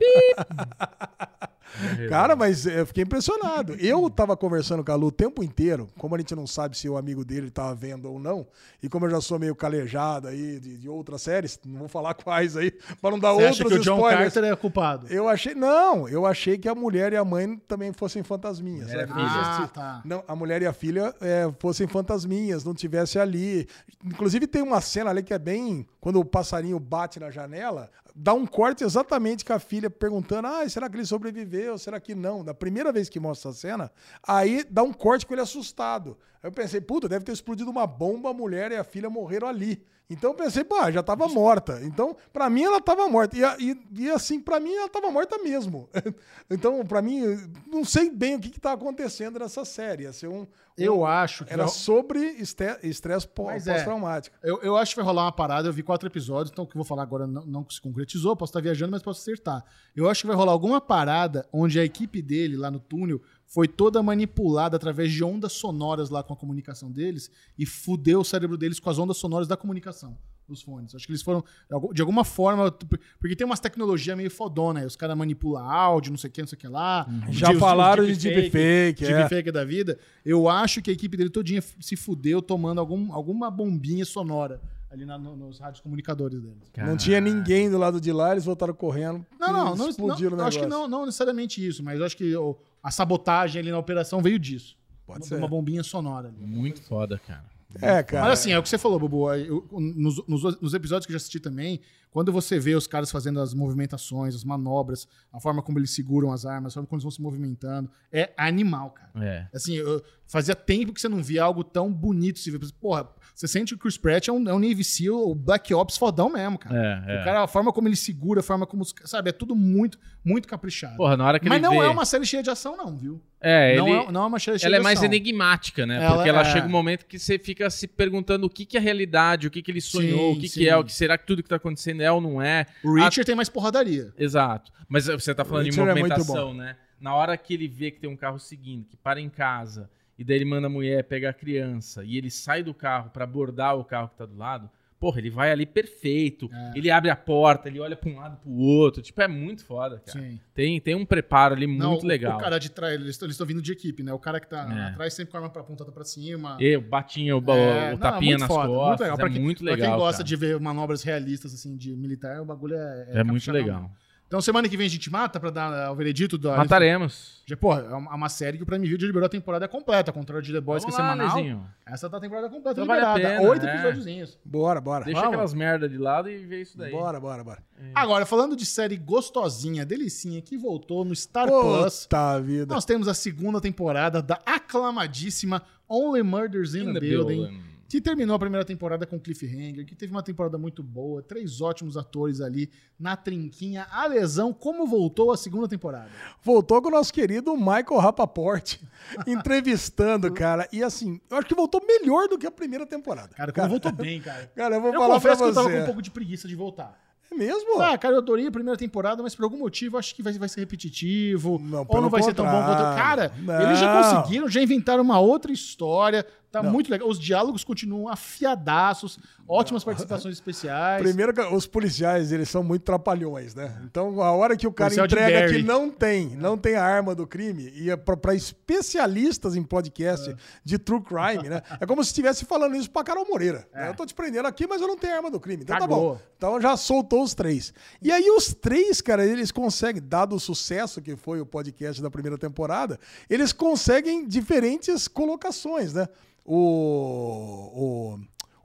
[2.08, 3.74] Cara, mas eu fiquei impressionado.
[3.74, 6.88] Eu tava conversando com a Lu o tempo inteiro, como a gente não sabe se
[6.88, 8.46] o amigo dele tava vendo ou não,
[8.82, 12.14] e como eu já sou meio calejado aí de, de outras séries, não vou falar
[12.14, 14.34] quais aí, pra não dar Você acha outros que o John spoilers.
[14.34, 15.06] Carter é culpado?
[15.08, 15.54] Eu achei.
[15.54, 18.88] Não, eu achei que a mulher e a mãe também fossem fantasminhas.
[18.88, 19.06] Né?
[19.06, 19.14] filha.
[19.16, 20.02] Ah, tá.
[20.04, 23.66] Não, a mulher e a filha é, fossem fantasminhas, não tivesse ali.
[24.04, 25.86] Inclusive tem uma cena ali que é bem.
[26.00, 30.68] Quando o passarinho bate na janela, dá um corte exatamente com a filha perguntando: ah,
[30.68, 31.78] será que ele sobreviveu?
[31.78, 32.44] Será que não?
[32.44, 33.92] Da primeira vez que mostra a cena,
[34.22, 36.16] aí dá um corte com ele assustado.
[36.42, 39.48] Aí eu pensei, puta, deve ter explodido uma bomba, a mulher e a filha morreram
[39.48, 39.84] ali.
[40.10, 41.80] Então eu pensei, pô, já tava morta.
[41.84, 43.36] Então, pra mim, ela tava morta.
[43.38, 45.88] E, e- e, assim, pra mim, ela tava morta mesmo.
[46.50, 47.22] então, pra mim,
[47.66, 50.02] não sei bem o que, que tá acontecendo nessa série.
[50.02, 50.46] Ia ser um.
[50.76, 53.28] Eu um- acho que Era vai- sobre estresse é.
[53.28, 54.36] pós-traumático.
[54.42, 55.68] Eu, eu acho que vai rolar uma parada.
[55.68, 58.34] Eu vi quatro episódios, então o que eu vou falar agora não, não se concretizou.
[58.34, 59.64] Posso estar viajando, mas posso acertar.
[59.94, 63.20] Eu acho que vai rolar alguma parada onde a equipe dele lá no túnel
[63.52, 68.24] foi toda manipulada através de ondas sonoras lá com a comunicação deles e fudeu o
[68.24, 70.16] cérebro deles com as ondas sonoras da comunicação.
[70.48, 70.92] Os fones.
[70.96, 71.44] Acho que eles foram,
[71.92, 72.72] de alguma forma,
[73.20, 74.86] porque tem umas tecnologias meio fodona aí.
[74.86, 77.06] Os caras manipulam áudio, não sei o que, não sei o que lá.
[77.28, 79.16] Os Já de- os falaram de deepfake, deepfake, é.
[79.18, 79.96] deepfake da vida.
[80.24, 85.04] Eu acho que a equipe dele todinha se fudeu tomando algum, alguma bombinha sonora ali
[85.06, 86.68] na- no- nos rádios comunicadores deles.
[86.78, 89.24] Não tinha ninguém do lado de lá, eles voltaram correndo.
[89.38, 92.16] Não, não, não, explodiram não o acho que não, não necessariamente isso, mas eu acho
[92.16, 94.76] que o- a sabotagem ali na operação veio disso.
[95.06, 95.36] Pode De ser.
[95.36, 96.38] Uma bombinha sonora ali.
[96.46, 97.44] Muito foda, cara.
[97.80, 98.24] É, cara.
[98.28, 99.32] Mas assim, é o que você falou, Bubu.
[99.34, 101.80] eu- nos, nos- nos episódios que eu já assisti também,
[102.10, 106.32] quando você vê os caras fazendo as movimentações, as manobras, a forma como eles seguram
[106.32, 109.10] as armas, a forma como eles vão se movimentando, é animal, cara.
[109.24, 109.46] É.
[109.54, 112.38] Assim, eu- fazia tempo que você não via algo tão bonito.
[112.38, 112.58] Se vê.
[112.80, 115.74] Porra, você sente que o Chris Pratt é um, é um Navy SEAL, o Black
[115.74, 117.04] Ops fodão mesmo, cara.
[117.08, 117.20] É, é.
[117.20, 118.82] O cara, a forma como ele segura, a forma como.
[118.82, 120.96] os- Sabe, é tudo muito, muito caprichado.
[120.96, 121.78] Porra, na hora que Mas não vê...
[121.86, 123.20] é uma série cheia de ação, não, viu?
[123.40, 123.96] É, não, ele...
[123.96, 125.06] é, não é uma série cheia Ela é de mais ação.
[125.06, 125.96] enigmática, né?
[125.96, 128.76] Ela Porque ela é- chega um momento que você fica se perguntando o que, que
[128.76, 130.60] é realidade, o que, que ele sonhou, Sim, o que, sim.
[130.60, 132.66] que é, o que será que tudo que tá acontecendo é ou não é.
[132.84, 134.12] O Richard tem mais porradaria.
[134.18, 134.72] Exato.
[134.88, 136.76] Mas você tá falando de é movimentação, né?
[137.00, 140.24] Na hora que ele vê que tem um carro seguindo, que para em casa, e
[140.24, 143.76] daí ele manda a mulher pegar a criança, e ele sai do carro pra abordar
[143.78, 144.68] o carro que tá do lado,
[145.00, 146.48] porra, ele vai ali perfeito.
[146.52, 146.72] É.
[146.76, 149.02] Ele abre a porta, ele olha pra um lado pro outro.
[149.02, 150.20] Tipo, é muito foda, cara.
[150.20, 150.38] Sim.
[150.54, 152.36] Tem, tem um preparo ali Não, muito o- legal.
[152.36, 154.12] O cara de trás, eles estão vindo de equipe, né?
[154.12, 154.88] O cara que tá É.
[154.90, 156.58] atrás sempre com a arma pra- apontada pra cima.
[156.60, 158.88] E o batinha, o, É, o não, tapinha muito nas foda, costas.
[158.88, 159.16] Muito legal.
[159.16, 159.90] Pra É quem, muito pra legal.
[159.90, 160.24] quem gosta cara.
[160.28, 163.06] de ver manobras realistas assim de militar, o bagulho é.
[163.12, 163.90] É muito caprichadão legal.
[164.30, 166.56] Então semana que vem a gente mata pra dar uh, o veredito da.
[166.56, 167.42] Mataremos.
[167.44, 170.12] Já, Porra, é uma, é uma série que o Prime Video liberou a temporada completa,
[170.12, 171.36] contrário de The Boys, Vamos que é lá, semanal.
[171.36, 171.66] Lezinho.
[171.84, 173.38] Essa tá a temporada completa Então vale a liberada.
[173.40, 173.74] pena, Oito é.
[173.74, 174.38] episódiozinhos.
[174.44, 175.04] Bora, bora.
[175.04, 175.34] Deixa Vamos.
[175.34, 176.92] aquelas merda de lado e vê isso daí.
[176.92, 177.60] Bora, bora, bora.
[177.92, 182.02] Agora, falando de série gostosinha, delicinha, que voltou no Star Plus.
[182.04, 182.72] Puta vida.
[182.72, 187.62] Nós temos a segunda temporada da aclamadíssima Only Murders in, In the, the Building, building.
[187.90, 191.96] Que terminou a primeira temporada com cliffhanger, que teve uma temporada muito boa, três ótimos
[191.96, 193.84] atores ali na trinquinha.
[193.90, 196.08] A lesão, como voltou a segunda temporada?
[196.40, 198.76] Voltou com o nosso querido Michael Rapaport
[199.26, 200.68] entrevistando, cara.
[200.72, 203.34] E assim, eu acho que voltou melhor do que a primeira temporada.
[203.34, 204.50] Cara, como voltou bem, cara.
[204.54, 205.82] Cara, eu vou Eu falar pra confesso que eu tava com você.
[205.82, 206.96] um pouco de preguiça de voltar.
[207.32, 207.80] É mesmo?
[207.80, 210.32] Ah, cara, eu adorei a primeira temporada, mas por algum motivo eu acho que vai,
[210.32, 211.58] vai ser repetitivo.
[211.60, 212.66] Não, ou não vai ser tão bom quanto.
[212.82, 212.96] contrário.
[212.96, 213.62] Cara, Não.
[213.62, 216.26] eles já conseguiram, já inventaram uma outra história.
[216.50, 217.08] Tá muito legal.
[217.08, 221.00] Os diálogos continuam afiadaços, ótimas participações especiais.
[221.00, 223.80] Primeiro, os policiais, eles são muito trapalhões, né?
[223.84, 227.14] Então, a hora que o cara Policial entrega que não tem, não tem a arma
[227.14, 230.34] do crime, e é pra, pra especialistas em podcast
[230.64, 231.62] de true crime, né?
[231.80, 233.68] É como se estivesse falando isso pra Carol Moreira.
[233.72, 233.88] né?
[233.88, 235.62] Eu tô te prendendo aqui, mas eu não tenho arma do crime.
[235.62, 235.96] Então Cagou.
[235.96, 236.20] tá bom.
[236.36, 237.72] Então já soltou os três.
[238.02, 242.10] E aí os três, cara, eles conseguem, dado o sucesso que foi o podcast da
[242.10, 242.98] primeira temporada,
[243.28, 246.08] eles conseguem diferentes colocações, né?
[246.52, 248.16] O,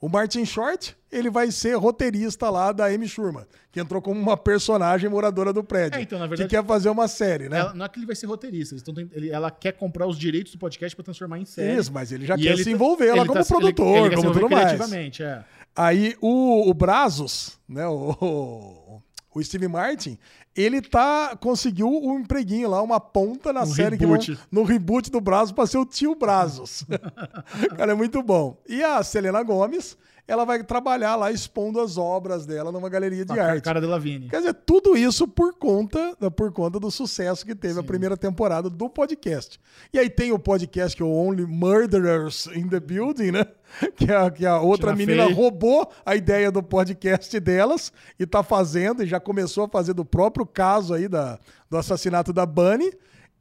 [0.01, 4.19] o, o Martin Short, ele vai ser roteirista lá da Amy Schumer, que entrou como
[4.19, 5.99] uma personagem moradora do prédio.
[5.99, 7.59] É, então, na verdade- que quer fazer uma série, né?
[7.59, 10.07] Ela- não é que ele vai ser roteirista, eles tão tent- ele- ela quer comprar
[10.07, 11.75] os direitos do podcast pra transformar em série.
[11.79, 13.97] Isso, mas ele já E quer ele se tá- envolver lá ele como tá- produtor,
[13.97, 15.21] ele, ele como tudo mais.
[15.21, 15.43] é.
[15.75, 19.01] Aí o, o Brazos, né, o,
[19.35, 20.17] o, Steve Martin,
[20.55, 24.25] ele tá conseguiu um empreguinho lá, uma ponta na Um série reboot.
[24.27, 26.85] que vão, no reboot do Brazos para ser o tio Brazos.
[27.77, 28.57] Cara, é muito bom.
[28.67, 33.39] E a Selena Gomes, ela vai trabalhar lá expondo as obras dela numa galeria de
[33.39, 33.63] a arte.
[33.63, 34.27] cara de Lavigne.
[34.29, 38.69] Quer dizer, tudo isso por conta, por conta do sucesso que teve a primeira temporada
[38.69, 39.59] do podcast.
[39.93, 43.45] E aí tem o podcast que é o Only Murderers in the Building, né?
[43.97, 45.33] Que a, que a outra Tina menina Fey.
[45.33, 50.05] roubou a ideia do podcast delas e tá fazendo, e já começou a fazer do
[50.05, 52.93] próprio caso aí da, do assassinato da Bunny.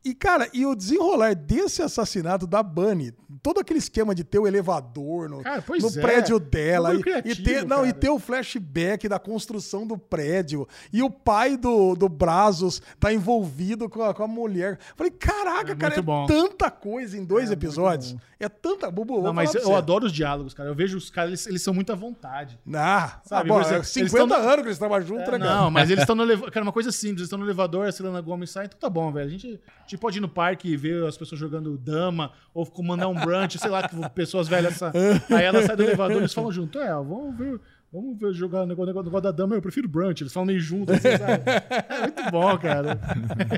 [0.05, 4.47] E, cara, e o desenrolar desse assassinato da Bunny, todo aquele esquema de ter o
[4.47, 6.01] elevador no, Cara, no é.
[6.01, 10.69] prédio dela, e, e criativo, ter, não, e ter o flashback da construção do prédio,
[10.93, 14.79] e o pai do, do Brazos tá envolvido com a, com a mulher.
[14.95, 16.27] Falei, caraca, É cara, é bom.
[16.27, 18.15] tanta coisa em dois É, episódios.
[18.39, 18.91] É tanta.
[18.91, 19.73] Bubu, vou Não, mas eu você.
[19.73, 20.69] adoro os diálogos, cara.
[20.69, 22.59] Eu vejo os caras, eles, eles são muito à vontade.
[22.75, 25.27] Ah, Sabe, ah, bom, exemplo, é eles 50 tão no- anos que eles trabalham juntos,
[25.33, 25.55] né, cara?
[25.63, 26.51] Não, mas eles estão no elevador.
[26.51, 29.11] Cara, uma coisa simples, eles estão no elevador, a Selena Gomes sai, então tá bom,
[29.11, 29.27] velho.
[29.27, 29.59] A gente,
[29.95, 33.59] gente pode ir no parque e ver as pessoas jogando dama, ou mandar um brunch,
[33.59, 34.75] sei lá, que pessoas velhas.
[34.75, 34.93] sa-
[35.31, 36.79] Aí ela sai do elevador e eles falam junto.
[36.79, 37.61] É, vamos ver.
[37.93, 40.21] Vamos ver jogar o negócio, negócio da dama, eu prefiro brunch.
[40.21, 41.07] Eles falam meio junto, assim?
[41.07, 42.99] É muito bom, cara.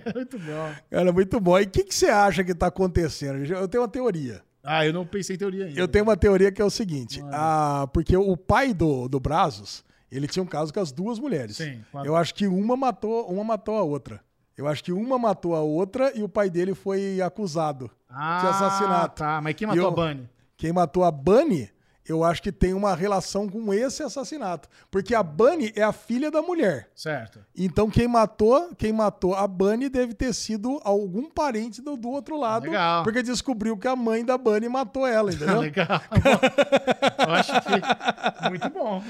[0.04, 0.72] É muito bom.
[0.90, 1.58] Cara, muito bom.
[1.58, 3.42] E o que, que você acha que tá acontecendo?
[3.46, 4.42] Eu tenho uma teoria.
[4.62, 5.80] Ah, eu não pensei em teoria ainda.
[5.80, 9.82] Eu tenho uma teoria que é o seguinte: ah, porque o pai do, do Brazos,
[10.12, 11.56] ele tinha um caso com as duas mulheres.
[11.56, 12.06] Sim, claro.
[12.06, 14.20] Eu acho que uma matou, uma matou a outra.
[14.56, 18.46] Eu acho que uma matou a outra e o pai dele foi acusado ah, de
[18.46, 19.16] assassinato.
[19.22, 20.28] Tá, mas quem matou eu- a Bunny?
[20.56, 21.68] Quem matou a Bunny,
[22.08, 24.68] eu acho que tem uma relação com esse assassinato.
[24.90, 26.90] Porque a Bunny é a filha da mulher.
[26.94, 27.40] Certo.
[27.56, 32.38] Então quem matou, quem matou a Bunny deve ter sido algum parente do, do outro
[32.38, 33.02] lado, Legal.
[33.02, 35.60] porque descobriu que a mãe da Bunny matou ela, entendeu?
[35.60, 36.00] Legal.
[37.18, 39.02] eu acho que muito bom.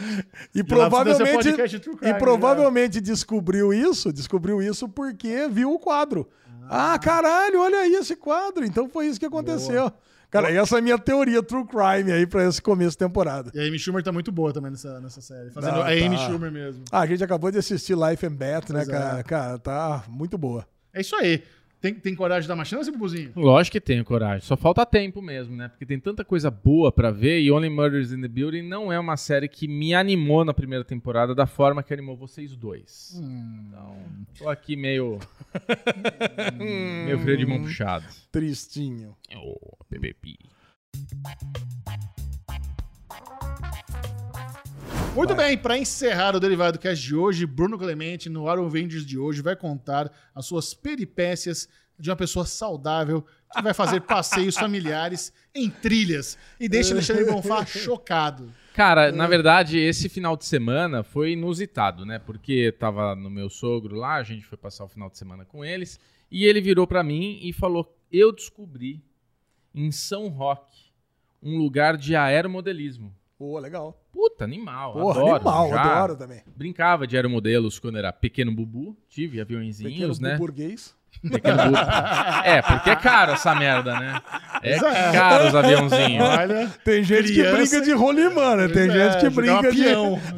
[0.55, 6.28] E provavelmente, Crime, e provavelmente descobriu isso, descobriu isso porque viu o quadro.
[6.68, 8.64] Ah, caralho, olha aí esse quadro.
[8.64, 9.93] Então foi isso que aconteceu.
[10.42, 13.50] Cara, essa é a minha teoria True Crime aí pra esse começo de temporada.
[13.54, 15.50] E a Amy Schumer tá muito boa também nessa, nessa série.
[15.50, 16.26] Fazendo Não, a Amy tá.
[16.28, 16.84] Schumer mesmo.
[16.90, 18.92] Ah, a gente acabou de assistir Life and Beth, né, Pois é.
[18.92, 19.22] cara?
[19.24, 20.66] Cara, tá muito boa.
[20.92, 21.42] É isso aí.
[21.86, 23.30] Tem, tem coragem de dar uma chance, Bubuzinho?
[23.36, 24.40] Lógico que tenho coragem.
[24.40, 25.68] Só falta tempo mesmo, né?
[25.68, 28.98] Porque tem tanta coisa boa pra ver e Only Murders in the Building não é
[28.98, 33.14] uma série que me animou na primeira temporada da forma que animou vocês dois.
[33.14, 33.96] Então,
[34.36, 35.20] tô aqui meio.
[37.04, 38.04] meio freio de mão puxado.
[38.32, 39.16] Tristinho.
[39.36, 40.36] Oh, PPP.
[45.16, 49.18] Muito bem, para encerrar o Derivado Cast de hoje, Bruno Clemente, no Arrow Avengers de
[49.18, 51.66] hoje, vai contar as suas peripécias
[51.98, 57.64] de uma pessoa saudável que vai fazer passeios familiares em trilhas e deixa Alexandre Bonfá
[57.64, 58.52] chocado.
[58.74, 62.18] Cara, na verdade, esse final de semana foi inusitado, né?
[62.18, 65.64] Porque tava no meu sogro lá, a gente foi passar o final de semana com
[65.64, 65.98] eles,
[66.30, 69.02] e ele virou pra mim e falou: Eu descobri
[69.74, 70.93] em São Roque
[71.43, 73.14] um lugar de aeromodelismo.
[73.38, 74.02] Pô, legal.
[74.10, 74.94] Puta, animal.
[74.94, 76.42] Porra, adoro, animal, já adoro também.
[76.46, 80.38] Brincava de aeromodelos quando era pequeno bubu, tive aviãozinhos, Pequeno né?
[80.38, 80.95] burguês.
[82.44, 84.20] É, porque é caro essa merda, né?
[84.62, 85.12] É é.
[85.12, 86.24] caro os aviãozinhos.
[86.28, 88.68] Olha, Tem gente Criança- que brinca de rolimã, né?
[88.68, 89.84] Tem é, gente que brinca de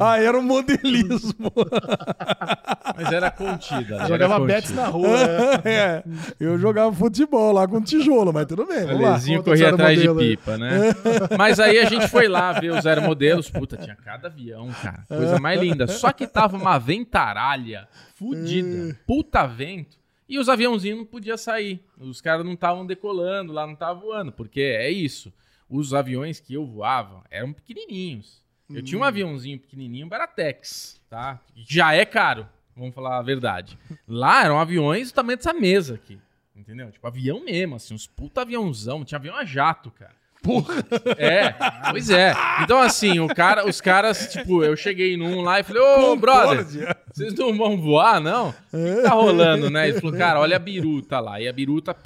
[0.01, 1.53] aeromodelismo.
[2.97, 3.97] Mas era contida.
[3.97, 5.09] era jogava bets na rua.
[5.09, 5.61] né?
[5.65, 6.03] é,
[6.41, 8.91] eu jogava futebol lá com tijolo, mas tudo bem.
[8.91, 10.17] Alezinho Conta corria atrás de aí.
[10.17, 10.95] pipa, né?
[11.39, 13.51] Mas aí a gente foi lá ver os aeromodelos.
[13.51, 15.05] Puta, tinha cada avião, cara.
[15.07, 15.87] Coisa mais linda.
[15.87, 17.87] Só que tava uma ventaralha
[18.17, 18.97] fudida.
[19.07, 19.97] Puta vento.
[20.29, 21.83] E os aviãozinhos não podiam sair.
[21.99, 24.31] Os caras não estavam decolando lá, não estavam voando.
[24.31, 25.33] Porque é isso.
[25.69, 28.43] Os aviões que eu voava eram pequenininhos.
[28.71, 31.41] Eu tinha um aviãozinho pequenininho, Baratex, tá?
[31.57, 32.47] Já é caro,
[32.77, 33.79] vamos falar a verdade.
[34.07, 36.19] Lá eram aviões do tamanho dessa mesa aqui.
[36.55, 36.91] Entendeu?
[36.91, 39.05] Tipo, avião mesmo, assim, uns puta aviãozão.
[39.05, 40.15] Tinha avião a jato, cara.
[40.43, 40.75] Porra.
[41.17, 41.55] É,
[41.91, 42.33] pois é.
[42.63, 46.65] Então, assim, o cara, os caras, tipo, eu cheguei num lá e falei, ô, brother,
[47.13, 48.51] vocês não vão voar, não?
[48.51, 49.89] O que, tá rolando, né?
[49.89, 51.41] Ele falou, cara, olha a biruta lá.
[51.41, 51.97] E a biruta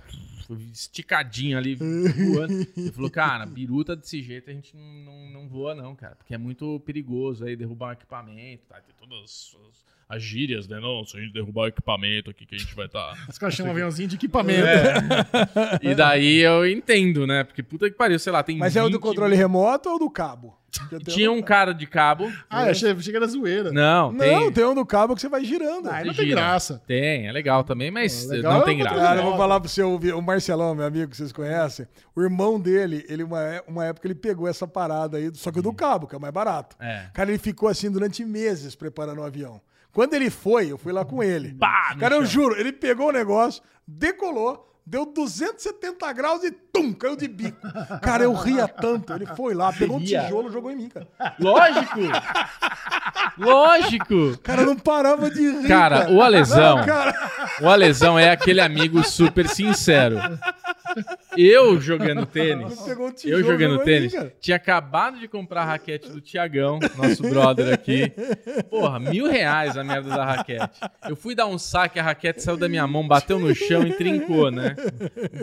[0.72, 2.66] esticadinha ali, voando.
[2.76, 6.14] Ele falou, cara, biruta desse jeito a gente não, não, não voa, não, cara.
[6.16, 8.80] Porque é muito perigoso aí derrubar um equipamento, tá?
[8.80, 9.56] Tem todas as,
[10.12, 10.78] as gírias, né?
[10.78, 13.16] Não, se a gente derrubar o equipamento aqui que a gente vai estar...
[13.28, 14.66] Os caras chamam um aviãozinho de equipamento.
[15.80, 17.44] E daí eu entendo, né?
[17.44, 19.98] Porque puta que pariu, sei lá, tem Mas é o do 20 controle remoto ou
[19.98, 20.56] do cabo?
[21.06, 22.32] Tinha um um cara de cabo.
[22.48, 23.72] Ah, eu achei, achei que era zoeira.
[23.72, 24.32] Não, tem.
[24.32, 25.88] Não, tem um do cabo que você vai girando.
[25.88, 26.26] Ah, aí não Gira.
[26.26, 26.82] tem graça.
[26.86, 28.96] Tem, é legal também, mas Pô, legal não é tem graça.
[28.96, 31.86] Cara, eu vou falar pro seu, o Marcelão, meu amigo que vocês conhecem.
[32.14, 35.58] O irmão dele, ele uma, é- uma época ele pegou essa parada aí, só que
[35.58, 36.76] o do cabo, que é o mais barato.
[36.80, 37.06] É.
[37.12, 39.60] Cara, ele ficou assim durante meses preparando o avião.
[39.92, 41.54] Quando ele foi, eu fui lá com ele.
[41.54, 47.14] Pá, Cara, eu juro, ele pegou o negócio, decolou, deu 270 graus e tum, caiu
[47.14, 47.58] de bico.
[48.00, 49.12] Cara, eu ria tanto.
[49.12, 51.06] Ele foi lá, pegou um tijolo e jogou em mim, cara.
[51.38, 52.00] Lógico!
[53.38, 54.38] Lógico!
[54.42, 55.68] Cara não parava de rir.
[55.68, 57.14] Cara, o Alesão, Não, cara.
[57.60, 60.16] o Alesão é aquele amigo super sincero.
[61.36, 66.20] Eu jogando tênis, um tijolo eu jogando tênis, tinha acabado de comprar a raquete do
[66.20, 68.12] Tiagão, nosso brother aqui.
[68.68, 70.80] Porra, mil reais a merda da raquete.
[71.08, 73.92] Eu fui dar um saque, a raquete saiu da minha mão, bateu no chão e
[73.92, 74.74] trincou, né?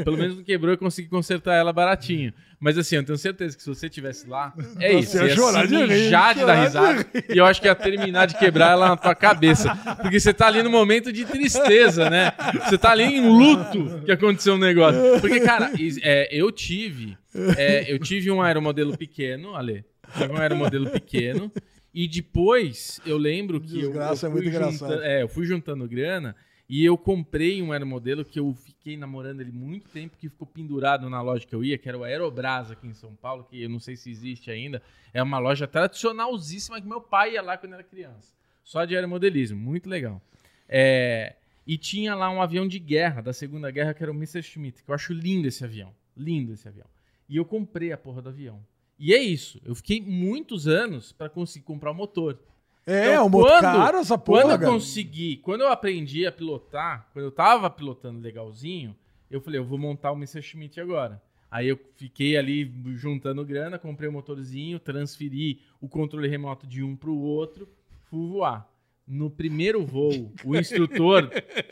[0.03, 2.33] Pelo menos não quebrou, eu consegui consertar ela baratinho.
[2.59, 5.15] Mas assim, eu tenho certeza que se você tivesse lá, é isso.
[5.17, 7.05] ia Ia chorar de rir, mijar de dar risada.
[7.29, 9.73] E eu acho que ia terminar de quebrar ela na tua cabeça.
[10.01, 12.33] Porque você tá ali no momento de tristeza, né?
[12.65, 14.99] Você tá ali em luto que aconteceu um negócio.
[15.21, 15.71] Porque, cara,
[16.03, 17.17] é, eu tive.
[17.57, 19.85] é, eu tive um aeromodelo pequeno, Ale.
[20.17, 21.49] Tive um aeromodelo pequeno.
[21.93, 25.01] E depois eu lembro que eu, eu Desgraça, é muito engraçado.
[25.01, 26.35] é, eu fui juntando grana
[26.69, 31.09] e eu comprei um aeromodelo que eu fiquei namorando ele muito tempo, que ficou pendurado
[31.09, 33.67] na loja que eu ia, que era o Aerobras aqui em São Paulo, que eu
[33.67, 34.79] não sei se existe ainda.
[35.11, 38.35] É uma loja tradicionalzíssima que meu pai ia lá quando era criança.
[38.63, 40.21] Só de aeromodelismo, muito legal.
[40.67, 44.43] É, e tinha lá um avião de guerra da Segunda Guerra, que era o Mr.
[44.43, 45.91] Schmidt, que eu acho lindo esse avião.
[46.15, 46.85] Lindo esse avião.
[47.27, 48.63] E eu comprei a porra do avião.
[48.99, 49.59] E é isso.
[49.65, 52.37] Eu fiquei muitos anos para conseguir comprar o motor.
[52.85, 54.71] É, Então, um motor caro essa porra, Quando eu cara.
[54.71, 58.95] consegui, quando eu aprendi a pilotar, quando eu tava pilotando legalzinho,
[59.29, 60.41] eu falei, eu vou montar o Mr.
[60.41, 61.21] Schmidt agora.
[61.51, 66.95] Aí eu fiquei ali juntando grana, comprei o motorzinho, transferi o controle remoto de um
[66.95, 67.67] pro outro,
[68.09, 68.67] fui voar.
[69.07, 71.29] No primeiro voo, o instrutor,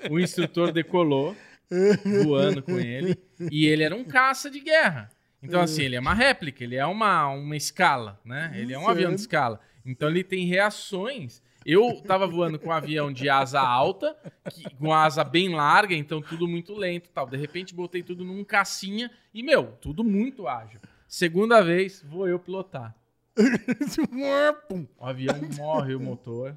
[0.10, 1.36] o instrutor decolou,
[2.26, 3.16] voando com ele,
[3.52, 5.12] e ele era um caça de guerra.
[5.44, 8.52] Então, assim, ele é uma réplica, ele é uma, uma escala, né?
[8.56, 9.60] Ele é um avião de escala.
[9.90, 11.42] Então, ele tem reações.
[11.66, 14.16] Eu tava voando com um avião de asa alta,
[14.54, 17.28] que- com asa bem larga, então tudo muito lento e tal.
[17.28, 20.80] De repente, botei tudo num cacinha e, meu, tudo muito ágil.
[21.08, 22.96] Segunda vez, vou eu pilotar.
[24.98, 26.56] O avião morre o motor.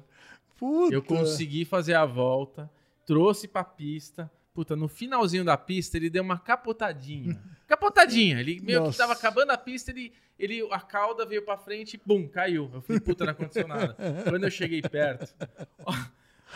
[0.57, 0.93] Puta.
[0.93, 2.69] Eu consegui fazer a volta,
[3.05, 4.31] trouxe pra pista.
[4.53, 7.41] Puta, no finalzinho da pista ele deu uma capotadinha.
[7.67, 8.37] Capotadinha.
[8.39, 8.91] Ele meio Nossa.
[8.91, 12.69] que tava acabando a pista, ele, ele, a cauda veio pra frente e bum, caiu.
[12.73, 13.95] Eu falei, puta, não aconteceu nada.
[14.27, 15.33] Quando eu cheguei perto,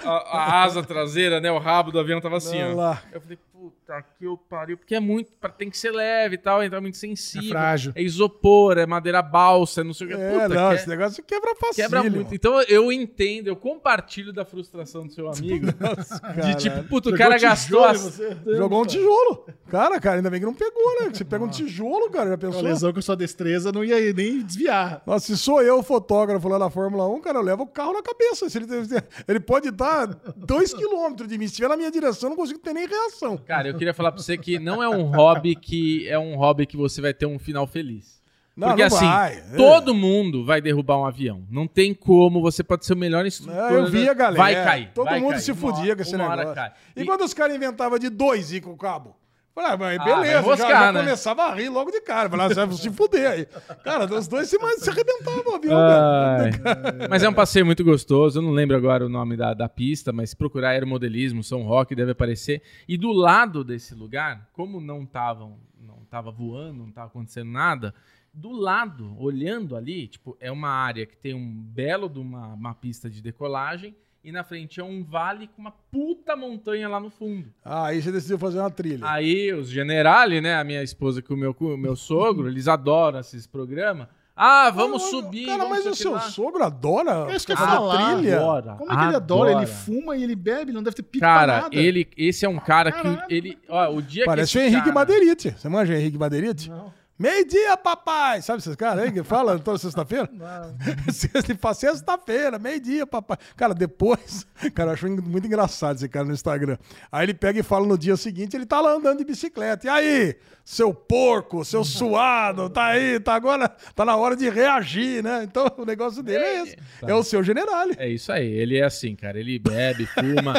[0.03, 2.75] a, a asa traseira, né, o rabo do avião tava assim, Olha ó.
[2.75, 3.03] lá.
[3.13, 6.63] Eu falei, puta que eu pariu, porque é muito, tem que ser leve e tal,
[6.63, 7.49] então é muito sensível.
[7.49, 7.93] É frágil.
[7.95, 10.15] É isopor, é madeira balsa, não sei o que.
[10.15, 11.75] É, Puta, não, que esse negócio quebra fácil.
[11.75, 12.35] Quebra muito.
[12.35, 15.67] Então eu entendo, eu compartilho da frustração do seu amigo.
[16.45, 18.01] de tipo, puto, o cara gastou as...
[18.01, 18.37] você?
[18.45, 19.45] Jogou um tijolo.
[19.69, 21.09] Cara, cara, ainda bem que não pegou, né?
[21.11, 22.61] Você pega um tijolo, cara, já A pensou?
[22.61, 25.01] lesão com sua destreza não ia nem desviar.
[25.05, 27.93] Nossa, se sou eu o fotógrafo lá na Fórmula 1, cara, eu levo o carro
[27.93, 28.47] na cabeça.
[28.47, 28.67] Se ele,
[29.27, 31.47] ele pode dar dois quilômetros de mim.
[31.47, 33.37] Se estiver na minha direção, eu não consigo ter nem reação.
[33.37, 36.65] Cara, eu queria falar pra você que não é um hobby que é um hobby
[36.65, 38.15] que você vai ter um final feliz.
[38.55, 39.33] Não, Porque não assim, vai.
[39.37, 39.55] É.
[39.57, 41.43] todo mundo vai derrubar um avião.
[41.51, 43.53] Não tem como, você pode ser o melhor instrutor.
[43.71, 44.37] É, eu vi a galera.
[44.41, 44.91] Vai cair.
[44.93, 45.41] Todo vai mundo cair.
[45.41, 46.53] se fudia com esse negócio.
[46.55, 46.71] cai.
[46.95, 49.15] E, E- quando os caras inventavam de dois ir com o cabo?
[49.55, 50.99] Falei, ah, mas Ah, beleza, já, enroscar, já né?
[50.99, 52.29] começava a rir logo de cara.
[52.29, 53.45] Falei, ah, você vai se fuder aí.
[53.85, 56.43] Cara, os dois se, se arrebentavam cara.
[56.43, 57.07] Ai.
[57.09, 58.39] Mas é um passeio muito gostoso.
[58.39, 61.95] Eu não lembro agora o nome da, da pista, mas se procurar aeromodelismo, São Roque,
[61.95, 62.61] deve aparecer.
[62.85, 67.93] E do lado desse lugar, como não estavam, não tava voando, não tava acontecendo nada,
[68.33, 72.75] do lado, olhando ali, tipo, é uma área que tem um belo de uma, uma
[72.75, 73.95] pista de decolagem
[74.25, 77.47] e na frente é um vale com uma puta montanha lá no fundo.
[77.63, 79.07] Ah, aí você decidiu fazer uma trilha.
[79.07, 82.67] Aí os generali, né, a minha esposa com o meu, com o meu sogro, eles
[82.67, 84.07] adoram esses programas.
[84.37, 85.45] Ah, vamos Ah, subir.
[85.45, 86.19] Cara, vamos mas o seu lá.
[86.19, 88.15] sogro adora É isso que eu falar.
[88.17, 88.35] trilha.
[88.35, 88.73] Adora.
[88.75, 89.51] Como é que ele adora?
[89.53, 91.75] Ele fuma e ele bebe, não deve ter pico pra Cara, nada.
[91.77, 93.23] ele, esse é um cara que Caralho.
[93.29, 95.51] ele, ó, o dia Parece que o Henrique cara- Madeirite.
[95.51, 96.69] Você manja o Henrique Madeirite?
[96.69, 96.91] Não.
[97.17, 98.41] Meio-dia, papai!
[98.41, 100.29] Sabe esses caras aí que falam toda sexta-feira?
[101.09, 103.37] Sexta fala, Sexta-feira, meio-dia, papai.
[103.55, 106.77] Cara, depois, cara, eu acho muito engraçado esse cara no Instagram.
[107.09, 109.87] Aí ele pega e fala no dia seguinte, ele tá lá andando de bicicleta.
[109.87, 110.35] E aí,
[110.65, 115.45] seu porco, seu suado, tá aí, tá agora, tá na hora de reagir, né?
[115.45, 116.77] Então o negócio dele é esse.
[117.01, 117.87] É o seu general.
[117.97, 119.39] É isso aí, ele é assim, cara.
[119.39, 120.55] Ele bebe, fuma,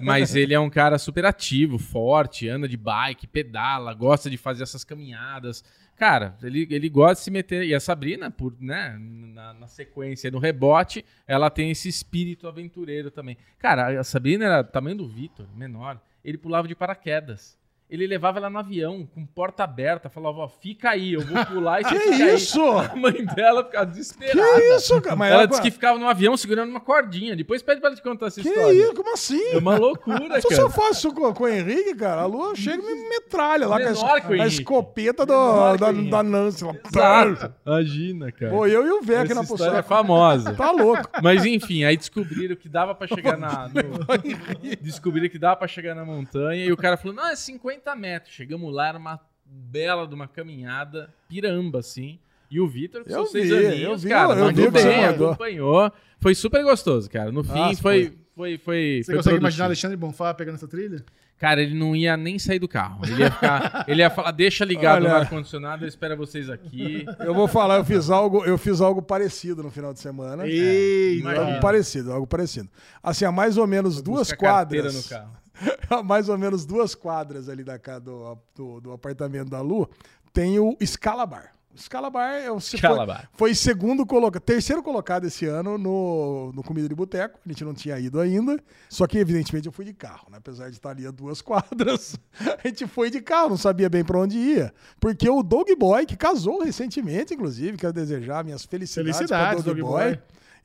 [0.00, 4.62] mas ele é um cara super ativo, forte, anda de bike, pedala, gosta de fazer
[4.62, 5.62] essas caminhadas.
[5.98, 7.64] Cara, ele, ele gosta de se meter.
[7.64, 13.10] E a Sabrina, por, né, na, na sequência, no rebote, ela tem esse espírito aventureiro
[13.10, 13.36] também.
[13.58, 16.00] Cara, a Sabrina era tamanho do Vitor, menor.
[16.24, 17.57] Ele pulava de paraquedas.
[17.90, 21.80] Ele levava ela no avião, com porta aberta, falava, ó, fica aí, eu vou pular
[21.80, 22.62] e você Que fica isso?
[22.62, 22.86] aí.
[22.86, 24.60] A mãe dela ficava desesperada.
[24.60, 25.16] Que isso, cara?
[25.16, 27.34] Mas ela ela- disse que ficava no avião segurando uma cordinha.
[27.34, 28.72] Depois pede pra ela te contar essa Que história.
[28.72, 28.92] isso?
[28.94, 29.42] Como assim?
[29.52, 30.70] É uma loucura, Se eu cara.
[30.70, 33.86] faço isso com, com o Henrique, cara, a Lua chega e me metralha lá com
[33.86, 34.60] a, Menor que o es- a Henrique.
[34.60, 36.64] escopeta do, que da, da Nancy.
[36.64, 36.74] Lá.
[36.84, 37.54] Exato.
[37.64, 38.52] Imagina, cara.
[38.52, 40.52] Pô, eu e o Vec na história é famosa.
[40.54, 41.08] Tá louco.
[41.22, 43.68] Mas enfim, aí descobriram que dava pra chegar na.
[43.68, 43.72] no-
[44.82, 48.34] descobriram que dava pra chegar na montanha e o cara falou: não, é 50 metros.
[48.34, 52.18] Chegamos lá, era uma bela de uma caminhada, piramba, assim.
[52.50, 55.04] E o Vitor, com Eu seus seis aninhos, eu vi, cara, eu mandou que bem,
[55.04, 55.92] acompanhou.
[56.18, 57.30] Foi super gostoso, cara.
[57.30, 59.00] No fim, Nossa, foi, foi, foi.
[59.02, 59.36] Você foi consegue produtivo.
[59.36, 61.04] imaginar Alexandre Bonfá pegando essa trilha?
[61.38, 63.00] Cara, ele não ia nem sair do carro.
[63.04, 63.84] Ele ia ficar.
[63.86, 65.10] ele ia falar, deixa ligado Olha.
[65.10, 67.06] no ar-condicionado, eu espero vocês aqui.
[67.20, 70.46] Eu vou falar, eu fiz algo, eu fiz algo parecido no final de semana.
[70.46, 71.20] Eita!
[71.20, 71.46] imagina.
[71.46, 72.68] Algo parecido, algo parecido.
[73.00, 74.94] Assim, há mais ou menos duas a quadras.
[74.94, 75.30] no carro.
[75.90, 79.88] a mais ou menos duas quadras ali da do, do, do apartamento da Lu,
[80.32, 81.52] tem o Scalabar.
[81.78, 83.28] Scalabar é o Scalabar.
[83.32, 87.38] Foi, foi segundo colocado, terceiro colocado esse ano no, no Comida de Boteco.
[87.44, 88.58] A gente não tinha ido ainda.
[88.88, 90.38] Só que, evidentemente, eu fui de carro, né?
[90.38, 92.18] Apesar de estar ali a duas quadras.
[92.40, 94.74] A gente foi de carro, não sabia bem para onde ia.
[94.98, 99.80] Porque o Dog Boy, que casou recentemente, inclusive, quero desejar minhas felicidades, Felicidades, para Dog
[99.80, 100.14] Dog Boy.
[100.14, 100.18] Boy.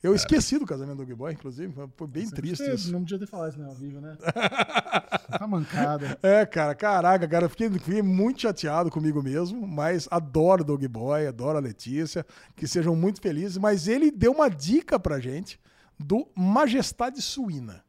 [0.04, 1.72] Eu esqueci do casamento do Dog Boy, inclusive.
[1.96, 2.92] Foi bem triste Você isso.
[2.92, 4.14] Não podia ter falado isso né, ao vivo, né?
[5.38, 6.18] tá mancada.
[6.22, 10.86] É, cara, caraca, cara, eu fiquei, fiquei muito chateado comigo mesmo, mas adoro o Dog
[10.88, 15.58] Boy, adoro a Letícia, que sejam muito felizes, mas ele deu uma dica pra gente
[15.98, 17.82] do Majestade Suína.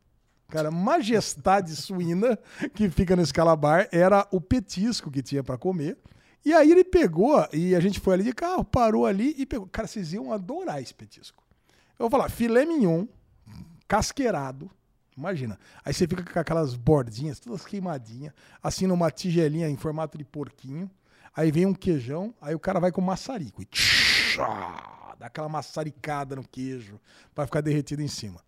[0.47, 2.39] Cara, Majestade Suína,
[2.73, 5.97] que fica no Escalabar, era o petisco que tinha pra comer.
[6.45, 9.67] E aí ele pegou, e a gente foi ali de carro, parou ali e pegou.
[9.67, 11.44] Cara, vocês iam adorar esse petisco.
[11.97, 13.05] Eu vou falar, filé mignon,
[13.87, 14.69] casqueirado,
[15.17, 15.57] Imagina.
[15.83, 20.91] Aí você fica com aquelas bordinhas, todas queimadinhas, assim numa tigelinha em formato de porquinho.
[21.33, 26.35] Aí vem um queijão, aí o cara vai com maçarico e tchá, dá aquela maçaricada
[26.35, 26.99] no queijo
[27.33, 28.41] para ficar derretido em cima.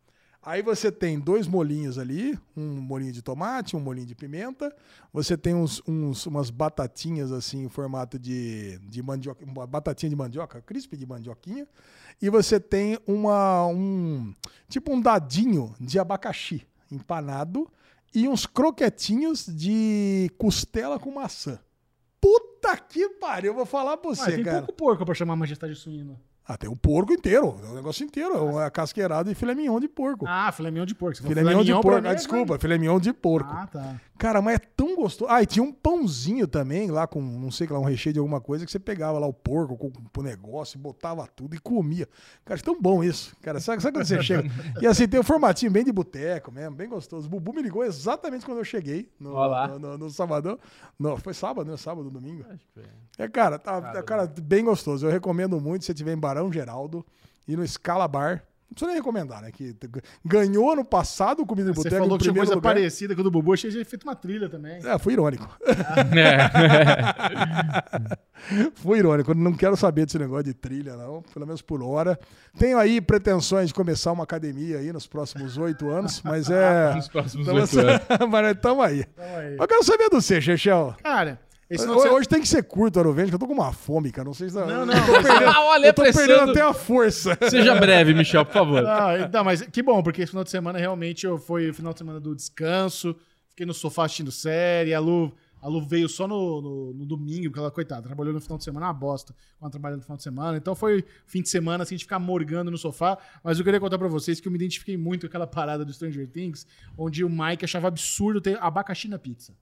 [0.50, 4.74] Aí você tem dois molinhos ali, um molinho de tomate, um molinho de pimenta.
[5.12, 10.16] Você tem uns, uns- umas batatinhas assim em formato de, de mandioca, uma batatinha de
[10.16, 11.68] mandioca, crisp de mandioquinha.
[12.22, 14.34] E você tem uma um
[14.70, 17.70] tipo um dadinho de abacaxi empanado
[18.16, 21.60] e uns croquetinhos de costela com maçã.
[22.22, 24.60] Puta que pariu, eu vou falar pra Ah, você, tem cara.
[24.60, 26.18] pouco porco pra chamar majestade suína.
[26.48, 29.82] Ah, tem o porco inteiro, é o negócio inteiro, é uma casqueirada e filé mignon
[29.82, 30.26] de porco.
[30.26, 31.18] Ah, filé mignon de porco.
[31.18, 33.52] Você falou filé mignon de porco, ah, é desculpa, filé mignon de porco.
[33.52, 34.02] Ah, tá.
[34.18, 35.30] Cara, mas é tão gostoso.
[35.30, 38.42] Ah, e tinha um pãozinho também, lá com, não sei lá, um recheio de alguma
[38.42, 42.08] coisa, que você pegava lá o porco com, com o negócio, botava tudo e comia.
[42.44, 43.36] Cara, é tão bom isso.
[43.42, 44.50] Cara, sabe, sabe quando você chega?
[44.82, 47.28] E assim, tem um formatinho bem de boteco mesmo, bem gostoso.
[47.28, 49.68] O Bubu me ligou exatamente quando eu cheguei no, Olá.
[49.68, 50.60] no, no, no sábado.
[50.98, 51.78] Não, foi sábado, né?
[51.78, 52.44] Sábado, domingo.
[52.50, 52.84] Acho que foi.
[53.20, 55.06] É, cara, tá, cara, bem gostoso.
[55.06, 57.06] Eu recomendo muito se você tiver em Barão Geraldo
[57.48, 58.44] e no Scala Bar.
[58.70, 59.50] Não precisa nem recomendar, né?
[59.50, 59.74] Que
[60.26, 62.74] ganhou no passado o Comida de Você Boteco falou em que tinha primeiro coisa lugar.
[62.76, 63.54] parecida com o do Bubu.
[63.54, 64.86] Achei que tinha feito uma trilha também.
[64.86, 65.48] É, fui irônico.
[65.66, 65.78] É.
[68.76, 69.34] Fui irônico.
[69.34, 71.24] Não quero saber desse negócio de trilha, não.
[71.34, 72.20] Pelo menos por hora.
[72.58, 76.94] Tenho aí pretensões de começar uma academia aí nos próximos oito anos, mas é.
[76.94, 78.02] Nos próximos Tamo- oito anos.
[78.30, 79.00] mas estamos aí.
[79.14, 79.58] Então aí.
[79.58, 80.96] Eu quero saber do você, Chechel.
[81.04, 81.40] Cara,
[81.70, 84.26] Hoje, hoje tem que ser curto, Arovente, que eu tô com uma fome, cara.
[84.26, 84.56] Não sei se.
[84.56, 84.94] Não, não.
[84.94, 87.38] Eu tô perdendo, Ah, olha, eu tô perdendo até a força.
[87.50, 88.86] Seja breve, Michel, por favor.
[88.86, 91.92] Ah, não, mas que bom, porque esse final de semana realmente eu, foi o final
[91.92, 93.16] de semana do descanso.
[93.50, 94.94] Fiquei no sofá assistindo série.
[94.94, 98.40] A Lu, a Lu veio só no, no, no domingo, porque ela, coitada, trabalhou no
[98.40, 100.58] final de semana, uma bosta, quando trabalhando no final de semana.
[100.58, 103.18] Então foi fim de semana, assim, de ficar morgando no sofá.
[103.44, 105.92] Mas eu queria contar pra vocês que eu me identifiquei muito com aquela parada do
[105.92, 106.66] Stranger Things,
[106.98, 109.54] onde o Mike achava absurdo ter abacaxi na pizza.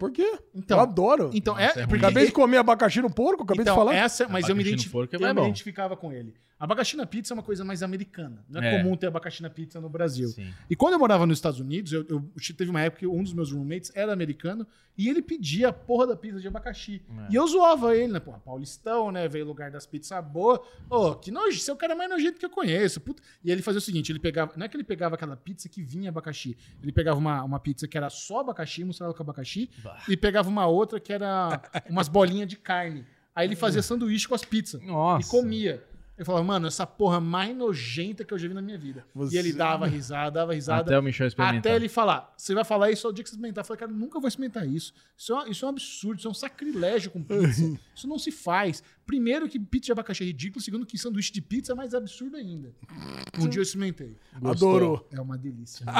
[0.00, 0.38] Por quê?
[0.54, 1.30] Então- eu adoro.
[1.34, 3.94] Então, Nossa, é, é porque Acabei de comer abacaxi no porco, acabei então, de falar.
[3.94, 4.90] Essa, mas eu me, Abacaxi identif...
[4.90, 5.46] porco é eu mais me bom.
[5.46, 6.34] identificava com ele.
[6.60, 8.44] Abacaxi na pizza é uma coisa mais americana.
[8.46, 8.82] Não é, É.
[8.82, 10.28] comum ter abacaxi na pizza no Brasil.
[10.28, 10.52] Sim.
[10.68, 13.32] E quando eu morava nos Estados Unidos, eu, eu- teve uma época que um dos
[13.32, 14.66] meus roommates era americano
[14.98, 17.02] e ele pedia a porra da pizza de abacaxi.
[17.28, 17.32] É.
[17.32, 18.20] E eu zoava ele, né?
[18.20, 19.26] Porra, Paulistão, né?
[19.26, 20.60] Veio lugar das pizzas boas.
[20.90, 23.00] Ô, que nojo, você é o cara mais nojento que eu conheço.
[23.00, 23.22] puta.
[23.42, 24.52] E ele fazia o seguinte: ele pegava.
[24.54, 26.56] Não é que ele pegava aquela pizza que vinha abacaxi.
[26.82, 30.02] Ele pegava uma, uma pizza que era só abacaxi, mussarela com abacaxi, Bah.
[30.06, 33.06] e pegava uma outra que era umas bolinhas de carne.
[33.34, 34.82] Aí ele fazia sanduíche com as pizzas.
[34.82, 35.26] Nossa.
[35.26, 35.82] E comia.
[36.20, 39.06] Ele falava, mano, essa porra mais nojenta que eu já vi na minha vida.
[39.14, 40.82] Você- E ele dava risada, dava risada.
[40.82, 41.58] Até o Michel experimentar.
[41.72, 43.62] Até ele falar, você vai falar isso ao dia que você experimentar.
[43.62, 44.92] Eu falei, cara, eu nunca vou experimentar isso.
[45.16, 47.62] Isso é, uma- isso é um absurdo, isso é um sacrilégio com pizza.
[47.96, 48.82] isso não se faz.
[49.06, 52.36] Primeiro que pizza de abacaxi é ridículo, segundo que sanduíche de pizza é mais absurdo
[52.36, 52.70] ainda.
[53.38, 54.14] Um dia eu experimentei.
[54.44, 55.08] Adorou.
[55.10, 55.86] É uma delícia.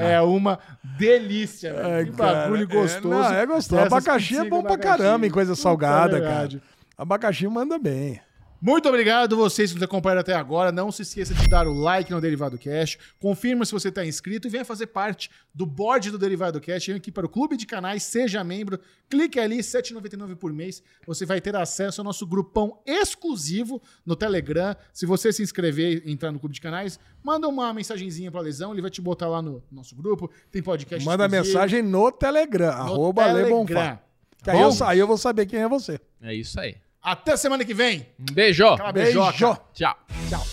[0.00, 0.12] É, é.
[0.14, 0.58] é uma
[0.96, 1.86] delícia, velho.
[1.88, 3.08] É, que bagulho é, gostoso.
[3.08, 3.80] não, é gostoso.
[3.82, 6.58] Essas Abacaxi é bom pra caramba em coisa salgada, verdade.
[6.58, 6.72] cara.
[6.96, 8.20] Abacaxi manda bem.
[8.64, 10.70] Muito obrigado vocês que nos acompanharam até agora.
[10.70, 12.96] Não se esqueça de dar o like no Derivado Cash.
[13.18, 16.86] Confirma se você está inscrito e venha fazer parte do board do Derivado Cash.
[16.86, 18.78] Venha aqui para o Clube de Canais, seja membro.
[19.10, 20.80] Clique ali, R$ 7,99 por mês.
[21.04, 24.76] Você vai ter acesso ao nosso grupão exclusivo no Telegram.
[24.92, 28.72] Se você se inscrever e entrar no Clube de Canais, manda uma mensagenzinha para Lesão.
[28.72, 30.30] Ele vai te botar lá no nosso grupo.
[30.52, 31.48] Tem podcast Manda exclusivo.
[31.48, 33.42] mensagem no Telegram, no arroba Telegram.
[33.44, 34.00] Lebonfá.
[34.40, 35.98] Que aí eu, aí eu vou saber quem é você.
[36.20, 36.76] É isso aí.
[37.02, 38.06] Até semana que vem.
[38.18, 38.76] Um beijo.
[38.92, 39.32] Beijo.
[39.32, 39.68] Tchau.
[39.74, 40.51] Tchau.